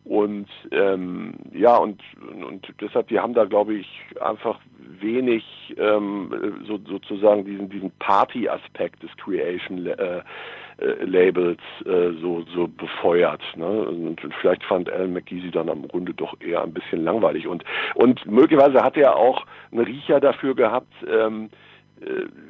Und 0.05 0.47
ähm, 0.71 1.33
ja, 1.51 1.75
und, 1.77 1.99
und 2.29 2.67
deshalb, 2.79 3.07
die 3.07 3.19
haben 3.19 3.33
da, 3.33 3.45
glaube 3.45 3.73
ich, 3.73 3.87
einfach 4.21 4.59
wenig 4.99 5.43
ähm, 5.77 6.61
so, 6.67 6.79
sozusagen 6.87 7.43
diesen, 7.43 7.69
diesen 7.69 7.91
Party-Aspekt 7.97 9.01
des 9.01 9.09
Creation 9.17 9.87
äh, 9.87 10.21
äh, 10.77 11.03
Labels 11.03 11.59
äh, 11.85 12.11
so, 12.21 12.45
so 12.53 12.67
befeuert. 12.67 13.41
Ne? 13.55 13.65
Und 13.65 14.21
vielleicht 14.41 14.63
fand 14.63 14.91
Alan 14.91 15.13
McGeesy 15.13 15.49
dann 15.49 15.69
am 15.69 15.87
Grunde 15.87 16.13
doch 16.13 16.39
eher 16.39 16.61
ein 16.61 16.73
bisschen 16.73 17.03
langweilig. 17.03 17.47
Und, 17.47 17.63
und 17.95 18.23
möglicherweise 18.27 18.83
hat 18.83 18.97
er 18.97 19.15
auch 19.15 19.45
einen 19.71 19.85
Riecher 19.85 20.19
dafür 20.19 20.53
gehabt, 20.53 20.93
ähm, 21.11 21.45
äh, 21.45 21.74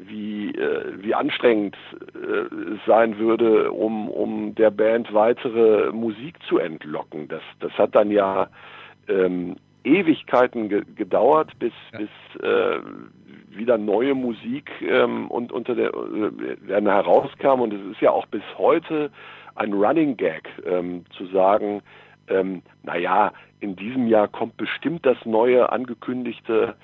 wie, 0.07 0.49
äh, 0.55 0.93
wie 0.97 1.13
anstrengend 1.13 1.77
äh, 2.15 2.73
es 2.73 2.79
sein 2.85 3.17
würde, 3.17 3.71
um, 3.71 4.09
um 4.09 4.55
der 4.55 4.71
Band 4.71 5.13
weitere 5.13 5.91
Musik 5.91 6.35
zu 6.47 6.57
entlocken. 6.57 7.27
Das, 7.27 7.41
das 7.59 7.71
hat 7.73 7.95
dann 7.95 8.11
ja 8.11 8.47
ähm, 9.07 9.55
Ewigkeiten 9.83 10.69
ge 10.69 10.83
gedauert, 10.95 11.57
bis, 11.59 11.73
ja. 11.93 11.99
bis 11.99 12.43
äh, 12.43 12.79
wieder 13.49 13.77
neue 13.77 14.15
Musik 14.15 14.71
ähm, 14.81 15.29
und 15.29 15.51
unter 15.51 15.75
der 15.75 15.93
äh, 15.93 16.81
herauskam. 16.81 17.61
Und 17.61 17.73
es 17.73 17.91
ist 17.91 18.01
ja 18.01 18.11
auch 18.11 18.25
bis 18.25 18.43
heute 18.57 19.11
ein 19.55 19.73
Running 19.73 20.17
Gag 20.17 20.49
ähm, 20.65 21.05
zu 21.15 21.27
sagen, 21.27 21.81
ähm, 22.27 22.61
naja, 22.83 23.31
in 23.59 23.75
diesem 23.75 24.07
Jahr 24.07 24.27
kommt 24.27 24.57
bestimmt 24.57 25.05
das 25.05 25.17
neue 25.25 25.71
angekündigte 25.71 26.75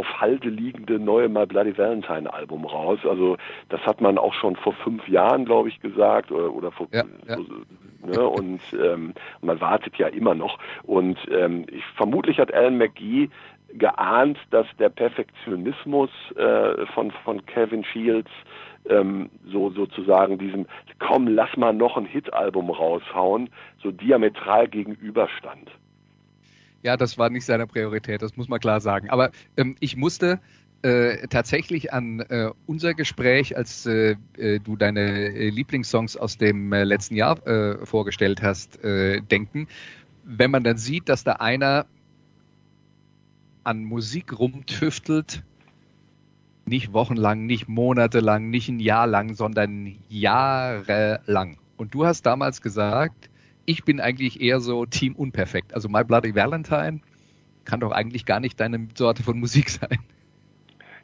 auf 0.00 0.20
Halde 0.20 0.48
liegende 0.48 0.98
neue 0.98 1.28
My 1.28 1.44
Bloody 1.44 1.76
Valentine 1.76 2.32
Album 2.32 2.64
raus. 2.64 3.00
Also 3.04 3.36
das 3.68 3.82
hat 3.82 4.00
man 4.00 4.16
auch 4.16 4.32
schon 4.32 4.56
vor 4.56 4.72
fünf 4.72 5.06
Jahren, 5.08 5.44
glaube 5.44 5.68
ich, 5.68 5.78
gesagt 5.80 6.32
oder, 6.32 6.54
oder 6.54 6.72
vor 6.72 6.88
ja, 6.90 7.04
ja. 7.28 7.36
ne? 8.06 8.26
und 8.26 8.60
ähm, 8.72 9.12
man 9.42 9.60
wartet 9.60 9.96
ja 9.98 10.06
immer 10.08 10.34
noch. 10.34 10.58
Und 10.84 11.18
ähm, 11.30 11.66
ich, 11.70 11.84
vermutlich 11.96 12.38
hat 12.38 12.52
Alan 12.54 12.78
McGee 12.78 13.28
geahnt, 13.74 14.38
dass 14.50 14.66
der 14.78 14.88
Perfektionismus 14.88 16.08
äh, 16.36 16.86
von 16.86 17.10
von 17.10 17.44
Kevin 17.44 17.84
Shields 17.84 18.30
ähm, 18.88 19.28
so 19.52 19.68
sozusagen 19.68 20.38
diesem 20.38 20.64
komm 20.98 21.28
lass 21.28 21.54
mal 21.58 21.74
noch 21.74 21.98
ein 21.98 22.06
Hitalbum 22.06 22.70
raushauen 22.70 23.50
so 23.82 23.90
diametral 23.90 24.66
gegenüberstand. 24.66 25.70
Ja, 26.82 26.96
das 26.96 27.18
war 27.18 27.30
nicht 27.30 27.44
seine 27.44 27.66
Priorität, 27.66 28.22
das 28.22 28.36
muss 28.36 28.48
man 28.48 28.60
klar 28.60 28.80
sagen. 28.80 29.10
Aber 29.10 29.30
ähm, 29.56 29.76
ich 29.80 29.96
musste 29.96 30.40
äh, 30.82 31.28
tatsächlich 31.28 31.92
an 31.92 32.20
äh, 32.20 32.50
unser 32.66 32.94
Gespräch, 32.94 33.56
als 33.56 33.84
äh, 33.86 34.16
äh 34.38 34.60
du 34.60 34.76
deine 34.76 35.00
äh, 35.00 35.50
Lieblingssongs 35.50 36.16
aus 36.16 36.38
dem 36.38 36.72
äh, 36.72 36.84
letzten 36.84 37.16
Jahr 37.16 37.46
äh, 37.46 37.84
vorgestellt 37.84 38.42
hast, 38.42 38.82
äh, 38.82 39.20
denken. 39.20 39.68
Wenn 40.24 40.50
man 40.50 40.64
dann 40.64 40.78
sieht, 40.78 41.08
dass 41.08 41.22
da 41.22 41.32
einer 41.32 41.86
an 43.62 43.84
Musik 43.84 44.38
rumtüftelt, 44.38 45.42
nicht 46.64 46.92
wochenlang, 46.92 47.46
nicht 47.46 47.68
monatelang, 47.68 48.48
nicht 48.48 48.68
ein 48.68 48.80
Jahr 48.80 49.06
lang, 49.06 49.34
sondern 49.34 49.96
jahrelang. 50.08 51.58
Und 51.76 51.94
du 51.94 52.06
hast 52.06 52.24
damals 52.24 52.62
gesagt, 52.62 53.29
ich 53.70 53.84
bin 53.84 54.00
eigentlich 54.00 54.40
eher 54.40 54.58
so 54.58 54.84
Team 54.84 55.14
Unperfekt. 55.14 55.74
Also 55.74 55.88
My 55.88 56.02
Bloody 56.02 56.34
Valentine 56.34 57.00
kann 57.64 57.78
doch 57.78 57.92
eigentlich 57.92 58.26
gar 58.26 58.40
nicht 58.40 58.58
deine 58.58 58.88
Sorte 58.94 59.22
von 59.22 59.38
Musik 59.38 59.70
sein. 59.70 59.98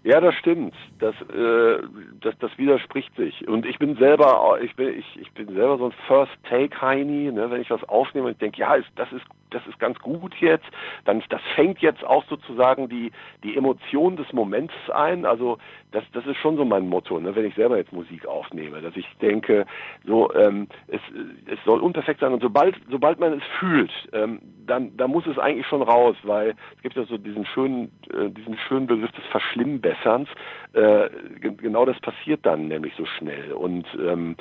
Ja, 0.02 0.20
das 0.20 0.34
stimmt. 0.34 0.74
Das, 0.98 1.14
äh, 1.32 1.78
das, 2.20 2.36
das 2.38 2.56
widerspricht 2.58 3.14
sich. 3.16 3.46
Und 3.48 3.66
ich 3.66 3.78
bin 3.78 3.96
selber, 3.96 4.58
ich 4.62 4.74
bin, 4.76 4.98
ich, 4.98 5.20
ich 5.20 5.32
bin 5.32 5.46
selber 5.48 5.78
so 5.78 5.86
ein 5.86 5.94
First 6.06 6.32
Take 6.48 6.80
Heini, 6.80 7.30
ne, 7.32 7.50
wenn 7.50 7.60
ich 7.60 7.70
was 7.70 7.82
aufnehme 7.84 8.26
und 8.26 8.32
ich 8.32 8.38
denke, 8.38 8.60
ja, 8.60 8.74
ist, 8.74 8.88
das 8.96 9.10
ist 9.12 9.24
das 9.50 9.66
ist 9.66 9.78
ganz 9.78 9.98
gut 9.98 10.34
jetzt, 10.40 10.66
dann 11.04 11.22
das 11.28 11.40
fängt 11.54 11.80
jetzt 11.80 12.04
auch 12.04 12.24
sozusagen 12.28 12.88
die 12.88 13.12
die 13.42 13.56
Emotion 13.56 14.16
des 14.16 14.32
Moments 14.32 14.74
ein. 14.92 15.24
Also 15.24 15.58
das 15.92 16.04
das 16.12 16.26
ist 16.26 16.36
schon 16.38 16.56
so 16.56 16.64
mein 16.64 16.88
Motto, 16.88 17.18
ne, 17.20 17.34
wenn 17.34 17.44
ich 17.44 17.54
selber 17.54 17.76
jetzt 17.76 17.92
Musik 17.92 18.26
aufnehme, 18.26 18.80
dass 18.80 18.96
ich 18.96 19.06
denke, 19.20 19.66
so 20.04 20.32
ähm, 20.34 20.68
es 20.88 21.00
es 21.46 21.58
soll 21.64 21.80
unperfekt 21.80 22.20
sein 22.20 22.32
und 22.32 22.42
sobald 22.42 22.76
sobald 22.90 23.18
man 23.18 23.32
es 23.34 23.44
fühlt, 23.58 23.92
ähm, 24.12 24.40
dann 24.66 24.96
da 24.96 25.08
muss 25.08 25.26
es 25.26 25.38
eigentlich 25.38 25.66
schon 25.66 25.82
raus, 25.82 26.16
weil 26.22 26.54
es 26.76 26.82
gibt 26.82 26.96
ja 26.96 27.04
so 27.04 27.18
diesen 27.18 27.46
schönen 27.46 27.92
äh, 28.12 28.30
diesen 28.30 28.56
schönen 28.58 28.86
Begriff 28.86 29.12
des 29.12 29.24
Verschlimmbesserns. 29.26 30.28
äh, 30.72 31.08
genau 31.40 31.84
das 31.84 31.98
passiert 32.00 32.44
dann 32.44 32.68
nämlich 32.68 32.94
so 32.96 33.06
schnell. 33.06 33.52
Und 33.52 33.86
ähm, 33.94 34.36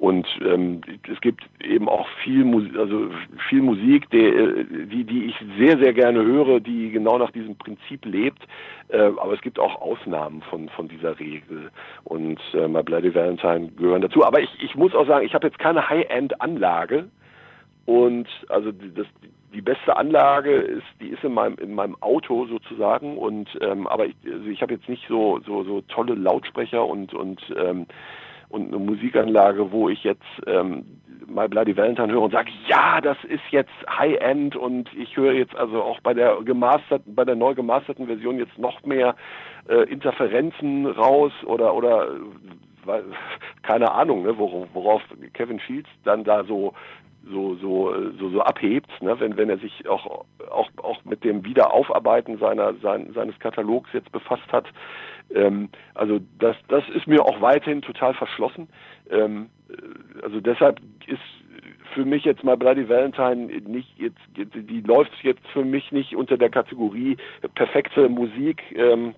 und 0.00 0.26
ähm, 0.42 0.80
es 1.12 1.20
gibt 1.20 1.44
eben 1.62 1.86
auch 1.86 2.08
viel 2.24 2.42
Musik, 2.42 2.74
also 2.78 3.10
viel 3.50 3.60
Musik, 3.60 4.08
die, 4.08 4.64
die, 4.90 5.04
die 5.04 5.24
ich 5.26 5.34
sehr, 5.58 5.78
sehr 5.78 5.92
gerne 5.92 6.24
höre, 6.24 6.58
die 6.58 6.90
genau 6.90 7.18
nach 7.18 7.30
diesem 7.32 7.54
Prinzip 7.56 8.06
lebt. 8.06 8.42
Äh, 8.88 8.98
aber 9.02 9.34
es 9.34 9.42
gibt 9.42 9.58
auch 9.58 9.78
Ausnahmen 9.82 10.40
von, 10.48 10.70
von 10.70 10.88
dieser 10.88 11.20
Regel. 11.20 11.70
Und 12.04 12.40
äh, 12.54 12.66
My 12.66 12.82
Bloody 12.82 13.14
Valentine 13.14 13.68
gehören 13.76 14.00
dazu. 14.00 14.24
Aber 14.24 14.40
ich, 14.40 14.48
ich 14.62 14.74
muss 14.74 14.94
auch 14.94 15.06
sagen, 15.06 15.26
ich 15.26 15.34
habe 15.34 15.46
jetzt 15.48 15.58
keine 15.58 15.86
High-End-Anlage. 15.90 17.10
Und 17.84 18.26
also 18.48 18.72
das, 18.72 19.06
die 19.52 19.60
beste 19.60 19.94
Anlage 19.98 20.52
ist, 20.52 20.86
die 21.02 21.08
ist 21.08 21.24
in 21.24 21.34
meinem 21.34 21.56
in 21.56 21.74
meinem 21.74 21.96
Auto 22.00 22.46
sozusagen 22.46 23.18
und 23.18 23.48
ähm, 23.60 23.86
aber 23.86 24.06
ich, 24.06 24.14
also 24.24 24.46
ich 24.46 24.62
habe 24.62 24.74
jetzt 24.74 24.88
nicht 24.88 25.04
so 25.08 25.40
so 25.44 25.64
so 25.64 25.80
tolle 25.88 26.14
Lautsprecher 26.14 26.86
und 26.86 27.12
und 27.14 27.42
ähm, 27.56 27.86
und 28.50 28.68
eine 28.68 28.78
Musikanlage, 28.78 29.72
wo 29.72 29.88
ich 29.88 30.04
jetzt 30.04 30.24
ähm, 30.46 30.84
My 31.26 31.48
Bloody 31.48 31.76
Valentine 31.76 32.12
höre 32.12 32.22
und 32.22 32.32
sage, 32.32 32.50
ja, 32.66 33.00
das 33.00 33.16
ist 33.24 33.42
jetzt 33.50 33.70
High-End 33.88 34.56
und 34.56 34.92
ich 34.94 35.16
höre 35.16 35.32
jetzt 35.32 35.54
also 35.54 35.82
auch 35.82 36.00
bei 36.00 36.12
der 36.12 36.36
gemasterten, 36.42 37.14
bei 37.14 37.24
der 37.24 37.36
neu 37.36 37.54
gemasterten 37.54 38.06
Version 38.06 38.38
jetzt 38.38 38.58
noch 38.58 38.82
mehr 38.84 39.14
äh, 39.68 39.84
Interferenzen 39.90 40.86
raus 40.86 41.32
oder 41.46 41.74
oder 41.74 42.08
weil, 42.84 43.04
keine 43.62 43.92
Ahnung, 43.92 44.24
ne, 44.24 44.36
worauf, 44.36 44.68
worauf 44.72 45.02
Kevin 45.34 45.60
Shields 45.60 45.88
dann 46.04 46.24
da 46.24 46.44
so 46.44 46.74
so 47.30 47.54
so 47.56 47.94
so 48.18 48.30
so 48.30 48.40
abhebt, 48.40 48.90
ne, 49.02 49.18
wenn 49.20 49.36
wenn 49.36 49.50
er 49.50 49.58
sich 49.58 49.88
auch 49.88 50.24
auch 50.50 50.68
auch 50.82 51.04
mit 51.04 51.22
dem 51.22 51.44
Wiederaufarbeiten 51.44 52.38
seiner 52.38 52.74
sein, 52.82 53.12
seines 53.14 53.38
Katalogs 53.38 53.90
jetzt 53.92 54.10
befasst 54.10 54.50
hat. 54.52 54.66
Ähm, 55.34 55.68
also 55.94 56.20
das, 56.38 56.56
das 56.68 56.84
ist 56.90 57.06
mir 57.06 57.24
auch 57.24 57.40
weiterhin 57.40 57.82
total 57.82 58.14
verschlossen. 58.14 58.68
Ähm, 59.10 59.50
äh, 59.68 60.22
also 60.22 60.40
deshalb 60.40 60.80
ist 61.06 61.20
für 61.94 62.04
mich 62.04 62.24
jetzt 62.24 62.44
mal 62.44 62.56
Bloody 62.56 62.88
Valentine 62.88 63.46
nicht 63.62 63.98
jetzt, 63.98 64.20
die 64.36 64.80
läuft 64.80 65.12
jetzt 65.22 65.46
für 65.48 65.64
mich 65.64 65.90
nicht 65.92 66.14
unter 66.14 66.36
der 66.36 66.50
Kategorie 66.50 67.16
perfekte 67.54 68.08
Musik 68.08 68.62
ähm, 68.76 69.14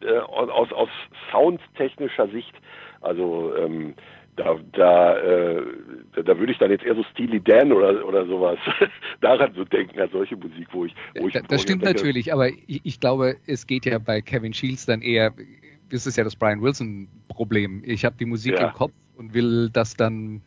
äh, 0.00 0.18
aus, 0.18 0.72
aus 0.72 0.88
soundtechnischer 1.30 2.28
Sicht. 2.28 2.54
Also 3.00 3.54
ähm, 3.56 3.94
da, 4.36 4.58
da, 4.72 5.18
äh, 5.18 5.62
da, 6.14 6.22
da 6.22 6.38
würde 6.38 6.52
ich 6.52 6.58
dann 6.58 6.70
jetzt 6.70 6.84
eher 6.84 6.94
so 6.94 7.02
Steely 7.12 7.40
Dan 7.40 7.72
oder, 7.72 8.06
oder 8.06 8.26
sowas 8.26 8.58
daran 9.20 9.52
so 9.54 9.64
denken, 9.64 10.00
als 10.00 10.12
solche 10.12 10.36
Musik, 10.36 10.68
wo 10.72 10.84
ich. 10.84 10.94
Wo 11.18 11.28
ich 11.28 11.34
das 11.34 11.62
stimmt 11.62 11.82
denke, 11.84 11.96
natürlich, 11.98 12.32
aber 12.32 12.48
ich, 12.48 12.80
ich, 12.84 13.00
glaube, 13.00 13.36
es 13.46 13.66
geht 13.66 13.84
ja 13.84 13.98
bei 13.98 14.22
Kevin 14.22 14.54
Shields 14.54 14.86
dann 14.86 15.02
eher, 15.02 15.32
das 15.90 16.06
ist 16.06 16.16
ja 16.16 16.24
das 16.24 16.36
Brian 16.36 16.62
Wilson-Problem. 16.62 17.82
Ich 17.84 18.04
habe 18.04 18.16
die 18.18 18.24
Musik 18.24 18.54
ja. 18.54 18.68
im 18.68 18.72
Kopf 18.72 18.92
und 19.16 19.34
will 19.34 19.68
das 19.70 19.94
dann 19.94 20.40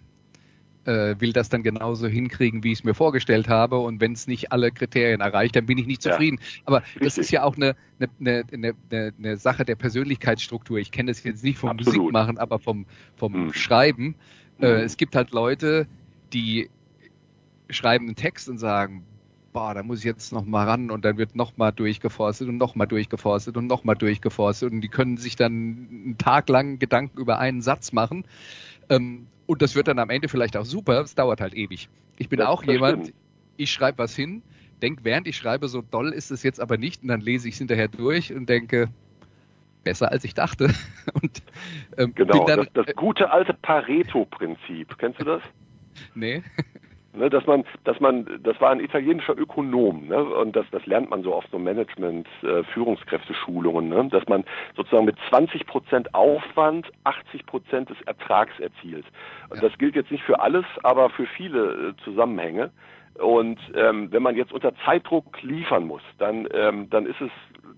äh, 0.86 1.16
will 1.20 1.34
das 1.34 1.50
dann 1.50 1.64
genauso 1.64 2.08
hinkriegen, 2.08 2.64
wie 2.64 2.72
ich 2.72 2.80
es 2.80 2.84
mir 2.84 2.94
vorgestellt 2.94 3.50
habe. 3.50 3.78
Und 3.78 4.02
wenn 4.02 4.14
es 4.14 4.28
nicht 4.28 4.52
alle 4.52 4.72
Kriterien 4.72 5.22
erreicht, 5.22 5.56
dann 5.56 5.66
bin 5.66 5.78
ich 5.78 5.88
nicht 5.88 6.02
zufrieden. 6.02 6.40
Ja, 6.40 6.62
Aber 6.66 6.82
richtig. 6.82 7.02
das 7.04 7.18
ist 7.18 7.32
ja 7.32 7.44
auch 7.44 7.56
eine, 7.56 7.76
eine, 8.20 8.44
eine, 8.52 8.74
eine, 8.92 9.14
eine 9.18 9.38
Sache 9.38 9.66
der 9.66 9.76
Persönlichkeitsstruktur. 9.76 10.78
Ich 10.78 10.92
kenne 10.92 11.12
das 11.12 11.24
jetzt 11.24 11.44
nicht 11.44 11.58
vom 11.58 11.72
Absolut. 11.72 11.98
Musikmachen, 11.98 12.38
aber 12.38 12.60
vom, 12.60 12.86
vom 13.16 13.34
hm. 13.34 13.54
Schreiben. 13.54 14.16
Äh, 14.60 14.68
hm. 14.68 14.76
es 14.84 14.98
gibt 14.98 15.16
halt 15.16 15.32
Leute, 15.32 15.88
die 16.34 16.70
schreiben 17.70 18.06
einen 18.06 18.16
Text 18.16 18.48
und 18.48 18.60
sagen, 18.60 19.06
boah, 19.54 19.74
da 19.74 19.84
muss 19.84 20.00
ich 20.00 20.06
jetzt 20.06 20.34
noch 20.34 20.44
mal 20.44 20.66
ran 20.66 20.92
und 20.92 21.06
dann 21.06 21.18
wird 21.18 21.36
noch 21.36 21.56
mal 21.56 21.72
durchgeforstet 21.72 22.50
und 22.50 22.58
noch 22.58 22.76
mal 22.76 22.86
durchgeforstet 22.86 23.56
und 23.56 23.68
noch 23.68 23.86
mal 23.86 23.96
durchgeforstet 23.96 24.72
und 24.72 24.82
die 24.82 24.90
können 24.90 25.16
sich 25.16 25.38
dann 25.38 25.88
einen 25.90 26.18
Tag 26.18 26.50
lang 26.50 26.78
Gedanken 26.78 27.18
über 27.18 27.40
einen 27.40 27.62
Satz 27.62 27.94
machen. 27.94 28.26
Ähm, 28.90 29.28
und 29.46 29.62
das 29.62 29.76
wird 29.76 29.88
dann 29.88 30.00
am 30.00 30.10
Ende 30.10 30.28
vielleicht 30.28 30.58
auch 30.58 30.66
super, 30.66 31.02
es 31.02 31.16
dauert 31.16 31.42
halt 31.42 31.54
ewig. 31.54 31.90
Ich 32.18 32.30
bin 32.30 32.40
das, 32.40 32.48
auch 32.48 32.64
das 32.64 32.74
jemand, 32.74 33.04
stimmt. 33.04 33.20
ich 33.58 33.72
schreibe 33.72 34.00
was 34.00 34.16
hin, 34.16 34.42
denke, 34.82 35.04
während 35.04 35.28
ich 35.28 35.38
schreibe, 35.38 35.68
so 35.68 35.82
doll 35.82 36.12
ist 36.12 36.32
es 36.32 36.44
jetzt 36.44 36.60
aber 36.60 36.78
nicht 36.78 37.04
und 37.04 37.10
dann 37.10 37.22
lese 37.22 37.48
ich 37.48 37.56
es 37.56 37.60
hinterher 37.60 37.88
durch 37.88 38.34
und 38.34 38.48
denke, 38.48 38.90
besser 39.84 40.12
als 40.12 40.24
ich 40.24 40.34
dachte. 40.34 40.74
Und, 41.22 41.44
ähm, 41.98 42.14
genau, 42.16 42.46
dann, 42.46 42.68
das, 42.74 42.86
das 42.86 42.96
gute 42.96 43.30
alte 43.30 43.54
Pareto-Prinzip, 43.54 44.98
kennst 44.98 45.22
du 45.22 45.26
das? 45.26 45.42
Nee. 46.16 46.44
Ne, 47.16 47.30
dass 47.30 47.46
man, 47.46 47.64
dass 47.86 48.00
man, 48.00 48.40
das 48.44 48.60
war 48.60 48.72
ein 48.72 48.82
italienischer 48.82 49.38
Ökonom, 49.38 50.08
ne, 50.08 50.22
und 50.24 50.56
das, 50.56 50.66
das 50.72 50.86
lernt 50.86 51.10
man 51.10 51.24
so 51.24 51.34
auf 51.34 51.46
so 51.50 51.58
Management, 51.58 52.28
äh, 52.44 52.64
Führungskräfteschulungen, 52.74 53.88
ne, 53.88 54.10
dass 54.10 54.28
man 54.28 54.44
sozusagen 54.76 55.06
mit 55.06 55.16
20 55.30 55.66
Prozent 55.66 56.14
Aufwand 56.14 56.92
80 57.06 57.46
Prozent 57.46 57.90
des 57.90 58.02
Ertrags 58.02 58.60
erzielt. 58.60 59.06
Ja. 59.54 59.62
Das 59.62 59.78
gilt 59.78 59.96
jetzt 59.96 60.12
nicht 60.12 60.24
für 60.24 60.42
alles, 60.42 60.66
aber 60.84 61.10
für 61.10 61.26
viele 61.26 61.94
äh, 61.98 62.04
Zusammenhänge. 62.04 62.72
Und 63.16 63.60
ähm, 63.74 64.12
wenn 64.12 64.24
man 64.24 64.36
jetzt 64.36 64.52
unter 64.52 64.74
Zeitdruck 64.84 65.42
liefern 65.42 65.86
muss, 65.86 66.02
dann, 66.18 66.48
ähm, 66.54 66.90
dann 66.90 67.06
ist 67.06 67.22
es 67.22 67.32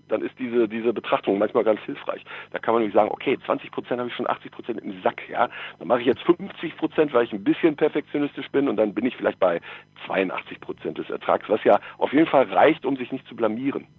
dann 0.08 0.22
ist 0.22 0.38
diese, 0.38 0.68
diese 0.68 0.92
Betrachtung 0.92 1.38
manchmal 1.38 1.64
ganz 1.64 1.80
hilfreich. 1.82 2.24
Da 2.50 2.58
kann 2.58 2.74
man 2.74 2.82
nämlich 2.82 2.94
sagen, 2.94 3.10
okay, 3.10 3.38
20 3.44 3.70
Prozent 3.70 3.98
habe 3.98 4.08
ich 4.08 4.16
schon 4.16 4.28
80 4.28 4.50
Prozent 4.50 4.80
im 4.80 5.00
Sack, 5.02 5.20
ja. 5.28 5.48
Dann 5.78 5.88
mache 5.88 6.00
ich 6.00 6.06
jetzt 6.06 6.22
50 6.22 6.76
Prozent, 6.76 7.12
weil 7.12 7.24
ich 7.24 7.32
ein 7.32 7.44
bisschen 7.44 7.76
perfektionistisch 7.76 8.48
bin 8.50 8.68
und 8.68 8.76
dann 8.76 8.94
bin 8.94 9.06
ich 9.06 9.16
vielleicht 9.16 9.38
bei 9.38 9.60
82 10.06 10.60
Prozent 10.60 10.98
des 10.98 11.10
Ertrags, 11.10 11.48
was 11.48 11.62
ja 11.64 11.78
auf 11.98 12.12
jeden 12.12 12.26
Fall 12.26 12.44
reicht, 12.44 12.84
um 12.84 12.96
sich 12.96 13.12
nicht 13.12 13.26
zu 13.28 13.36
blamieren. 13.36 13.86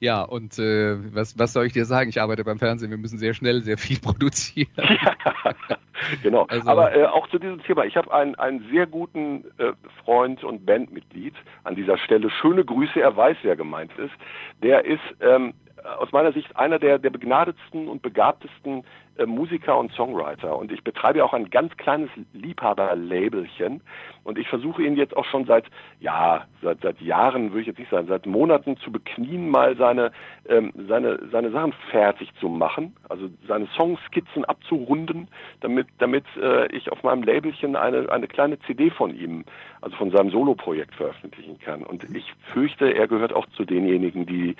Ja, 0.00 0.22
und 0.22 0.56
äh, 0.60 0.96
was, 1.12 1.36
was 1.40 1.52
soll 1.52 1.66
ich 1.66 1.72
dir 1.72 1.84
sagen? 1.84 2.08
Ich 2.08 2.20
arbeite 2.20 2.44
beim 2.44 2.60
Fernsehen, 2.60 2.90
wir 2.90 2.98
müssen 2.98 3.18
sehr 3.18 3.34
schnell 3.34 3.62
sehr 3.62 3.76
viel 3.76 3.98
produzieren. 4.00 4.70
Ja, 4.76 5.16
genau. 6.22 6.46
Also, 6.48 6.68
Aber 6.68 6.94
äh, 6.94 7.04
auch 7.06 7.28
zu 7.28 7.38
diesem 7.38 7.62
Thema, 7.62 7.84
ich 7.84 7.96
habe 7.96 8.12
einen, 8.12 8.34
einen 8.36 8.66
sehr 8.70 8.86
guten 8.86 9.44
äh, 9.58 9.72
Freund 10.04 10.44
und 10.44 10.66
Bandmitglied 10.66 11.34
an 11.64 11.74
dieser 11.74 11.98
Stelle. 11.98 12.30
Schöne 12.30 12.64
Grüße, 12.64 13.00
er 13.00 13.16
weiß, 13.16 13.38
wer 13.42 13.56
gemeint 13.56 13.92
ist. 13.98 14.14
Der 14.62 14.84
ist 14.84 15.00
ähm, 15.20 15.54
aus 15.98 16.12
meiner 16.12 16.32
Sicht 16.32 16.56
einer 16.56 16.78
der, 16.78 16.98
der 16.98 17.10
begnadetsten 17.10 17.88
und 17.88 18.02
begabtesten 18.02 18.84
äh, 19.18 19.26
Musiker 19.26 19.78
und 19.78 19.92
Songwriter. 19.92 20.56
Und 20.56 20.72
ich 20.72 20.82
betreibe 20.82 21.24
auch 21.24 21.32
ein 21.32 21.50
ganz 21.50 21.76
kleines 21.76 22.10
Liebhaberlabelchen. 22.32 23.82
Und 24.24 24.38
ich 24.38 24.48
versuche 24.48 24.82
ihn 24.82 24.96
jetzt 24.96 25.16
auch 25.16 25.24
schon 25.24 25.46
seit, 25.46 25.64
ja, 26.00 26.44
seit, 26.62 26.80
seit 26.82 27.00
Jahren, 27.00 27.50
würde 27.50 27.62
ich 27.62 27.66
jetzt 27.68 27.78
nicht 27.78 27.90
sagen, 27.90 28.08
seit 28.08 28.26
Monaten 28.26 28.76
zu 28.78 28.92
beknien, 28.92 29.48
mal 29.48 29.76
seine, 29.76 30.12
ähm, 30.48 30.72
seine, 30.88 31.18
seine 31.30 31.50
Sachen 31.50 31.72
fertig 31.90 32.30
zu 32.40 32.48
machen. 32.48 32.94
Also 33.08 33.28
seine 33.46 33.66
Songskizzen 33.76 34.44
abzurunden, 34.44 35.28
damit, 35.60 35.88
damit 35.98 36.24
äh, 36.40 36.66
ich 36.74 36.90
auf 36.90 37.02
meinem 37.02 37.22
Labelchen 37.22 37.76
eine, 37.76 38.10
eine 38.10 38.28
kleine 38.28 38.58
CD 38.60 38.90
von 38.90 39.14
ihm, 39.14 39.44
also 39.80 39.96
von 39.96 40.10
seinem 40.10 40.30
Soloprojekt 40.30 40.94
veröffentlichen 40.94 41.58
kann. 41.58 41.82
Und 41.82 42.04
ich 42.14 42.32
fürchte, 42.52 42.94
er 42.94 43.08
gehört 43.08 43.32
auch 43.32 43.46
zu 43.56 43.64
denjenigen, 43.64 44.26
die 44.26 44.56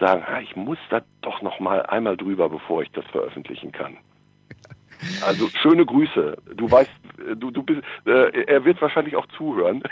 sagen, 0.00 0.24
ah, 0.26 0.40
ich 0.40 0.56
muss 0.56 0.78
da 0.90 1.02
doch 1.20 1.42
noch 1.42 1.60
mal 1.60 1.82
einmal 1.86 2.16
drüber, 2.16 2.48
bevor 2.48 2.82
ich 2.82 2.90
das 2.92 3.04
veröffentlichen 3.06 3.72
kann. 3.72 3.93
Also 5.24 5.48
schöne 5.60 5.84
Grüße. 5.84 6.36
Du 6.56 6.70
weißt, 6.70 6.90
du, 7.36 7.50
du 7.50 7.62
bist, 7.62 7.82
äh, 8.06 8.44
er 8.44 8.64
wird 8.64 8.80
wahrscheinlich 8.80 9.16
auch 9.16 9.26
zuhören. 9.36 9.82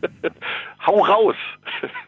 Hau 0.86 1.04
raus! 1.04 1.36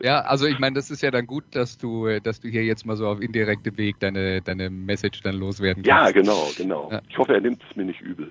Ja, 0.00 0.20
also 0.20 0.46
ich 0.46 0.58
meine, 0.58 0.74
das 0.74 0.90
ist 0.90 1.02
ja 1.02 1.11
dann 1.11 1.26
gut, 1.26 1.44
dass 1.52 1.76
du, 1.76 2.20
dass 2.20 2.40
du 2.40 2.48
hier 2.48 2.64
jetzt 2.64 2.86
mal 2.86 2.96
so 2.96 3.06
auf 3.06 3.20
indirekte 3.20 3.76
Weg 3.76 3.98
deine, 4.00 4.40
deine 4.40 4.70
Message 4.70 5.22
dann 5.22 5.36
loswerden 5.36 5.82
kannst. 5.82 6.14
Ja, 6.14 6.22
genau, 6.22 6.50
genau. 6.56 6.88
Ja. 6.90 7.02
Ich 7.08 7.18
hoffe, 7.18 7.34
er 7.34 7.40
nimmt 7.40 7.62
es 7.68 7.76
mir 7.76 7.84
nicht 7.84 8.00
übel. 8.00 8.30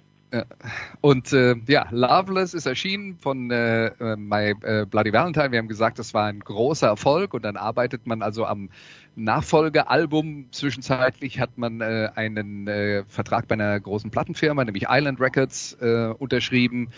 Und 1.02 1.34
äh, 1.34 1.56
ja, 1.68 1.88
Loveless 1.90 2.54
ist 2.54 2.68
erschienen 2.68 3.18
von 3.18 3.50
äh, 3.50 3.88
äh, 3.88 4.16
My 4.16 4.54
äh, 4.62 4.86
Bloody 4.86 5.12
Valentine. 5.12 5.52
Wir 5.52 5.58
haben 5.58 5.68
gesagt, 5.68 5.98
das 5.98 6.14
war 6.14 6.26
ein 6.26 6.40
großer 6.40 6.88
Erfolg 6.88 7.34
und 7.34 7.44
dann 7.44 7.58
arbeitet 7.58 8.06
man 8.06 8.22
also 8.22 8.46
am 8.46 8.70
Nachfolgealbum. 9.16 10.52
Zwischenzeitlich 10.52 11.40
hat 11.40 11.58
man 11.58 11.82
äh, 11.82 12.12
einen 12.14 12.68
äh, 12.68 13.04
Vertrag 13.08 13.48
bei 13.48 13.54
einer 13.54 13.80
großen 13.80 14.12
Plattenfirma, 14.12 14.64
nämlich 14.64 14.86
Island 14.88 15.20
Records, 15.20 15.78
äh, 15.82 16.14
unterschrieben. 16.18 16.90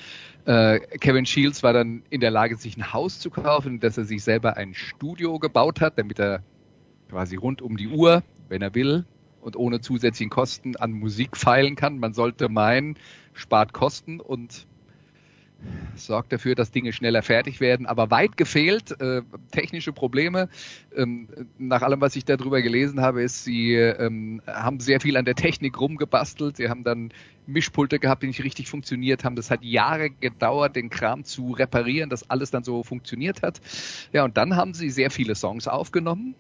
Äh, 0.46 0.80
Kevin 0.98 1.26
Shields 1.26 1.64
war 1.64 1.72
dann 1.72 2.04
in 2.10 2.20
der 2.20 2.32
Lage, 2.32 2.58
sich 2.58 2.76
ein 2.76 2.92
Haus 2.92 3.20
zu 3.20 3.30
kaufen, 3.30 3.80
dass 3.80 3.98
er 3.98 4.04
sich 4.04 4.24
selber 4.24 4.58
ein 4.58 4.74
Studio 4.74 5.40
gebaut 5.40 5.80
hat, 5.80 5.98
damit 5.98 6.20
er 6.20 6.44
quasi 7.10 7.38
rund 7.38 7.62
um 7.62 7.78
die 7.78 7.88
Uhr, 7.88 8.24
wenn 8.50 8.62
er 8.62 8.76
will, 8.76 9.06
und 9.42 9.56
ohne 9.56 9.82
zusätzlichen 9.82 10.30
Kosten 10.30 10.76
an 10.76 10.92
Musik 10.92 11.38
feilen 11.38 11.76
kann. 11.76 12.00
Man 12.00 12.14
sollte 12.14 12.50
meinen, 12.50 12.96
spart 13.34 13.74
Kosten 13.74 14.20
und 14.20 14.68
sorgt 15.96 16.34
dafür, 16.34 16.56
dass 16.56 16.72
Dinge 16.72 16.94
schneller 16.94 17.22
fertig 17.22 17.60
werden. 17.60 17.86
Aber 17.86 18.10
weit 18.12 18.38
gefehlt, 18.38 19.00
äh, 19.00 19.22
technische 19.52 19.94
Probleme. 19.94 20.50
Ähm, 20.96 21.28
nach 21.58 21.82
allem, 21.82 22.02
was 22.02 22.16
ich 22.16 22.26
darüber 22.26 22.62
gelesen 22.62 23.02
habe, 23.02 23.22
ist, 23.22 23.44
sie 23.44 23.74
ähm, 23.76 24.42
haben 24.48 24.80
sehr 24.80 25.00
viel 25.00 25.18
an 25.18 25.26
der 25.26 25.36
Technik 25.36 25.80
rumgebastelt. 25.80 26.58
Sie 26.58 26.70
haben 26.70 26.84
dann 26.84 27.14
Mischpulte 27.46 28.00
gehabt, 28.00 28.24
die 28.24 28.28
nicht 28.28 28.44
richtig 28.44 28.70
funktioniert 28.70 29.24
haben. 29.24 29.36
Das 29.36 29.52
hat 29.52 29.64
Jahre 29.64 30.10
gedauert, 30.10 30.76
den 30.76 30.90
Kram 30.90 31.24
zu 31.24 31.52
reparieren, 31.52 32.10
dass 32.10 32.30
alles 32.30 32.52
dann 32.52 32.64
so 32.64 32.84
funktioniert 32.84 33.42
hat. 33.42 33.62
Ja, 34.14 34.24
und 34.24 34.38
dann 34.38 34.56
haben 34.56 34.74
sie 34.74 34.90
sehr 34.90 35.12
viele 35.12 35.36
Songs 35.36 35.68
aufgenommen. 35.68 36.36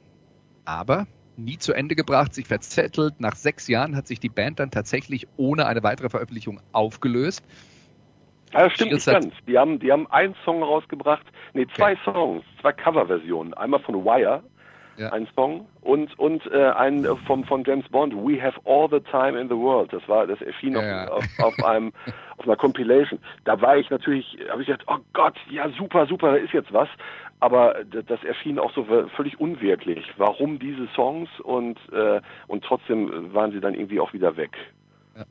Aber 0.65 1.07
nie 1.43 1.57
zu 1.57 1.73
Ende 1.73 1.95
gebracht, 1.95 2.33
sich 2.33 2.47
verzettelt. 2.47 3.19
Nach 3.19 3.35
sechs 3.35 3.67
Jahren 3.67 3.95
hat 3.95 4.07
sich 4.07 4.19
die 4.19 4.29
Band 4.29 4.59
dann 4.59 4.71
tatsächlich 4.71 5.27
ohne 5.37 5.65
eine 5.65 5.83
weitere 5.83 6.09
Veröffentlichung 6.09 6.59
aufgelöst. 6.71 7.43
Ja, 8.53 8.63
das 8.65 8.73
stimmt 8.73 8.93
nicht 8.93 9.05
ganz. 9.05 9.33
Die 9.47 9.57
haben, 9.57 9.79
die 9.79 9.91
haben 9.91 10.07
einen 10.11 10.35
Song 10.43 10.61
rausgebracht, 10.61 11.25
nee, 11.53 11.65
zwei 11.75 11.93
okay. 11.93 12.01
Songs, 12.05 12.43
zwei 12.59 12.73
Coverversionen. 12.73 13.53
Einmal 13.53 13.79
von 13.79 14.03
Wire, 14.03 14.43
ja. 14.97 15.09
ein 15.13 15.27
Song, 15.35 15.67
und, 15.81 16.17
und 16.19 16.45
äh, 16.51 16.69
ein 16.71 17.07
vom, 17.25 17.45
von 17.45 17.63
James 17.63 17.87
Bond, 17.89 18.13
We 18.13 18.41
Have 18.41 18.59
All 18.65 18.89
the 18.89 18.99
Time 19.09 19.39
in 19.39 19.47
the 19.47 19.55
World. 19.55 19.93
Das 19.93 20.07
war, 20.07 20.27
das 20.27 20.41
erschien 20.41 20.73
ja, 20.73 21.07
auf, 21.07 21.23
auf, 21.39 21.59
auf, 21.59 21.65
einem, 21.65 21.93
auf 22.37 22.45
einer 22.45 22.57
Compilation. 22.57 23.19
Da 23.45 23.59
war 23.61 23.77
ich 23.77 23.89
natürlich, 23.89 24.37
habe 24.49 24.61
ich 24.61 24.67
gedacht, 24.67 24.85
oh 24.87 24.99
Gott, 25.13 25.35
ja 25.49 25.69
super, 25.69 26.05
super, 26.07 26.31
da 26.31 26.37
ist 26.37 26.53
jetzt 26.53 26.73
was. 26.73 26.89
Aber 27.41 27.83
das 27.83 28.23
erschien 28.23 28.59
auch 28.59 28.73
so 28.73 28.85
völlig 29.15 29.39
unwirklich. 29.39 30.05
Warum 30.17 30.59
diese 30.59 30.87
Songs 30.95 31.27
und, 31.43 31.77
äh, 31.91 32.21
und 32.47 32.63
trotzdem 32.63 33.33
waren 33.33 33.51
sie 33.51 33.59
dann 33.59 33.73
irgendwie 33.73 33.99
auch 33.99 34.13
wieder 34.13 34.37
weg. 34.37 34.55
Ja. 35.17 35.25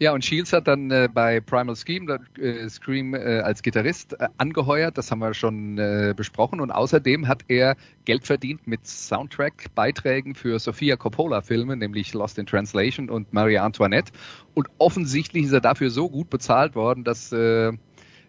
Ja, 0.00 0.12
und 0.12 0.24
Shields 0.24 0.52
hat 0.52 0.68
dann 0.68 0.92
äh, 0.92 1.08
bei 1.12 1.40
Primal 1.40 1.74
Scheme, 1.74 2.20
äh, 2.38 2.68
Scream 2.68 3.14
äh, 3.14 3.40
als 3.40 3.62
Gitarrist 3.62 4.12
äh, 4.12 4.28
angeheuert, 4.36 4.96
das 4.96 5.10
haben 5.10 5.18
wir 5.18 5.34
schon 5.34 5.76
äh, 5.76 6.14
besprochen. 6.16 6.60
Und 6.60 6.70
außerdem 6.70 7.26
hat 7.26 7.42
er 7.48 7.74
Geld 8.04 8.24
verdient 8.24 8.64
mit 8.68 8.86
Soundtrack-Beiträgen 8.86 10.36
für 10.36 10.60
Sofia 10.60 10.94
Coppola-Filme, 10.94 11.76
nämlich 11.76 12.14
Lost 12.14 12.38
in 12.38 12.46
Translation 12.46 13.10
und 13.10 13.32
Marie 13.32 13.58
Antoinette. 13.58 14.12
Und 14.54 14.68
offensichtlich 14.78 15.46
ist 15.46 15.52
er 15.52 15.60
dafür 15.60 15.90
so 15.90 16.08
gut 16.08 16.30
bezahlt 16.30 16.76
worden, 16.76 17.02
dass, 17.02 17.32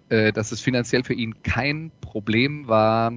äh, 0.10 0.32
dass 0.34 0.52
es 0.52 0.62
finanziell 0.62 1.04
für 1.04 1.14
ihn 1.14 1.42
kein 1.44 1.92
Problem 2.02 2.68
war, 2.68 3.14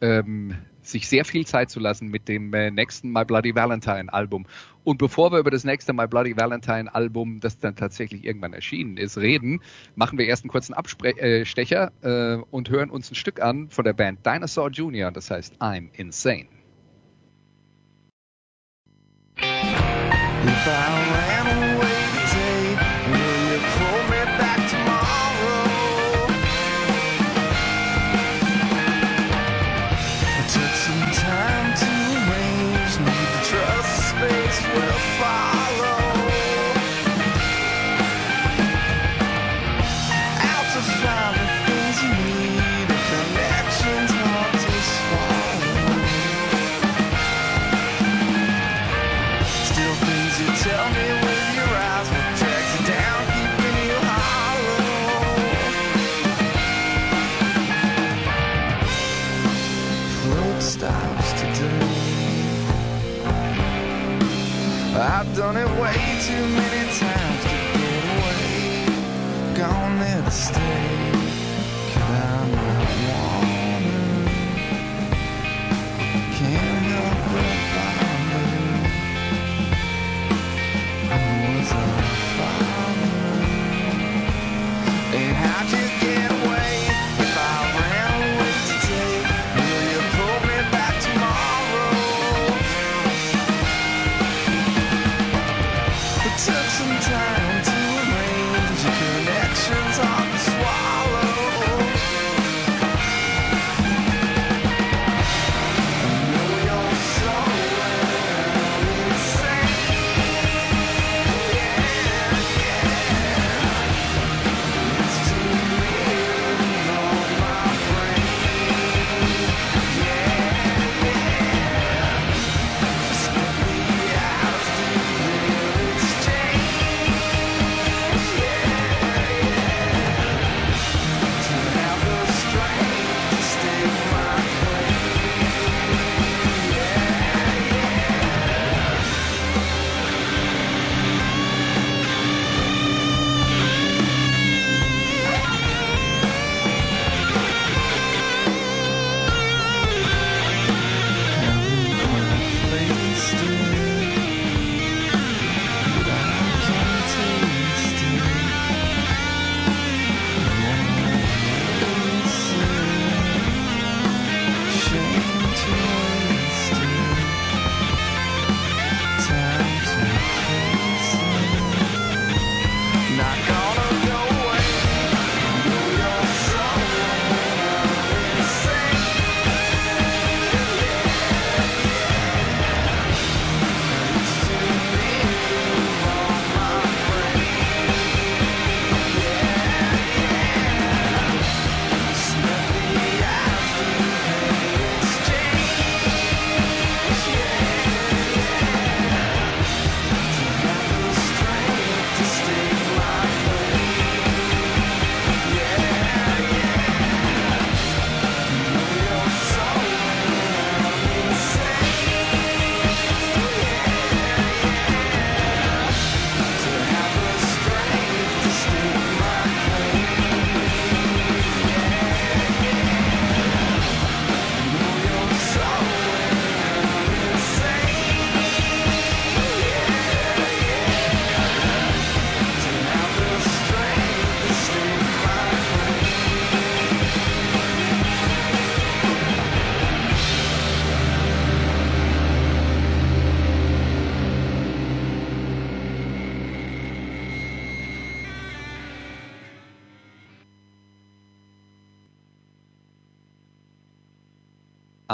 ähm, 0.00 0.54
sich 0.82 1.08
sehr 1.08 1.24
viel 1.24 1.46
Zeit 1.46 1.70
zu 1.70 1.80
lassen 1.80 2.08
mit 2.08 2.28
dem 2.28 2.52
äh, 2.54 2.70
nächsten 2.70 3.12
My 3.12 3.24
Bloody 3.24 3.54
Valentine 3.54 4.12
Album. 4.12 4.46
Und 4.84 4.98
bevor 4.98 5.32
wir 5.32 5.38
über 5.38 5.50
das 5.50 5.64
nächste 5.64 5.92
My 5.92 6.06
Bloody 6.06 6.36
Valentine 6.36 6.94
Album, 6.94 7.40
das 7.40 7.58
dann 7.58 7.76
tatsächlich 7.76 8.24
irgendwann 8.24 8.54
erschienen 8.54 8.96
ist, 8.96 9.18
reden, 9.18 9.60
machen 9.96 10.18
wir 10.18 10.26
erst 10.26 10.44
einen 10.44 10.50
kurzen 10.50 10.74
Abstecher 10.74 11.92
äh, 12.02 12.34
äh, 12.34 12.42
und 12.50 12.70
hören 12.70 12.90
uns 12.90 13.10
ein 13.10 13.14
Stück 13.14 13.40
an 13.42 13.68
von 13.68 13.84
der 13.84 13.92
Band 13.92 14.24
Dinosaur 14.24 14.70
Jr., 14.70 15.10
das 15.10 15.30
heißt 15.30 15.60
I'm 15.60 15.88
Insane. 15.92 16.46
If 20.48 20.66
I 20.66 21.37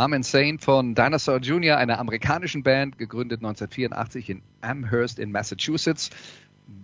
I'm 0.05 0.13
Insane 0.13 0.59
von 0.59 0.95
Dinosaur 0.95 1.39
Jr., 1.39 1.79
einer 1.79 1.99
amerikanischen 1.99 2.63
Band, 2.63 2.99
gegründet 2.99 3.39
1984 3.39 4.29
in 4.29 4.43
Amherst 4.61 5.19
in 5.19 5.33
Massachusetts. 5.33 6.11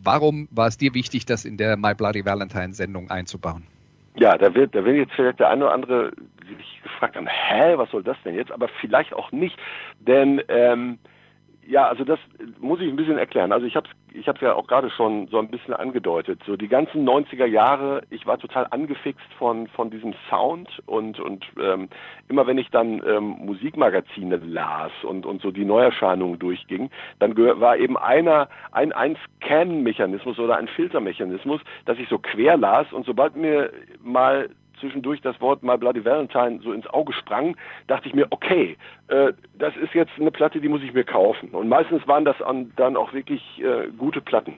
Warum 0.03 0.49
war 0.51 0.69
es 0.69 0.79
dir 0.79 0.95
wichtig, 0.95 1.27
das 1.27 1.45
in 1.45 1.59
der 1.59 1.77
My 1.77 1.95
Bloody 1.95 2.25
Valentine 2.25 2.73
Sendung 2.73 3.11
einzubauen? 3.11 3.67
Ja, 4.17 4.39
da 4.39 4.55
wird, 4.55 4.75
da 4.75 4.83
wird 4.87 4.97
jetzt 4.97 5.13
vielleicht 5.13 5.39
der 5.39 5.51
eine 5.51 5.67
oder 5.67 5.75
andere 5.75 6.13
sich 6.49 6.83
gefragt 6.83 7.15
haben, 7.15 7.27
hä, 7.27 7.75
was 7.77 7.91
soll 7.91 8.03
das 8.03 8.17
denn 8.25 8.37
jetzt? 8.37 8.53
Aber 8.53 8.69
vielleicht 8.81 9.13
auch 9.13 9.31
nicht, 9.33 9.59
denn 9.99 10.41
ähm, 10.49 10.99
ja, 11.67 11.89
also 11.89 12.05
das 12.05 12.19
muss 12.59 12.81
ich 12.81 12.89
ein 12.89 12.97
bisschen 12.97 13.19
erklären. 13.19 13.53
Also 13.53 13.67
ich 13.67 13.77
habe 13.77 13.87
ich 14.13 14.29
habe 14.29 14.39
ja 14.43 14.55
auch 14.55 14.67
gerade 14.67 14.91
schon 14.91 15.29
so 15.29 15.39
ein 15.39 15.49
bisschen 15.49 15.75
angedeutet. 15.75 16.41
So 16.47 16.57
die 16.57 16.69
ganzen 16.69 17.09
90er 17.09 17.47
Jahre, 17.47 18.03
ich 18.11 18.27
war 18.27 18.39
total 18.39 18.67
angefixt 18.71 19.27
von 19.39 19.67
von 19.69 19.91
diesem 19.91 20.15
Sound 20.29 20.69
und 20.87 21.21
und 21.21 21.45
ähm, 21.61 21.89
immer 22.29 22.47
wenn 22.47 22.59
ich 22.59 22.71
dann 22.71 23.03
ähm, 23.07 23.37
Musikmagazine 23.39 24.37
las 24.37 24.93
und 25.03 25.27
und 25.27 25.43
so 25.43 25.51
die 25.51 25.65
Neuerscheinungen 25.65 26.39
durchging, 26.39 26.91
dann 27.19 27.37
war 27.37 27.77
eben 27.77 27.97
einer 27.97 28.49
ein 28.73 28.93
ein 28.93 29.17
Scan-Mechanismus 29.37 30.39
oder 30.39 30.57
ein 30.57 30.69
Filtermechanismus, 30.69 31.61
dass 31.85 31.99
ich 31.99 32.09
so 32.09 32.19
quer 32.19 32.57
las 32.57 32.93
und 32.93 33.07
sobald 33.07 33.37
mir 33.37 33.73
mal 34.03 34.51
zwischendurch 34.81 35.21
das 35.21 35.41
Wort 35.41 35.63
My 35.63 35.77
Bloody 35.77 36.05
Valentine 36.05 36.61
so 36.63 36.73
ins 36.73 36.87
Auge 36.89 37.13
sprang, 37.13 37.57
dachte 37.87 38.09
ich 38.09 38.15
mir, 38.15 38.27
okay, 38.31 38.77
äh, 39.09 39.33
das 39.59 39.77
ist 39.77 39.95
jetzt 39.95 40.13
eine 40.19 40.31
Platte, 40.31 40.61
die 40.61 40.69
muss 40.69 40.83
ich 40.83 40.93
mir 40.93 41.05
kaufen. 41.05 41.51
Und 41.51 41.69
meistens 41.69 42.07
waren 42.09 42.25
das 42.25 42.41
an, 42.43 42.73
dann 42.77 42.97
auch 42.97 43.13
wirklich 43.13 43.43
äh, 43.63 43.89
gute 43.97 44.21
Platten. 44.21 44.55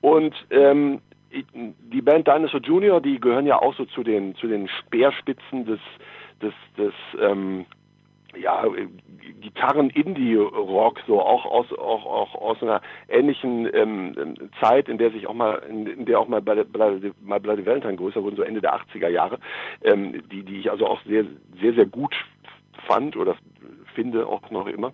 Und 0.00 0.34
ähm, 0.50 1.00
die 1.32 2.02
Band 2.02 2.28
Dinosaur 2.28 2.60
Junior, 2.60 3.00
die 3.00 3.18
gehören 3.18 3.46
ja 3.46 3.60
auch 3.60 3.74
so 3.74 3.84
zu 3.86 4.02
den 4.02 4.34
zu 4.36 4.46
den 4.46 4.68
Speerspitzen 4.68 5.64
des 5.64 5.80
des 6.42 6.52
des 6.76 6.92
ähm, 7.20 7.64
ja, 8.36 8.64
Gitarren-Indie-Rock, 9.40 11.00
so 11.06 11.20
auch 11.20 11.44
aus, 11.44 11.72
auch, 11.72 12.06
auch 12.06 12.34
aus 12.34 12.62
einer 12.62 12.80
ähnlichen 13.08 13.68
ähm, 13.74 14.36
Zeit, 14.60 14.88
in 14.88 14.98
der 14.98 15.10
sich 15.10 15.26
auch 15.26 15.34
mal, 15.34 15.62
in, 15.68 16.04
der 16.06 16.20
auch 16.20 16.28
mal 16.28 16.40
bei, 16.40 16.64
bei 16.64 17.38
Bloody 17.38 17.66
Valentine 17.66 17.96
größer 17.96 18.22
wurden, 18.22 18.36
so 18.36 18.42
Ende 18.42 18.60
der 18.60 18.74
80er 18.74 19.08
Jahre, 19.08 19.38
ähm, 19.82 20.22
die, 20.30 20.42
die 20.42 20.60
ich 20.60 20.70
also 20.70 20.86
auch 20.86 21.00
sehr, 21.04 21.24
sehr, 21.60 21.74
sehr 21.74 21.86
gut 21.86 22.14
fand 22.86 23.16
oder 23.16 23.36
finde 23.94 24.26
auch 24.26 24.50
noch 24.50 24.66
immer 24.66 24.92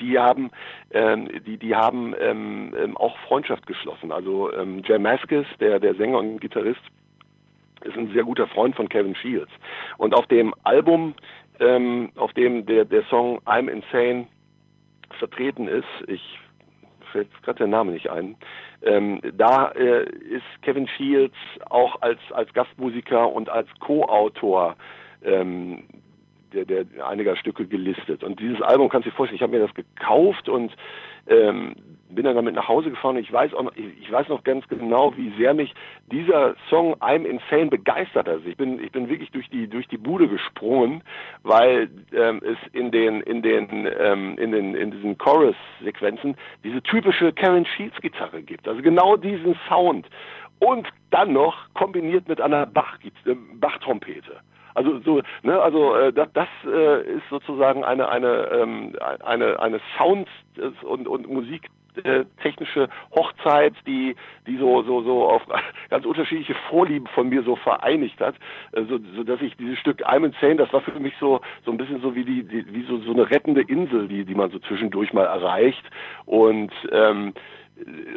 die 0.00 0.18
haben 0.18 0.50
ähm, 0.92 1.28
die 1.46 1.58
die 1.58 1.74
haben 1.74 2.14
ähm, 2.18 2.74
ähm, 2.78 2.96
auch 2.96 3.16
Freundschaft 3.28 3.66
geschlossen. 3.66 4.12
Also 4.12 4.52
ähm, 4.52 4.82
Jay 4.84 4.98
Maskis, 4.98 5.46
der 5.60 5.78
der 5.78 5.94
Sänger 5.94 6.18
und 6.18 6.40
Gitarrist, 6.40 6.80
ist 7.84 7.96
ein 7.96 8.12
sehr 8.12 8.24
guter 8.24 8.46
Freund 8.46 8.76
von 8.76 8.88
Kevin 8.88 9.14
Shields. 9.14 9.52
Und 9.98 10.14
auf 10.14 10.26
dem 10.26 10.54
Album 10.64 11.14
ähm, 11.60 12.10
auf 12.16 12.32
dem 12.34 12.66
der, 12.66 12.84
der 12.84 13.04
Song 13.04 13.38
I'm 13.46 13.68
Insane 13.70 14.26
vertreten 15.18 15.68
ist. 15.68 15.86
Ich 16.06 16.38
fällt 17.12 17.28
gerade 17.42 17.58
der 17.58 17.66
Name 17.66 17.92
nicht 17.92 18.08
ein. 18.08 18.36
Ähm, 18.82 19.20
da 19.34 19.70
äh, 19.72 20.04
ist 20.04 20.44
Kevin 20.62 20.88
Shields 20.88 21.34
auch 21.68 22.00
als, 22.02 22.20
als 22.32 22.52
Gastmusiker 22.54 23.30
und 23.30 23.48
als 23.48 23.68
Co-Autor 23.80 24.76
ähm, 25.22 25.84
der, 26.52 26.64
der 26.64 27.06
einiger 27.06 27.36
Stücke 27.36 27.66
gelistet. 27.66 28.24
Und 28.24 28.40
dieses 28.40 28.60
Album 28.62 28.88
kannst 28.88 29.06
du 29.06 29.10
dir 29.10 29.16
vorstellen, 29.16 29.36
ich 29.36 29.42
habe 29.42 29.56
mir 29.56 29.66
das 29.66 29.74
gekauft 29.74 30.48
und 30.48 30.72
ähm, 31.26 31.74
bin 32.08 32.24
dann 32.24 32.34
damit 32.34 32.54
nach 32.54 32.68
Hause 32.68 32.90
gefahren 32.90 33.16
und 33.16 33.22
ich 33.22 33.32
weiß 33.32 33.54
auch 33.54 33.62
noch, 33.62 33.76
ich 33.76 34.10
weiß 34.10 34.28
noch 34.28 34.42
ganz 34.42 34.66
genau, 34.68 35.16
wie 35.16 35.32
sehr 35.38 35.54
mich 35.54 35.72
dieser 36.10 36.56
Song 36.68 36.94
I'm 36.96 37.24
Insane 37.24 37.66
begeistert 37.66 38.26
hat. 38.26 38.28
Also 38.28 38.46
ich 38.46 38.56
bin, 38.56 38.82
ich 38.82 38.90
bin 38.90 39.08
wirklich 39.08 39.30
durch 39.30 39.48
die, 39.48 39.68
durch 39.68 39.86
die 39.88 39.96
Bude 39.96 40.28
gesprungen, 40.28 41.02
weil 41.42 41.88
ähm, 42.12 42.40
es 42.44 42.58
in 42.72 42.90
den, 42.90 43.20
in 43.20 43.42
den, 43.42 43.88
ähm, 43.98 44.36
in 44.38 44.52
den, 44.52 44.74
in 44.74 44.90
diesen 44.90 45.18
Chorus-Sequenzen 45.18 46.36
diese 46.64 46.82
typische 46.82 47.32
Karen 47.32 47.64
Shields 47.64 48.00
Gitarre 48.00 48.42
gibt. 48.42 48.66
Also 48.66 48.82
genau 48.82 49.16
diesen 49.16 49.56
Sound. 49.68 50.06
Und 50.58 50.88
dann 51.10 51.32
noch 51.32 51.72
kombiniert 51.74 52.28
mit 52.28 52.40
einer 52.40 52.66
Bach, 52.66 52.98
äh, 53.24 53.34
Bach-Trompete. 53.54 54.40
Also 54.74 55.00
so, 55.00 55.22
ne, 55.42 55.60
also 55.60 55.94
äh, 55.96 56.12
das, 56.12 56.28
das 56.32 56.48
äh, 56.66 57.02
ist 57.02 57.28
sozusagen 57.30 57.84
eine 57.84 58.08
eine 58.08 58.48
ähm, 58.52 58.96
eine 59.24 59.60
eine 59.60 59.80
Sound 59.96 60.28
und 60.82 61.08
und 61.08 61.28
Musik 61.28 61.68
äh, 62.04 62.24
technische 62.42 62.88
Hochzeit, 63.14 63.74
die 63.86 64.14
die 64.46 64.56
so 64.58 64.82
so 64.82 65.02
so 65.02 65.28
auf 65.28 65.42
ganz 65.90 66.04
unterschiedliche 66.04 66.54
Vorlieben 66.68 67.06
von 67.08 67.28
mir 67.28 67.42
so 67.42 67.56
vereinigt 67.56 68.20
hat, 68.20 68.36
äh, 68.72 68.84
so, 68.84 68.98
so 69.16 69.24
dass 69.24 69.40
ich 69.40 69.56
dieses 69.56 69.78
Stück 69.78 70.06
I'm 70.06 70.24
Insane, 70.24 70.56
das 70.56 70.72
war 70.72 70.80
für 70.80 70.98
mich 71.00 71.14
so 71.18 71.40
so 71.64 71.70
ein 71.70 71.76
bisschen 71.76 72.00
so 72.00 72.14
wie 72.14 72.24
die, 72.24 72.44
die 72.44 72.72
wie 72.72 72.84
so 72.84 72.98
so 72.98 73.12
eine 73.12 73.30
rettende 73.30 73.62
Insel, 73.62 74.08
die 74.08 74.24
die 74.24 74.34
man 74.34 74.50
so 74.50 74.58
zwischendurch 74.60 75.12
mal 75.12 75.26
erreicht. 75.26 75.84
Und 76.26 76.72
ähm, 76.92 77.34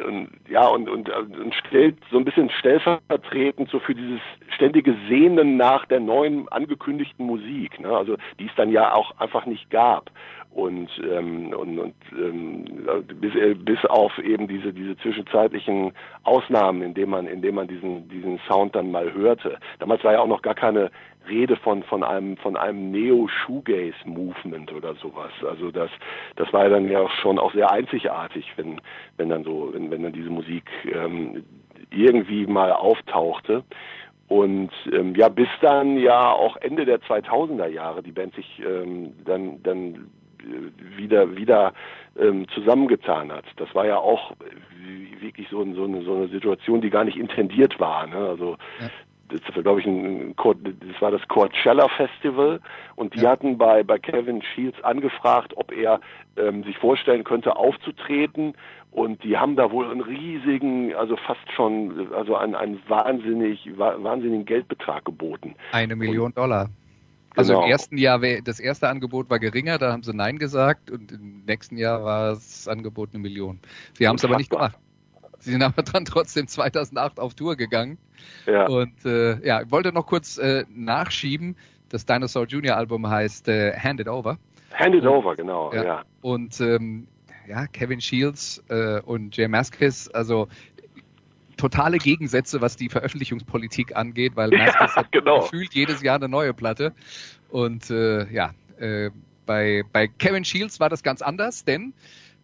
und, 0.06 0.30
ja 0.48 0.66
und, 0.66 0.88
und, 0.88 1.08
und 1.10 1.54
stellt 1.66 1.96
so 2.10 2.18
ein 2.18 2.24
bisschen 2.24 2.50
stellvertretend 2.50 3.70
so 3.70 3.78
für 3.78 3.94
dieses 3.94 4.20
ständige 4.54 4.96
Sehnen 5.08 5.56
nach 5.56 5.86
der 5.86 6.00
neuen 6.00 6.48
angekündigten 6.48 7.26
Musik, 7.26 7.80
ne? 7.80 7.96
also 7.96 8.16
die 8.38 8.46
es 8.46 8.54
dann 8.56 8.70
ja 8.70 8.92
auch 8.92 9.18
einfach 9.18 9.46
nicht 9.46 9.70
gab 9.70 10.10
und 10.54 10.88
ähm, 11.02 11.52
und, 11.52 11.78
und 11.80 11.94
ähm, 12.12 12.64
bis 13.20 13.34
äh, 13.34 13.54
bis 13.54 13.84
auf 13.86 14.16
eben 14.18 14.46
diese 14.46 14.72
diese 14.72 14.96
zwischenzeitlichen 14.98 15.92
Ausnahmen, 16.22 16.82
in 16.82 16.94
denen 16.94 17.10
man 17.10 17.26
in 17.26 17.42
denen 17.42 17.56
man 17.56 17.66
diesen 17.66 18.08
diesen 18.08 18.38
Sound 18.48 18.76
dann 18.76 18.90
mal 18.92 19.12
hörte. 19.12 19.58
Damals 19.80 20.04
war 20.04 20.12
ja 20.12 20.20
auch 20.20 20.28
noch 20.28 20.42
gar 20.42 20.54
keine 20.54 20.92
Rede 21.28 21.56
von 21.56 21.82
von 21.82 22.04
einem 22.04 22.36
von 22.36 22.56
einem 22.56 22.92
Neo 22.92 23.26
Shoegaze 23.26 23.96
Movement 24.06 24.72
oder 24.72 24.94
sowas. 24.94 25.32
Also 25.44 25.72
das 25.72 25.90
das 26.36 26.52
war 26.52 26.64
ja 26.64 26.68
dann 26.70 26.88
ja 26.88 27.00
auch 27.00 27.10
schon 27.20 27.40
auch 27.40 27.52
sehr 27.52 27.72
einzigartig, 27.72 28.46
wenn 28.56 28.80
wenn 29.16 29.30
dann 29.30 29.42
so 29.42 29.70
wenn 29.72 29.90
wenn 29.90 30.04
dann 30.04 30.12
diese 30.12 30.30
Musik 30.30 30.70
ähm, 30.84 31.42
irgendwie 31.90 32.46
mal 32.46 32.72
auftauchte. 32.72 33.64
Und 34.28 34.70
ähm, 34.92 35.14
ja, 35.16 35.28
bis 35.28 35.48
dann 35.60 35.98
ja 35.98 36.30
auch 36.30 36.56
Ende 36.58 36.84
der 36.84 37.00
2000er 37.00 37.66
Jahre 37.66 38.02
die 38.04 38.12
Band 38.12 38.34
sich 38.36 38.62
ähm, 38.64 39.12
dann 39.24 39.62
dann 39.64 40.10
wieder 40.96 41.36
wieder 41.36 41.72
ähm, 42.18 42.46
zusammengetan 42.48 43.32
hat. 43.32 43.44
Das 43.56 43.74
war 43.74 43.86
ja 43.86 43.96
auch 43.96 44.32
wirklich 45.20 45.48
so, 45.50 45.64
so, 45.74 45.84
eine, 45.84 46.02
so 46.02 46.14
eine 46.14 46.28
Situation, 46.28 46.80
die 46.80 46.90
gar 46.90 47.04
nicht 47.04 47.16
intendiert 47.16 47.80
war. 47.80 48.06
Ne? 48.06 48.16
Also 48.16 48.56
ja. 48.80 48.90
das 49.28 49.56
war, 49.56 49.62
glaube 49.62 49.80
ich, 49.80 49.86
ein, 49.86 50.34
das 50.36 51.02
war 51.02 51.10
das 51.10 51.26
Coachella 51.28 51.88
Festival 51.88 52.60
und 52.94 53.14
die 53.14 53.20
ja. 53.20 53.30
hatten 53.30 53.58
bei, 53.58 53.82
bei 53.82 53.98
Kevin 53.98 54.42
Shields 54.42 54.82
angefragt, 54.84 55.52
ob 55.56 55.72
er 55.72 56.00
ähm, 56.36 56.62
sich 56.64 56.76
vorstellen 56.78 57.24
könnte, 57.24 57.56
aufzutreten 57.56 58.54
und 58.90 59.24
die 59.24 59.36
haben 59.36 59.56
da 59.56 59.72
wohl 59.72 59.90
einen 59.90 60.02
riesigen, 60.02 60.94
also 60.94 61.16
fast 61.16 61.50
schon, 61.56 62.12
also 62.14 62.36
einen, 62.36 62.54
einen 62.54 62.80
wahnsinnig, 62.86 63.68
wahnsinnigen 63.76 64.44
Geldbetrag 64.44 65.04
geboten. 65.04 65.56
Eine 65.72 65.96
Million 65.96 66.26
und, 66.26 66.38
Dollar. 66.38 66.68
Also 67.36 67.54
genau. 67.54 67.64
im 67.64 67.70
ersten 67.70 67.98
Jahr, 67.98 68.20
das 68.44 68.60
erste 68.60 68.88
Angebot 68.88 69.28
war 69.30 69.38
geringer, 69.38 69.78
da 69.78 69.92
haben 69.92 70.02
sie 70.02 70.14
Nein 70.14 70.38
gesagt 70.38 70.90
und 70.90 71.12
im 71.12 71.44
nächsten 71.46 71.76
Jahr 71.76 72.04
war 72.04 72.34
das 72.34 72.68
Angebot 72.68 73.10
eine 73.12 73.20
Million. 73.20 73.58
Sie 73.94 74.06
haben 74.06 74.16
es 74.16 74.24
aber 74.24 74.36
nicht 74.36 74.50
gemacht. 74.50 74.78
Sie 75.40 75.50
sind 75.50 75.62
aber 75.62 75.82
dann 75.82 76.04
trotzdem 76.04 76.46
2008 76.46 77.20
auf 77.20 77.34
Tour 77.34 77.56
gegangen. 77.56 77.98
Ja. 78.46 78.66
Und 78.66 79.04
äh, 79.04 79.44
ja, 79.46 79.62
ich 79.62 79.70
wollte 79.70 79.92
noch 79.92 80.06
kurz 80.06 80.38
äh, 80.38 80.64
nachschieben. 80.70 81.56
Das 81.88 82.06
Dinosaur 82.06 82.46
Junior 82.46 82.76
Album 82.76 83.08
heißt 83.08 83.48
äh, 83.48 83.76
Hand 83.76 84.00
It 84.00 84.08
Over. 84.08 84.38
Hand 84.72 84.94
It 84.94 85.02
und, 85.02 85.08
Over, 85.08 85.36
genau. 85.36 85.72
Ja. 85.72 85.84
ja. 85.84 86.02
Und 86.22 86.60
ähm, 86.60 87.08
ja, 87.46 87.66
Kevin 87.66 88.00
Shields 88.00 88.62
äh, 88.68 89.00
und 89.00 89.36
Jay 89.36 89.48
Maskis, 89.48 90.08
also 90.08 90.48
totale 91.56 91.98
Gegensätze, 91.98 92.60
was 92.60 92.76
die 92.76 92.88
Veröffentlichungspolitik 92.88 93.96
angeht, 93.96 94.32
weil 94.36 94.52
ja, 94.54 94.86
genau. 95.10 95.40
gefühlt 95.40 95.74
jedes 95.74 96.02
Jahr 96.02 96.16
eine 96.16 96.28
neue 96.28 96.54
Platte. 96.54 96.92
Und 97.48 97.90
äh, 97.90 98.30
ja, 98.32 98.52
äh, 98.78 99.10
bei, 99.46 99.84
bei 99.92 100.08
Kevin 100.08 100.44
Shields 100.44 100.80
war 100.80 100.88
das 100.88 101.02
ganz 101.02 101.22
anders, 101.22 101.64
denn 101.64 101.94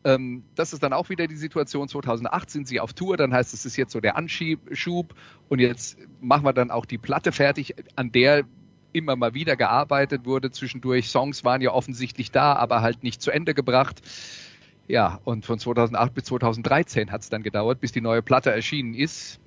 ähm, 0.04 0.44
das 0.54 0.72
ist 0.72 0.82
dann 0.82 0.92
auch 0.92 1.08
wieder 1.08 1.26
die 1.26 1.36
Situation. 1.36 1.88
2008 1.88 2.50
sind 2.50 2.68
sie 2.68 2.80
auf 2.80 2.92
Tour, 2.92 3.16
dann 3.16 3.32
heißt 3.32 3.52
es, 3.52 3.60
es 3.60 3.66
ist 3.66 3.76
jetzt 3.76 3.92
so 3.92 4.00
der 4.00 4.16
Anschub 4.16 5.14
und 5.48 5.58
jetzt 5.58 5.98
machen 6.20 6.44
wir 6.44 6.52
dann 6.52 6.70
auch 6.70 6.86
die 6.86 6.98
Platte 6.98 7.32
fertig, 7.32 7.74
an 7.96 8.12
der 8.12 8.44
immer 8.92 9.16
mal 9.16 9.34
wieder 9.34 9.56
gearbeitet 9.56 10.24
wurde. 10.24 10.50
Zwischendurch 10.50 11.08
Songs 11.08 11.44
waren 11.44 11.60
ja 11.60 11.72
offensichtlich 11.72 12.30
da, 12.30 12.54
aber 12.54 12.82
halt 12.82 13.02
nicht 13.02 13.22
zu 13.22 13.30
Ende 13.30 13.54
gebracht. 13.54 14.00
Ja, 14.90 15.20
und 15.22 15.46
von 15.46 15.60
2008 15.60 16.14
bis 16.14 16.24
2013 16.24 17.12
hat 17.12 17.20
es 17.20 17.28
dann 17.28 17.44
gedauert, 17.44 17.80
bis 17.80 17.92
die 17.92 18.00
neue 18.00 18.22
Platte 18.22 18.50
erschienen 18.50 18.92
ist. 18.94 19.38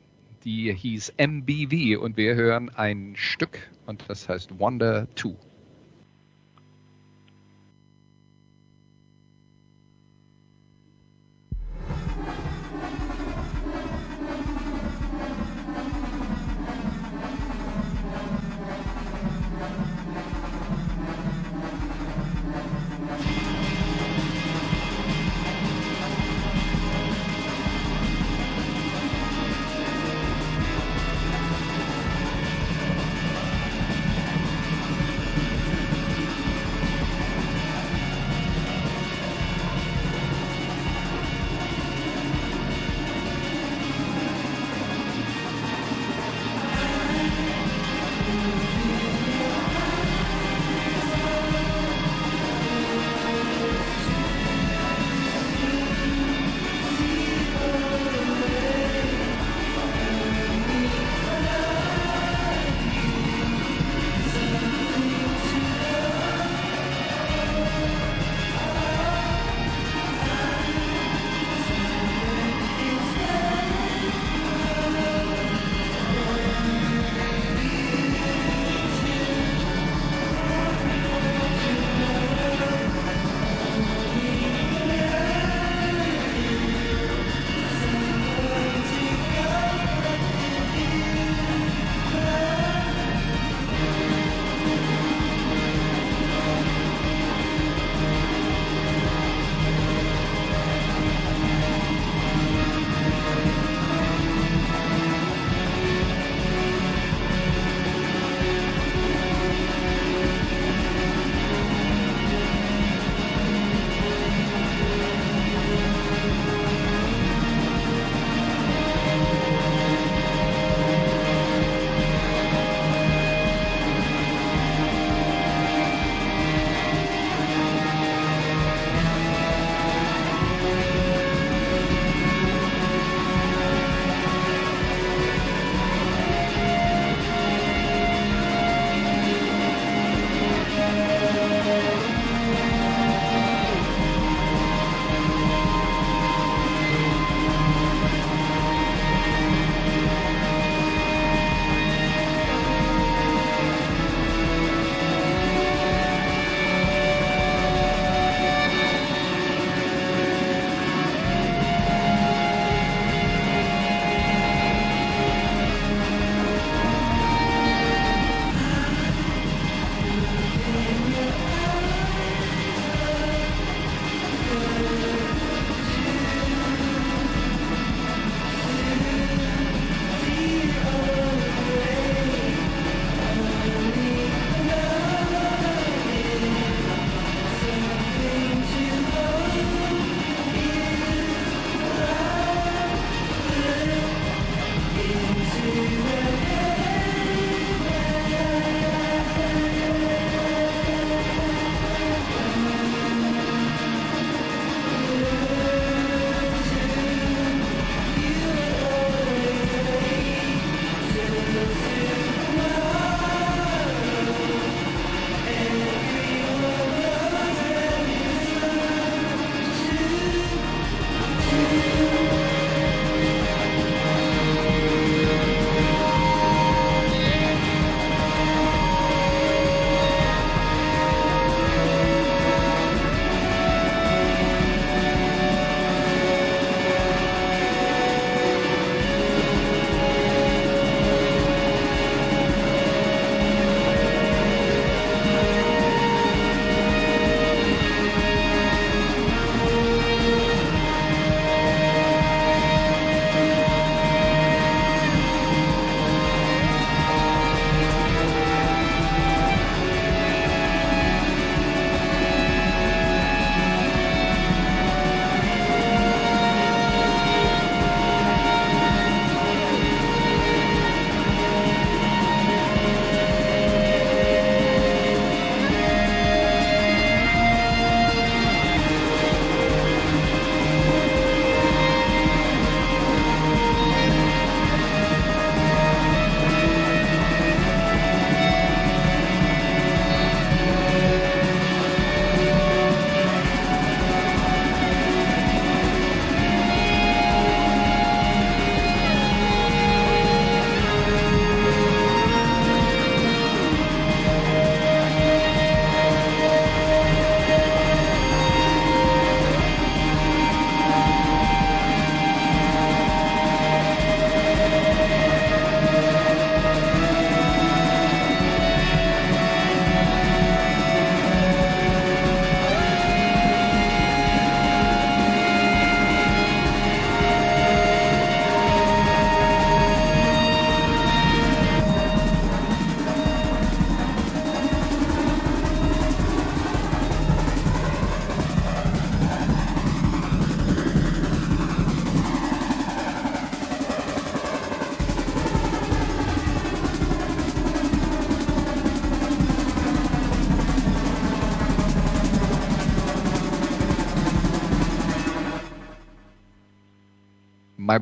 Die 0.45 0.73
hieß 0.73 1.15
MBV 1.17 2.01
und 2.01 2.15
wir 2.15 2.35
hören 2.35 2.69
ein 2.69 3.13
Stück 3.17 3.69
und 3.85 4.05
das 4.07 4.29
heißt 4.29 4.57
Wonder 4.57 5.05
2. 5.17 5.35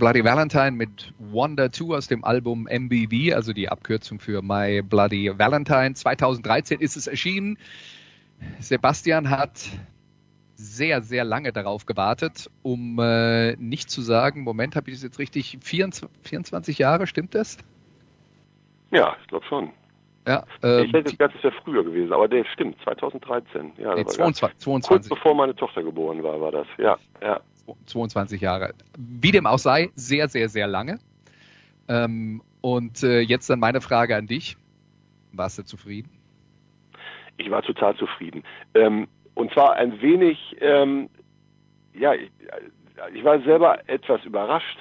Bloody 0.02 0.24
Valentine 0.24 0.72
mit 0.72 1.14
Wonder 1.20 1.72
2 1.72 1.96
aus 1.96 2.08
dem 2.08 2.24
Album 2.24 2.68
MBV, 2.68 3.36
also 3.36 3.54
die 3.54 3.70
Abkürzung 3.70 4.20
für 4.20 4.42
My 4.42 4.82
Bloody 4.82 5.32
Valentine. 5.38 5.94
2013 5.94 6.80
ist 6.80 6.96
es 6.96 7.06
erschienen. 7.06 7.60
Sebastian 8.60 9.30
hat 9.30 9.70
sehr, 10.56 11.04
sehr 11.04 11.24
lange 11.24 11.54
darauf 11.54 11.86
gewartet, 11.86 12.50
um 12.64 12.98
äh, 12.98 13.56
nicht 13.58 13.92
zu 13.92 14.02
sagen, 14.02 14.42
Moment, 14.42 14.76
habe 14.76 14.90
ich 14.90 14.96
das 14.96 15.04
jetzt 15.04 15.20
richtig, 15.20 15.60
24, 15.62 16.10
24 16.24 16.80
Jahre, 16.80 17.06
stimmt 17.06 17.36
das? 17.36 17.60
Ja, 18.90 19.16
ich 19.22 19.28
glaube 19.28 19.46
schon. 19.46 19.70
Ja, 20.28 20.46
ähm, 20.64 20.86
ich 20.86 20.94
hätte 20.94 21.12
gedacht, 21.12 21.36
es 21.38 21.44
wäre 21.44 21.54
früher 21.64 21.84
gewesen, 21.84 22.12
aber 22.12 22.28
der 22.28 22.44
stimmt, 22.46 22.76
2013. 22.84 23.74
Ja, 23.78 23.94
nee, 23.94 24.06
22, 24.06 24.58
22. 24.58 24.90
Kurz 24.90 25.10
bevor 25.10 25.36
meine 25.36 25.56
Tochter 25.56 25.84
geboren 25.84 26.24
war, 26.24 26.42
war 26.42 26.52
das. 26.52 26.68
Ja, 26.80 26.98
ja. 27.22 27.40
22 27.86 28.42
Jahre. 28.42 28.74
Wie 28.98 29.32
dem 29.32 29.46
auch 29.46 29.60
sei, 29.60 29.90
sehr, 29.96 30.28
sehr, 30.28 30.50
sehr 30.50 30.68
lange. 30.68 31.00
Ähm, 31.88 32.42
und 32.62 33.04
äh, 33.04 33.20
jetzt 33.20 33.50
dann 33.50 33.60
meine 33.60 33.82
Frage 33.82 34.16
an 34.16 34.28
dich. 34.28 34.58
Warst 35.34 35.58
du 35.58 35.64
zufrieden? 35.64 36.10
Ich 37.38 37.50
war 37.50 37.62
total 37.62 37.96
zufrieden. 37.96 38.44
Ähm, 38.76 39.08
und 39.34 39.52
zwar 39.54 39.74
ein 39.74 40.02
wenig, 40.02 40.38
ähm, 40.60 41.10
ja, 41.94 42.14
ich, 42.14 42.30
ich, 43.14 43.24
war 43.24 43.42
selber 43.42 43.80
etwas 43.88 44.24
überrascht 44.26 44.78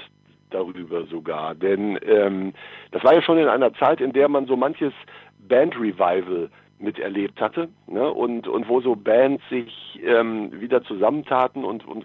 darüber 0.50 1.06
sogar, 1.06 1.54
denn 1.54 1.98
ähm, 2.02 2.52
das 2.90 3.04
war 3.04 3.14
ja 3.14 3.22
schon 3.22 3.38
in 3.38 3.46
einer 3.46 3.72
Zeit, 3.74 4.00
in 4.00 4.12
der 4.12 4.28
man 4.28 4.46
so 4.46 4.56
manches 4.56 4.92
Band-Revival 5.48 6.50
miterlebt 6.80 7.40
hatte 7.40 7.68
ne? 7.86 8.10
und, 8.10 8.48
und 8.48 8.68
wo 8.68 8.80
so 8.80 8.96
Bands 8.96 9.42
sich 9.48 10.00
ähm, 10.02 10.60
wieder 10.60 10.82
zusammentaten 10.82 11.64
und, 11.64 11.86
und 11.86 12.04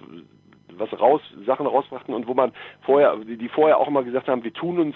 was 0.77 0.99
raus, 0.99 1.21
Sachen 1.45 1.67
rausbrachten 1.67 2.13
und 2.13 2.27
wo 2.27 2.33
man 2.33 2.51
vorher, 2.81 3.15
die 3.17 3.49
vorher 3.49 3.79
auch 3.79 3.87
immer 3.87 4.03
gesagt 4.03 4.27
haben, 4.27 4.43
wir 4.43 4.53
tun 4.53 4.79
uns, 4.79 4.95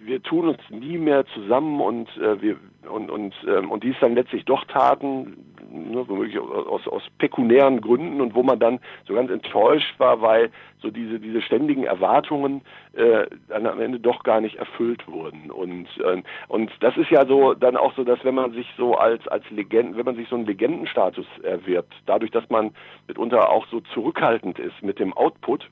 wir 0.00 0.22
tun 0.22 0.48
uns 0.48 0.60
nie 0.70 0.98
mehr 0.98 1.26
zusammen 1.26 1.80
und 1.80 2.08
äh, 2.16 2.40
wir 2.40 2.56
und 2.90 3.10
und 3.10 3.34
ähm, 3.46 3.70
und 3.70 3.84
die 3.84 3.90
es 3.90 4.00
dann 4.00 4.14
letztlich 4.14 4.44
doch 4.44 4.64
taten, 4.64 5.51
ne, 5.72 6.08
womöglich 6.08 6.38
aus, 6.38 6.86
aus 6.86 7.02
pekunären 7.18 7.80
Gründen 7.80 8.20
und 8.20 8.34
wo 8.34 8.42
man 8.42 8.58
dann 8.58 8.80
so 9.06 9.14
ganz 9.14 9.30
enttäuscht 9.30 9.98
war, 9.98 10.20
weil 10.22 10.50
so 10.80 10.90
diese 10.90 11.18
diese 11.20 11.42
ständigen 11.42 11.84
Erwartungen 11.84 12.62
äh, 12.94 13.26
dann 13.48 13.66
am 13.66 13.80
Ende 13.80 14.00
doch 14.00 14.22
gar 14.22 14.40
nicht 14.40 14.56
erfüllt 14.56 15.06
wurden 15.08 15.50
und 15.50 15.86
äh, 15.98 16.22
und 16.48 16.70
das 16.80 16.96
ist 16.96 17.10
ja 17.10 17.26
so 17.26 17.54
dann 17.54 17.76
auch 17.76 17.94
so, 17.94 18.04
dass 18.04 18.24
wenn 18.24 18.34
man 18.34 18.52
sich 18.52 18.66
so 18.76 18.94
als 18.94 19.26
als 19.28 19.48
Legenden, 19.50 19.96
wenn 19.96 20.04
man 20.04 20.16
sich 20.16 20.28
so 20.28 20.36
einen 20.36 20.46
Legendenstatus 20.46 21.26
erwirbt, 21.42 21.94
dadurch, 22.06 22.30
dass 22.30 22.48
man 22.50 22.72
mitunter 23.06 23.50
auch 23.50 23.66
so 23.68 23.80
zurückhaltend 23.92 24.58
ist 24.58 24.82
mit 24.82 24.98
dem 24.98 25.12
Output, 25.12 25.68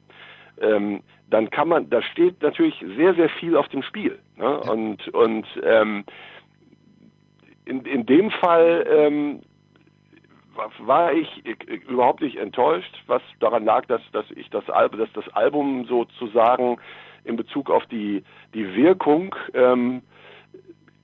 ähm, 0.61 1.03
dann 1.31 1.51
kann 1.51 1.69
man, 1.69 1.89
da 1.91 2.03
steht 2.03 2.43
natürlich 2.43 2.75
sehr, 2.97 3.15
sehr 3.15 3.29
viel 3.29 3.57
auf 3.57 3.69
dem 3.69 3.83
Spiel. 3.83 4.19
Ne? 4.37 4.61
Und, 4.61 5.09
und 5.09 5.47
ähm, 5.63 6.05
in, 7.65 7.85
in 7.85 8.05
dem 8.07 8.31
Fall 8.31 8.85
ähm, 8.91 9.41
war 10.79 11.13
ich 11.13 11.45
überhaupt 11.89 12.21
nicht 12.21 12.37
enttäuscht, 12.37 13.03
was 13.07 13.23
daran 13.41 13.65
lag, 13.65 13.87
dass, 13.87 14.03
dass 14.13 14.25
ich 14.35 14.51
das 14.51 14.69
Album, 14.71 15.01
dass 15.01 15.13
das 15.13 15.29
Album 15.35 15.85
sozusagen 15.87 16.79
in 17.25 17.37
Bezug 17.37 17.71
auf 17.71 17.85
die, 17.87 18.23
die 18.55 18.75
Wirkung 18.75 19.35
ähm, 19.55 20.03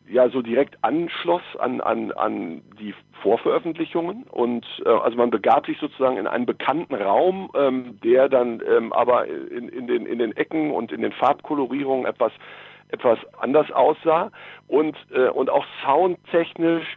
ja 0.09 0.29
so 0.29 0.43
direkt 0.43 0.83
anschloss 0.83 1.43
an, 1.59 1.81
an, 1.81 2.13
an 2.13 2.63
die 2.79 2.95
Vorveröffentlichungen. 3.23 4.25
Und 4.25 4.67
äh, 4.85 4.89
also 4.89 5.17
man 5.17 5.31
begab 5.31 5.67
sich 5.67 5.79
sozusagen 5.79 6.17
in 6.17 6.27
einen 6.27 6.47
bekannten 6.47 6.95
Raum, 6.95 7.51
ähm, 7.55 7.99
der 8.03 8.29
dann 8.29 8.63
ähm, 8.69 8.93
aber 8.93 9.27
in, 9.27 9.69
in, 9.69 9.87
den, 9.87 10.07
in 10.07 10.19
den 10.19 10.37
Ecken 10.37 10.71
und 10.71 10.93
in 10.93 11.03
den 11.03 11.13
Farbkolorierungen 11.13 12.07
etwas 12.07 12.33
etwas 12.89 13.19
anders 13.41 13.71
aussah. 13.73 14.31
Und 14.69 14.97
äh, 15.13 15.29
und 15.29 15.51
auch 15.51 15.67
soundtechnisch 15.85 16.97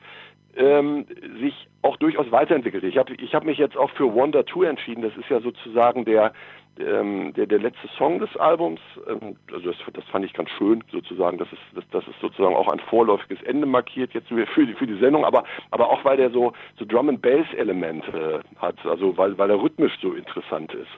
ähm, 0.56 1.06
sich 1.40 1.68
auch 1.82 1.98
durchaus 1.98 2.32
weiterentwickelte. 2.32 2.88
Ich 2.88 2.98
habe 2.98 3.14
ich 3.14 3.34
hab 3.34 3.44
mich 3.44 3.58
jetzt 3.58 3.78
auch 3.78 3.90
für 3.92 4.14
Wonder 4.14 4.46
2 4.46 4.66
entschieden. 4.66 5.02
Das 5.02 5.16
ist 5.18 5.30
ja 5.30 5.40
sozusagen 5.40 6.06
der 6.06 6.34
ähm, 6.80 7.34
der, 7.34 7.46
der 7.46 7.60
letzte 7.60 7.88
Song 7.98 8.20
des 8.20 8.36
Albums. 8.38 8.80
Ähm, 9.08 9.36
also 9.52 9.72
das, 9.72 9.78
das 9.94 10.06
fand 10.06 10.26
ich 10.26 10.34
ganz 10.34 10.50
schön 10.52 10.84
sozusagen. 10.92 11.38
Das 11.38 11.52
ist 11.52 11.62
das, 11.76 11.84
das 11.92 12.08
ist 12.08 12.20
sozusagen 12.22 12.56
auch 12.56 12.68
ein 12.70 12.80
vorläufiges 12.80 13.42
Ende 13.44 13.66
markiert 13.66 14.14
jetzt 14.14 14.30
für 14.30 14.66
die 14.66 14.74
für 14.74 14.88
die 14.88 15.00
Sendung, 15.00 15.26
aber 15.26 15.44
aber 15.72 15.90
auch 15.90 16.04
weil 16.06 16.18
der 16.18 16.32
so 16.32 16.54
so 16.78 16.86
Drum 16.86 17.10
and 17.10 17.22
Bass 17.22 17.46
Elemente 17.58 18.42
hat, 18.58 18.76
also 18.86 19.18
weil 19.18 19.38
weil 19.38 19.50
er 19.50 19.62
rhythmisch 19.62 19.98
so 20.02 20.14
interessant 20.14 20.74
ist 20.74 20.92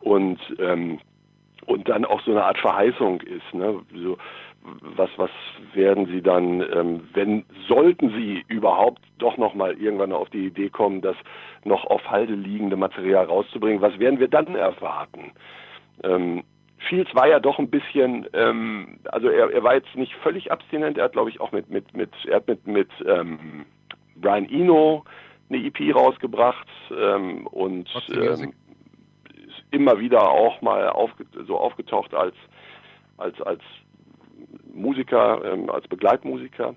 und 0.00 0.38
ähm, 0.58 0.98
und 1.66 1.88
dann 1.88 2.04
auch 2.04 2.20
so 2.22 2.32
eine 2.32 2.44
Art 2.44 2.58
Verheißung 2.58 3.20
ist, 3.20 3.54
ne? 3.54 3.80
So 3.94 4.16
was, 4.62 5.10
was 5.16 5.30
werden 5.72 6.06
Sie 6.06 6.22
dann, 6.22 6.60
ähm, 6.72 7.08
wenn, 7.14 7.44
sollten 7.66 8.10
Sie 8.10 8.44
überhaupt 8.48 9.00
doch 9.18 9.36
nochmal 9.36 9.74
irgendwann 9.80 10.12
auf 10.12 10.28
die 10.30 10.46
Idee 10.46 10.68
kommen, 10.68 11.00
das 11.00 11.16
noch 11.64 11.84
auf 11.86 12.10
Halde 12.10 12.34
liegende 12.34 12.76
Material 12.76 13.24
rauszubringen, 13.24 13.80
was 13.80 13.98
werden 13.98 14.20
wir 14.20 14.28
dann 14.28 14.54
erwarten? 14.54 15.32
Ähm, 16.04 16.42
Fields 16.88 17.14
war 17.14 17.28
ja 17.28 17.40
doch 17.40 17.58
ein 17.58 17.70
bisschen, 17.70 18.26
ähm, 18.32 18.98
also 19.04 19.28
er, 19.28 19.50
er 19.50 19.62
war 19.62 19.74
jetzt 19.74 19.94
nicht 19.96 20.14
völlig 20.16 20.50
abstinent, 20.50 20.98
er 20.98 21.04
hat 21.04 21.12
glaube 21.12 21.30
ich 21.30 21.40
auch 21.40 21.52
mit, 21.52 21.70
mit, 21.70 21.94
mit, 21.94 22.10
er 22.26 22.36
hat 22.36 22.48
mit, 22.48 22.66
mit 22.66 22.90
ähm, 23.06 23.66
Brian 24.16 24.48
Eno 24.48 25.04
eine 25.48 25.64
EP 25.64 25.94
rausgebracht 25.94 26.68
ähm, 26.90 27.46
und 27.48 27.90
ähm, 28.12 28.52
ist 29.46 29.64
immer 29.70 29.98
wieder 29.98 30.30
auch 30.30 30.62
mal 30.62 30.88
aufge 30.90 31.26
so 31.46 31.58
aufgetaucht 31.58 32.14
als 32.14 32.34
als 33.18 33.40
als 33.42 33.62
Musiker, 34.74 35.40
ähm, 35.44 35.70
als 35.70 35.86
Begleitmusiker 35.88 36.74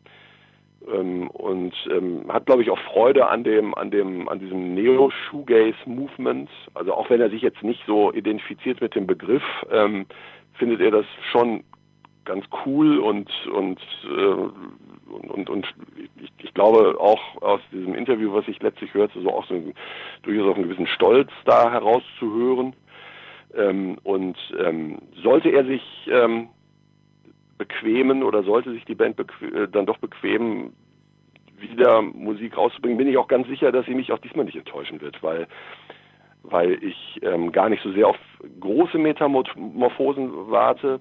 ähm, 0.91 1.29
und 1.29 1.73
ähm, 1.89 2.25
hat, 2.31 2.45
glaube 2.45 2.63
ich, 2.63 2.69
auch 2.69 2.79
Freude 2.79 3.27
an 3.27 3.43
dem, 3.43 3.73
an 3.75 3.91
dem, 3.91 4.27
an 4.29 4.39
diesem 4.39 4.73
Neo-Shoegaze-Movement. 4.73 6.49
Also 6.73 6.93
auch 6.93 7.09
wenn 7.09 7.21
er 7.21 7.29
sich 7.29 7.41
jetzt 7.41 7.63
nicht 7.63 7.83
so 7.85 8.11
identifiziert 8.13 8.81
mit 8.81 8.95
dem 8.95 9.07
Begriff, 9.07 9.43
ähm, 9.71 10.05
findet 10.53 10.81
er 10.81 10.91
das 10.91 11.05
schon 11.31 11.63
ganz 12.25 12.45
cool 12.65 12.99
und 12.99 13.29
und 13.47 13.79
äh, 14.05 14.35
und, 15.13 15.29
und, 15.29 15.49
und 15.49 15.73
ich, 15.95 16.31
ich 16.39 16.53
glaube 16.53 16.95
auch 16.99 17.41
aus 17.41 17.61
diesem 17.71 17.93
Interview, 17.93 18.33
was 18.33 18.47
ich 18.47 18.61
letztlich 18.61 18.93
hörte, 18.93 19.21
so 19.21 19.29
auch 19.29 19.45
so 19.45 19.53
ein, 19.53 19.73
durchaus 20.23 20.51
auch 20.51 20.55
einen 20.55 20.63
gewissen 20.63 20.87
Stolz 20.87 21.29
da 21.45 21.71
herauszuhören. 21.71 22.75
Ähm, 23.55 23.97
und 24.03 24.35
ähm, 24.57 24.97
sollte 25.21 25.49
er 25.49 25.65
sich 25.65 25.83
ähm, 26.07 26.49
bequemen 27.57 28.23
oder 28.23 28.43
sollte 28.43 28.71
sich 28.71 28.85
die 28.85 28.95
Band 28.95 29.19
äh, 29.19 29.67
dann 29.71 29.85
doch 29.85 29.97
bequemen, 29.97 30.73
wieder 31.59 32.01
Musik 32.01 32.57
rauszubringen, 32.57 32.97
bin 32.97 33.07
ich 33.07 33.17
auch 33.17 33.27
ganz 33.27 33.47
sicher, 33.47 33.71
dass 33.71 33.85
sie 33.85 33.95
mich 33.95 34.11
auch 34.11 34.19
diesmal 34.19 34.45
nicht 34.45 34.57
enttäuschen 34.57 35.01
wird, 35.01 35.21
weil 35.23 35.47
weil 36.43 36.83
ich 36.83 37.19
ähm, 37.21 37.53
gar 37.53 37.69
nicht 37.69 37.81
so 37.83 37.91
sehr 37.93 38.05
auf 38.05 38.17
große 38.59 38.97
Metamorphosen 38.97 40.51
warte, 40.51 40.99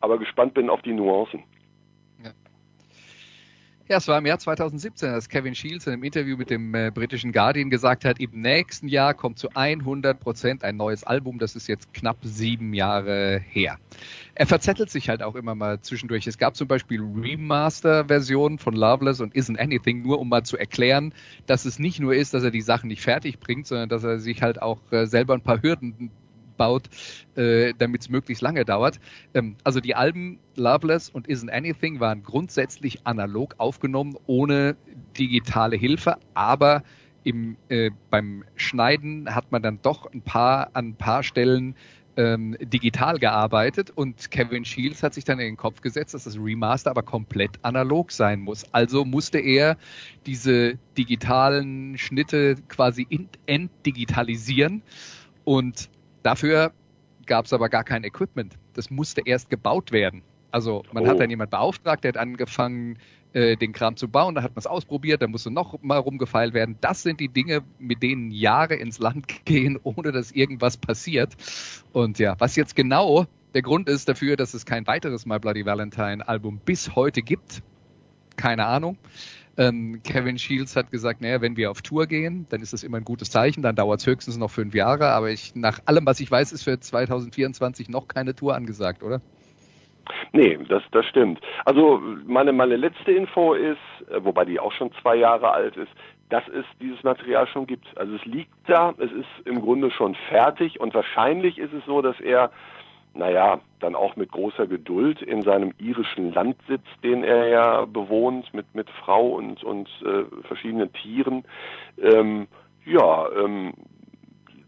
aber 0.00 0.16
gespannt 0.16 0.54
bin 0.54 0.70
auf 0.70 0.80
die 0.82 0.92
Nuancen. 0.92 1.42
Ja, 3.90 3.96
es 3.96 4.06
war 4.06 4.18
im 4.18 4.26
Jahr 4.26 4.38
2017, 4.38 5.10
als 5.10 5.28
Kevin 5.28 5.56
Shields 5.56 5.88
in 5.88 5.94
einem 5.94 6.04
Interview 6.04 6.36
mit 6.36 6.48
dem 6.48 6.72
äh, 6.76 6.92
britischen 6.94 7.32
Guardian 7.32 7.70
gesagt 7.70 8.04
hat, 8.04 8.20
im 8.20 8.40
nächsten 8.40 8.86
Jahr 8.86 9.14
kommt 9.14 9.40
zu 9.40 9.48
100 9.52 10.20
Prozent 10.20 10.62
ein 10.62 10.76
neues 10.76 11.02
Album. 11.02 11.40
Das 11.40 11.56
ist 11.56 11.66
jetzt 11.66 11.92
knapp 11.92 12.18
sieben 12.22 12.72
Jahre 12.72 13.42
her. 13.48 13.78
Er 14.36 14.46
verzettelt 14.46 14.90
sich 14.90 15.08
halt 15.08 15.24
auch 15.24 15.34
immer 15.34 15.56
mal 15.56 15.80
zwischendurch. 15.80 16.28
Es 16.28 16.38
gab 16.38 16.54
zum 16.54 16.68
Beispiel 16.68 17.00
Remaster-Versionen 17.00 18.60
von 18.60 18.76
Loveless 18.76 19.20
und 19.20 19.34
Isn't 19.34 19.58
Anything, 19.58 20.02
nur 20.02 20.20
um 20.20 20.28
mal 20.28 20.44
zu 20.44 20.56
erklären, 20.56 21.12
dass 21.46 21.64
es 21.64 21.80
nicht 21.80 21.98
nur 21.98 22.14
ist, 22.14 22.32
dass 22.32 22.44
er 22.44 22.52
die 22.52 22.60
Sachen 22.60 22.86
nicht 22.86 23.02
fertig 23.02 23.40
bringt, 23.40 23.66
sondern 23.66 23.88
dass 23.88 24.04
er 24.04 24.20
sich 24.20 24.40
halt 24.40 24.62
auch 24.62 24.78
äh, 24.92 25.06
selber 25.06 25.34
ein 25.34 25.42
paar 25.42 25.62
Hürden 25.62 26.12
aufbaut, 26.60 26.88
äh, 27.36 27.72
damit 27.78 28.02
es 28.02 28.08
möglichst 28.08 28.42
lange 28.42 28.64
dauert. 28.64 29.00
Ähm, 29.34 29.56
also 29.64 29.80
die 29.80 29.94
Alben 29.94 30.38
Loveless 30.56 31.08
und 31.08 31.28
Isn't 31.28 31.50
Anything 31.50 32.00
waren 32.00 32.22
grundsätzlich 32.22 33.06
analog 33.06 33.54
aufgenommen, 33.58 34.16
ohne 34.26 34.76
digitale 35.18 35.76
Hilfe, 35.76 36.18
aber 36.34 36.82
im, 37.24 37.56
äh, 37.68 37.90
beim 38.10 38.44
Schneiden 38.56 39.34
hat 39.34 39.52
man 39.52 39.62
dann 39.62 39.80
doch 39.82 40.10
ein 40.12 40.22
paar 40.22 40.70
an 40.74 40.88
ein 40.88 40.94
paar 40.94 41.22
Stellen 41.22 41.74
ähm, 42.16 42.56
digital 42.60 43.18
gearbeitet 43.18 43.90
und 43.94 44.30
Kevin 44.30 44.64
Shields 44.64 45.02
hat 45.02 45.14
sich 45.14 45.24
dann 45.24 45.38
in 45.38 45.46
den 45.46 45.56
Kopf 45.56 45.80
gesetzt, 45.80 46.14
dass 46.14 46.24
das 46.24 46.36
Remaster 46.36 46.90
aber 46.90 47.02
komplett 47.02 47.52
analog 47.62 48.10
sein 48.10 48.40
muss. 48.40 48.64
Also 48.72 49.04
musste 49.04 49.38
er 49.38 49.76
diese 50.26 50.78
digitalen 50.96 51.96
Schnitte 51.98 52.56
quasi 52.68 53.06
entdigitalisieren 53.46 54.82
und 55.44 55.88
Dafür 56.22 56.72
gab 57.26 57.46
es 57.46 57.52
aber 57.52 57.68
gar 57.68 57.84
kein 57.84 58.04
Equipment. 58.04 58.58
Das 58.74 58.90
musste 58.90 59.22
erst 59.24 59.50
gebaut 59.50 59.92
werden. 59.92 60.22
Also 60.50 60.82
man 60.92 61.04
oh. 61.04 61.08
hat 61.08 61.20
dann 61.20 61.30
jemand 61.30 61.50
beauftragt, 61.50 62.04
der 62.04 62.10
hat 62.10 62.16
angefangen, 62.16 62.98
äh, 63.32 63.56
den 63.56 63.72
Kram 63.72 63.96
zu 63.96 64.08
bauen. 64.08 64.34
Da 64.34 64.42
hat 64.42 64.52
man 64.52 64.58
es 64.58 64.66
ausprobiert, 64.66 65.22
da 65.22 65.28
musste 65.28 65.50
noch 65.50 65.80
mal 65.82 65.98
rumgefeilt 65.98 66.54
werden. 66.54 66.76
Das 66.80 67.02
sind 67.02 67.20
die 67.20 67.28
Dinge, 67.28 67.62
mit 67.78 68.02
denen 68.02 68.30
Jahre 68.30 68.74
ins 68.74 68.98
Land 68.98 69.26
gehen, 69.44 69.78
ohne 69.82 70.12
dass 70.12 70.32
irgendwas 70.32 70.76
passiert. 70.76 71.36
Und 71.92 72.18
ja, 72.18 72.34
was 72.38 72.56
jetzt 72.56 72.74
genau 72.74 73.26
der 73.54 73.62
Grund 73.62 73.88
ist 73.88 74.08
dafür, 74.08 74.36
dass 74.36 74.54
es 74.54 74.66
kein 74.66 74.86
weiteres 74.86 75.26
My 75.26 75.38
Bloody 75.38 75.64
Valentine 75.64 76.26
Album 76.26 76.60
bis 76.64 76.94
heute 76.94 77.22
gibt, 77.22 77.62
keine 78.36 78.66
Ahnung. 78.66 78.96
Ähm, 79.56 80.00
Kevin 80.04 80.38
Shields 80.38 80.76
hat 80.76 80.90
gesagt, 80.90 81.20
naja, 81.20 81.40
wenn 81.40 81.56
wir 81.56 81.70
auf 81.70 81.82
Tour 81.82 82.06
gehen, 82.06 82.46
dann 82.50 82.62
ist 82.62 82.72
das 82.72 82.82
immer 82.82 82.98
ein 82.98 83.04
gutes 83.04 83.30
Zeichen, 83.30 83.62
dann 83.62 83.76
dauert 83.76 84.00
es 84.00 84.06
höchstens 84.06 84.38
noch 84.38 84.50
fünf 84.50 84.74
Jahre, 84.74 85.08
aber 85.08 85.30
ich, 85.30 85.54
nach 85.54 85.80
allem, 85.86 86.06
was 86.06 86.20
ich 86.20 86.30
weiß, 86.30 86.52
ist 86.52 86.62
für 86.62 86.78
2024 86.78 87.88
noch 87.88 88.08
keine 88.08 88.34
Tour 88.34 88.54
angesagt, 88.54 89.02
oder? 89.02 89.20
Nee, 90.32 90.58
das, 90.68 90.82
das 90.92 91.06
stimmt. 91.06 91.40
Also 91.64 92.00
meine, 92.26 92.52
meine 92.52 92.76
letzte 92.76 93.12
Info 93.12 93.54
ist, 93.54 93.78
äh, 94.10 94.24
wobei 94.24 94.44
die 94.44 94.60
auch 94.60 94.72
schon 94.72 94.90
zwei 95.02 95.16
Jahre 95.16 95.50
alt 95.50 95.76
ist, 95.76 95.90
dass 96.28 96.46
es 96.48 96.64
dieses 96.80 97.02
Material 97.02 97.46
schon 97.48 97.66
gibt. 97.66 97.86
Also 97.98 98.14
es 98.14 98.24
liegt 98.24 98.54
da, 98.66 98.94
es 98.98 99.10
ist 99.10 99.46
im 99.46 99.60
Grunde 99.60 99.90
schon 99.90 100.14
fertig 100.28 100.80
und 100.80 100.94
wahrscheinlich 100.94 101.58
ist 101.58 101.72
es 101.72 101.84
so, 101.84 102.02
dass 102.02 102.18
er, 102.20 102.50
naja, 103.14 103.60
dann 103.80 103.94
auch 103.94 104.16
mit 104.16 104.30
großer 104.30 104.66
Geduld 104.66 105.22
in 105.22 105.42
seinem 105.42 105.72
irischen 105.78 106.32
Landsitz, 106.32 106.84
den 107.02 107.24
er 107.24 107.48
ja 107.48 107.84
bewohnt, 107.84 108.52
mit, 108.54 108.74
mit 108.74 108.88
Frau 108.90 109.28
und, 109.30 109.64
und 109.64 109.88
äh, 110.04 110.24
verschiedenen 110.46 110.92
Tieren, 110.92 111.44
ähm, 111.98 112.46
ja, 112.84 113.28
ähm, 113.32 113.74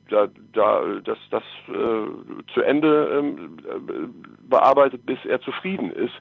da, 0.09 0.29
da 0.53 0.83
das, 1.05 1.19
das 1.31 1.43
äh, 1.69 2.53
zu 2.53 2.61
Ende 2.63 3.19
ähm, 3.19 3.57
äh, 3.67 4.49
bearbeitet, 4.49 5.07
bis 5.07 5.19
er 5.25 5.41
zufrieden 5.41 5.91
ist. 5.91 6.15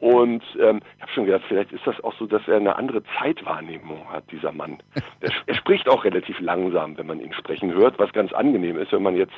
Und 0.00 0.42
ähm, 0.58 0.80
ich 0.96 1.02
habe 1.02 1.12
schon 1.12 1.26
gedacht, 1.26 1.44
vielleicht 1.46 1.72
ist 1.72 1.86
das 1.86 2.02
auch 2.02 2.14
so, 2.14 2.26
dass 2.26 2.46
er 2.48 2.56
eine 2.56 2.76
andere 2.76 3.02
Zeitwahrnehmung 3.18 4.10
hat, 4.10 4.24
dieser 4.32 4.52
Mann. 4.52 4.78
Er, 5.20 5.30
er, 5.46 5.54
spricht 5.54 5.86
auch 5.86 6.04
relativ 6.04 6.40
langsam, 6.40 6.96
wenn 6.96 7.06
man 7.06 7.20
ihn 7.20 7.34
sprechen 7.34 7.74
hört, 7.74 7.98
was 7.98 8.10
ganz 8.14 8.32
angenehm 8.32 8.78
ist, 8.78 8.90
wenn 8.92 9.02
man 9.02 9.14
jetzt 9.14 9.34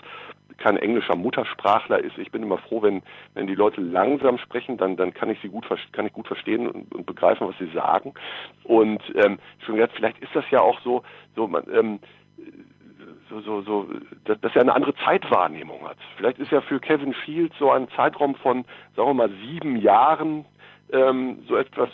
kein 0.59 0.76
englischer 0.76 1.16
Muttersprachler 1.16 1.98
ist. 1.98 2.16
Ich 2.18 2.30
bin 2.30 2.44
immer 2.44 2.59
froh, 2.59 2.82
wenn, 2.82 3.02
wenn 3.34 3.48
die 3.48 3.56
Leute 3.56 3.80
langsam 3.80 4.39
sprechen, 4.39 4.76
dann, 4.76 4.97
dann 4.97 5.12
kann 5.12 5.30
ich 5.30 5.40
sie 5.40 5.48
gut, 5.48 5.66
kann 5.90 6.06
ich 6.06 6.12
gut 6.12 6.28
verstehen 6.28 6.68
und, 6.68 6.94
und 6.94 7.05
begreifen, 7.05 7.48
was 7.48 7.59
sie 7.59 7.72
sagen. 7.74 8.14
Und 8.62 9.02
ähm, 9.16 9.40
schon 9.66 9.76
gedacht, 9.76 9.97
vielleicht 9.97 10.18
ist 10.18 10.34
das 10.34 10.44
ja 10.51 10.60
auch 10.60 10.80
so, 10.82 11.02
so 11.34 11.48
man, 11.48 11.64
ähm, 11.74 11.98
so, 13.28 13.40
so, 13.40 13.62
so, 13.62 13.89
dass, 14.24 14.55
er 14.55 14.60
eine 14.60 14.74
andere 14.74 14.94
Zeitwahrnehmung 15.05 15.89
hat. 15.89 15.97
Vielleicht 16.16 16.39
ist 16.39 16.52
ja 16.52 16.60
für 16.60 16.80
Kevin 16.80 17.14
Fields 17.14 17.56
so 17.59 17.70
ein 17.70 17.89
Zeitraum 17.97 18.34
von, 18.36 18.64
sagen 18.94 19.09
wir 19.09 19.14
mal, 19.14 19.30
sieben 19.47 19.76
Jahren 19.76 20.44
ähm, 20.93 21.39
so 21.48 21.56
etwas, 21.56 21.89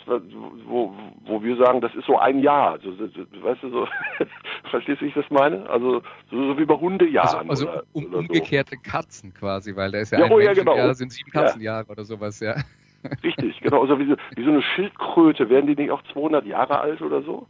wo, 0.65 0.93
wo 1.25 1.41
wir 1.41 1.55
sagen, 1.57 1.81
das 1.81 1.93
ist 1.95 2.05
so 2.05 2.17
ein 2.17 2.39
Jahr. 2.39 2.79
So, 2.79 2.91
so, 2.91 3.03
weißt 3.05 3.63
du, 3.63 3.69
so, 3.69 3.87
verstehst 4.69 5.01
du, 5.01 5.05
wie 5.05 5.09
ich 5.09 5.15
das 5.15 5.29
meine? 5.29 5.69
Also 5.69 6.01
so, 6.29 6.53
so 6.53 6.57
wie 6.57 6.65
bei 6.65 6.75
Hundejahren. 6.75 7.49
Also, 7.49 7.67
also 7.67 7.69
oder, 7.69 7.83
um, 7.93 8.05
oder 8.05 8.17
umgekehrte 8.19 8.75
Katzen 8.77 9.33
quasi, 9.33 9.75
weil 9.75 9.91
da 9.91 9.99
ist 9.99 10.11
ja, 10.11 10.19
ja 10.19 10.25
ein 10.25 10.31
oh, 10.31 10.39
ja, 10.39 10.53
genau. 10.53 10.75
Jahr 10.75 10.93
sind 10.93 11.11
sieben 11.11 11.31
Katzenjahre 11.31 11.85
ja. 11.85 11.91
oder 11.91 12.03
sowas, 12.03 12.39
ja. 12.39 12.55
Richtig, 13.23 13.61
genau. 13.61 13.81
Also 13.81 13.97
wie 13.99 14.09
so, 14.09 14.15
wie 14.35 14.43
so 14.43 14.49
eine 14.49 14.61
Schildkröte, 14.61 15.49
werden 15.49 15.67
die 15.67 15.75
nicht 15.75 15.91
auch 15.91 16.03
200 16.11 16.45
Jahre 16.45 16.79
alt 16.79 17.01
oder 17.01 17.21
so? 17.21 17.47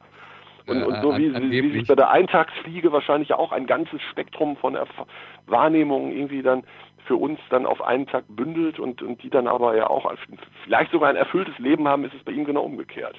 Und, 0.68 0.84
und 0.84 1.02
so 1.02 1.18
wie, 1.18 1.34
wie, 1.34 1.64
wie 1.64 1.80
sich 1.80 1.88
bei 1.88 1.96
der 1.96 2.12
Eintagsfliege 2.12 2.92
wahrscheinlich 2.92 3.34
auch 3.34 3.52
ein 3.52 3.66
ganzes 3.66 4.02
Spektrum 4.12 4.56
von 4.56 4.76
Erf 4.76 4.90
Wahrnehmungen 5.48 6.12
irgendwie 6.12 6.44
dann 6.44 6.64
für 7.06 7.16
uns 7.16 7.40
dann 7.50 7.66
auf 7.66 7.82
einen 7.82 8.08
Tag 8.08 8.26
bündelt 8.28 8.80
und, 8.80 9.02
und 9.02 9.22
die 9.24 9.30
dann 9.30 9.48
aber 9.48 9.76
ja 9.76 9.88
auch 9.90 10.12
vielleicht 10.64 10.92
sogar 10.92 11.10
ein 11.10 11.16
erfülltes 11.16 11.58
Leben 11.60 11.88
haben, 11.88 12.06
ist 12.06 12.14
es 12.14 12.24
bei 12.24 12.32
ihm 12.32 12.46
genau 12.46 12.62
umgekehrt. 12.62 13.16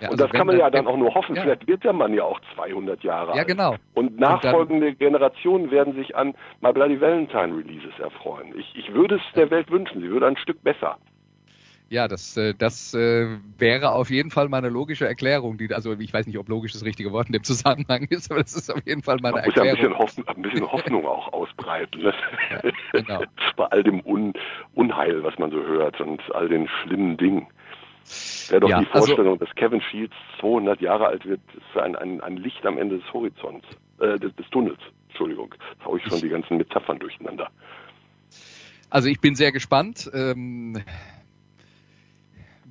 Ja, 0.00 0.08
also 0.08 0.12
und 0.12 0.20
das 0.20 0.30
kann 0.36 0.46
man 0.46 0.58
ja 0.58 0.70
dann 0.70 0.86
auch 0.86 0.96
nur 0.96 1.14
hoffen. 1.14 1.36
Ja. 1.36 1.42
Vielleicht 1.42 1.66
wird 1.66 1.84
der 1.84 1.92
Mann 1.92 2.14
ja 2.14 2.24
auch 2.24 2.40
200 2.54 3.02
Jahre 3.02 3.32
alt. 3.32 3.36
Ja, 3.36 3.44
genau. 3.44 3.76
Und 3.94 4.18
nachfolgende 4.18 4.88
und 4.88 4.98
Generationen 4.98 5.70
werden 5.70 5.94
sich 5.94 6.16
an 6.16 6.34
My 6.62 6.72
Bloody 6.72 7.00
Valentine 7.00 7.54
Releases 7.54 7.98
erfreuen. 7.98 8.54
Ich, 8.58 8.74
ich 8.76 8.94
würde 8.94 9.16
es 9.16 9.22
der 9.34 9.50
Welt 9.50 9.70
wünschen. 9.70 10.00
Sie 10.00 10.08
würde 10.08 10.26
ein 10.26 10.38
Stück 10.38 10.62
besser. 10.62 10.96
Ja, 11.90 12.06
das, 12.06 12.36
äh, 12.36 12.54
das 12.56 12.94
äh, 12.94 13.26
wäre 13.58 13.90
auf 13.90 14.10
jeden 14.10 14.30
Fall 14.30 14.48
meine 14.48 14.68
logische 14.68 15.08
Erklärung. 15.08 15.58
Die, 15.58 15.74
also 15.74 15.92
ich 15.98 16.14
weiß 16.14 16.28
nicht, 16.28 16.38
ob 16.38 16.48
logisch 16.48 16.72
das 16.72 16.84
richtige 16.84 17.10
Wort 17.10 17.26
in 17.26 17.32
dem 17.32 17.42
Zusammenhang 17.42 18.04
ist, 18.10 18.30
aber 18.30 18.40
das 18.40 18.54
ist 18.54 18.70
auf 18.70 18.86
jeden 18.86 19.02
Fall 19.02 19.18
meine 19.20 19.34
Man 19.34 19.44
Erklärung. 19.44 19.70
Muss 19.70 19.78
ja 19.80 19.88
ein 19.88 19.90
bisschen, 19.90 19.98
Hoffnung, 19.98 20.28
ein 20.28 20.42
bisschen 20.42 20.72
Hoffnung 20.72 21.06
auch 21.06 21.32
ausbreiten. 21.32 22.02
Ne? 22.02 22.14
Ja, 22.50 22.70
genau. 22.92 23.24
Bei 23.56 23.64
all 23.66 23.82
dem 23.82 24.06
Un 24.06 24.34
Unheil, 24.74 25.24
was 25.24 25.36
man 25.40 25.50
so 25.50 25.56
hört 25.56 26.00
und 26.00 26.22
all 26.32 26.48
den 26.48 26.68
schlimmen 26.68 27.16
Dingen. 27.16 27.48
Wäre 28.48 28.60
doch 28.60 28.68
ja, 28.68 28.80
die 28.80 28.86
also 28.92 29.06
Vorstellung, 29.06 29.32
also, 29.32 29.44
dass 29.44 29.54
Kevin 29.56 29.80
Shields 29.80 30.14
200 30.38 30.80
Jahre 30.80 31.08
alt 31.08 31.26
wird, 31.26 31.40
ist 31.54 31.76
ein, 31.76 31.96
ein, 31.96 32.20
ein 32.20 32.36
Licht 32.36 32.64
am 32.66 32.78
Ende 32.78 32.98
des 32.98 33.12
Horizonts, 33.12 33.66
äh, 33.98 34.16
des, 34.16 34.34
des 34.36 34.48
Tunnels. 34.50 34.78
Entschuldigung, 35.08 35.52
jetzt 35.72 35.84
haue 35.84 35.98
ich 35.98 36.04
schon 36.04 36.20
die 36.20 36.28
ganzen 36.28 36.56
Metaphern 36.56 37.00
durcheinander. 37.00 37.50
Also 38.90 39.08
ich 39.08 39.20
bin 39.20 39.34
sehr 39.34 39.50
gespannt. 39.50 40.08
Ähm, 40.14 40.82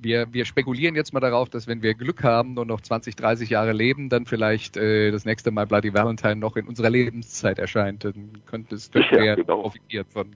wir, 0.02 0.32
wir 0.32 0.44
spekulieren 0.44 0.94
jetzt 0.94 1.12
mal 1.12 1.20
darauf, 1.20 1.48
dass 1.48 1.66
wenn 1.66 1.82
wir 1.82 1.94
Glück 1.94 2.22
haben 2.22 2.58
und 2.58 2.68
noch 2.68 2.80
20, 2.80 3.16
30 3.16 3.50
Jahre 3.50 3.72
leben, 3.72 4.08
dann 4.08 4.26
vielleicht 4.26 4.76
äh, 4.76 5.10
das 5.10 5.24
nächste 5.24 5.50
Mal 5.50 5.66
Bloody 5.66 5.92
Valentine 5.92 6.36
noch 6.36 6.56
in 6.56 6.66
unserer 6.66 6.90
Lebenszeit 6.90 7.58
erscheint. 7.58 8.04
Dann 8.04 8.42
könnte 8.46 8.74
es 8.74 8.90
könnte 8.90 9.24
ja, 9.24 9.34
genau. 9.34 9.62
profitieren 9.62 10.06
von, 10.08 10.34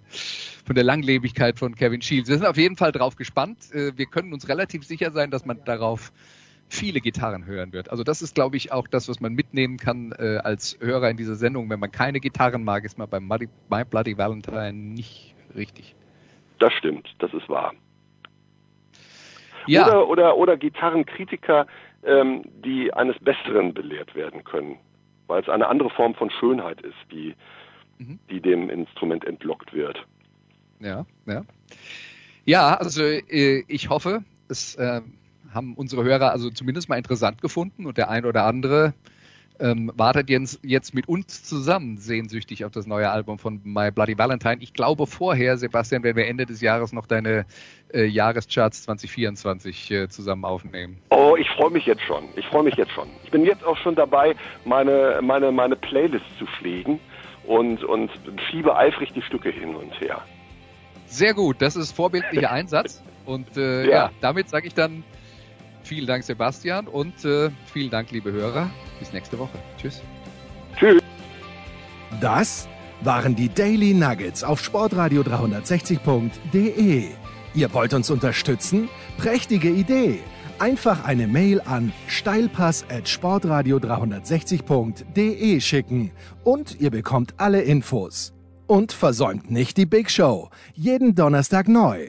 von 0.65 0.75
der 0.75 0.85
Langlebigkeit 0.85 1.59
von 1.59 1.75
Kevin 1.75 2.03
Shields. 2.03 2.29
Wir 2.29 2.37
sind 2.37 2.47
auf 2.47 2.57
jeden 2.57 2.77
Fall 2.77 2.93
drauf 2.93 3.17
gespannt. 3.17 3.73
Äh, 3.73 3.93
wir 3.97 4.07
können 4.07 4.33
uns 4.33 4.49
relativ 4.49 4.85
sicher 4.85 5.11
sein, 5.13 5.31
dass 5.31 5.45
man 5.45 5.65
darauf 5.65 6.13
viele 6.69 7.01
Gitarren 7.01 7.47
hören 7.47 7.73
wird. 7.73 7.91
Also 7.91 8.05
das 8.05 8.23
ist, 8.23 8.35
glaube 8.35 8.57
ich, 8.57 8.73
auch 8.73 8.89
das, 8.89 9.09
was 9.09 9.21
man 9.21 9.35
mitnehmen 9.35 9.77
kann 9.77 10.13
äh, 10.13 10.39
als 10.43 10.79
Hörer 10.81 11.11
in 11.11 11.17
dieser 11.17 11.37
Sendung. 11.37 11.71
Wenn 11.71 11.81
man 11.81 11.91
keine 11.91 12.21
Gitarren 12.21 12.65
mag, 12.65 12.85
ist 12.85 12.99
man 12.99 13.09
beim 13.09 13.27
My 13.27 13.85
Bloody 13.85 14.17
Valentine 14.17 14.73
nicht 14.73 15.35
richtig. 15.55 15.95
Das 16.59 16.73
stimmt, 16.75 17.09
das 17.19 17.33
ist 17.35 17.49
wahr. 17.49 17.75
Ja. 19.67 19.87
Oder, 19.87 20.09
oder, 20.09 20.37
oder 20.37 20.57
Gitarrenkritiker, 20.57 21.67
ähm, 22.05 22.43
die 22.65 22.93
eines 22.93 23.19
Besseren 23.21 23.75
belehrt 23.75 24.15
werden 24.15 24.45
können, 24.45 24.79
weil 25.27 25.43
es 25.43 25.49
eine 25.49 25.67
andere 25.69 25.91
Form 25.91 26.15
von 26.15 26.31
Schönheit 26.31 26.81
ist, 26.83 26.97
die, 27.11 27.35
mhm. 27.99 28.19
die 28.31 28.41
dem 28.41 28.71
Instrument 28.71 29.25
entlockt 29.25 29.73
wird. 29.73 30.05
Ja, 30.81 31.07
ja. 31.27 31.43
Ja, 32.47 32.75
also 32.75 33.03
äh, 33.03 33.65
ich 33.69 33.89
hoffe, 33.89 34.23
es 34.49 34.75
äh, 34.75 35.01
haben 35.53 35.75
unsere 35.75 36.05
Hörer 36.05 36.31
also 36.31 36.51
zumindest 36.51 36.89
mal 36.89 36.97
interessant 36.97 37.41
gefunden 37.41 37.87
und 37.87 37.97
der 37.97 38.11
ein 38.11 38.27
oder 38.27 38.45
andere 38.45 38.93
ähm, 39.61 39.93
wartet 39.95 40.31
jetzt, 40.31 40.61
jetzt 40.63 40.95
mit 40.95 41.09
uns 41.09 41.45
zusammen 41.45 41.99
sehnsüchtig 41.99 42.65
auf 42.65 42.73
das 42.73 42.87
neue 42.87 43.11
Album 43.11 43.39
von 43.39 43.61
My 43.63 43.91
Bloody 43.91 44.19
Valentine. 44.19 44.57
Ich 44.61 44.73
glaube 44.73 45.07
vorher, 45.07 45.57
Sebastian, 45.57 46.03
werden 46.03 46.17
wir 46.17 46.27
Ende 46.27 46.47
des 46.47 46.61
Jahres 46.61 46.93
noch 46.93 47.07
deine 47.07 47.47
äh, 47.93 48.05
Jahrescharts 48.05 48.83
2024 48.83 49.91
äh, 49.91 50.09
zusammen 50.09 50.45
aufnehmen. 50.45 50.99
Oh, 51.11 51.37
ich 51.39 51.49
freue 51.51 51.71
mich 51.71 51.87
jetzt 51.87 52.03
schon. 52.03 52.25
Ich 52.37 52.47
freue 52.47 52.65
mich 52.65 52.75
jetzt 52.75 52.93
schon. 52.93 53.09
Ich 53.23 53.31
bin 53.31 53.45
jetzt 53.45 53.65
auch 53.65 53.77
schon 53.77 53.95
dabei, 53.95 54.35
meine, 54.65 55.21
meine, 55.23 55.53
meine 55.53 55.77
Playlist 55.77 56.27
zu 56.39 56.47
pflegen 56.47 56.99
und, 57.47 57.85
und 57.85 58.11
schiebe 58.51 58.77
eifrig 58.77 59.13
die 59.13 59.23
Stücke 59.23 59.51
hin 59.51 59.77
und 59.77 59.93
her. 60.01 60.23
Sehr 61.07 61.35
gut, 61.35 61.63
das 61.63 61.77
ist 61.77 61.93
vorbildlicher 61.93 62.51
Einsatz. 62.51 63.03
Und 63.25 63.57
äh, 63.57 63.85
ja. 63.85 63.91
ja, 63.91 64.11
damit 64.21 64.49
sage 64.49 64.67
ich 64.67 64.75
dann 64.75 65.05
Vielen 65.85 66.07
Dank, 66.07 66.25
Sebastian, 66.25 66.89
und 66.89 67.25
äh, 67.27 67.51
vielen 67.73 67.91
Dank, 67.91 68.11
liebe 68.11 68.33
Hörer. 68.33 68.71
Bis 68.99 69.13
nächste 69.13 69.39
Woche. 69.39 69.59
Tschüss. 69.77 70.03
Tschüss. 70.77 71.03
Das 72.21 72.67
waren 73.03 73.37
die 73.37 73.51
Daily 73.51 73.93
Nuggets 73.93 74.43
auf 74.43 74.65
sportradio 74.65 75.21
360.de. 75.23 77.09
Ihr 77.55 77.75
wollt 77.75 77.93
uns 77.93 78.11
unterstützen? 78.11 78.89
Prächtige 79.19 79.69
Idee! 79.69 80.21
Einfach 80.59 81.05
eine 81.05 81.27
Mail 81.27 81.61
an 81.61 81.93
steilpass 82.07 82.87
at 82.89 83.09
sportradio 83.09 83.77
360.de 83.77 85.61
schicken 85.61 86.13
und 86.45 86.81
ihr 86.81 86.91
bekommt 86.91 87.35
alle 87.39 87.61
Infos. 87.61 88.33
Und 88.67 88.93
versäumt 88.93 89.51
nicht 89.51 89.77
die 89.77 89.85
Big 89.85 90.11
Show. 90.11 90.49
Jeden 90.75 91.15
Donnerstag 91.15 91.69
neu. 91.69 92.09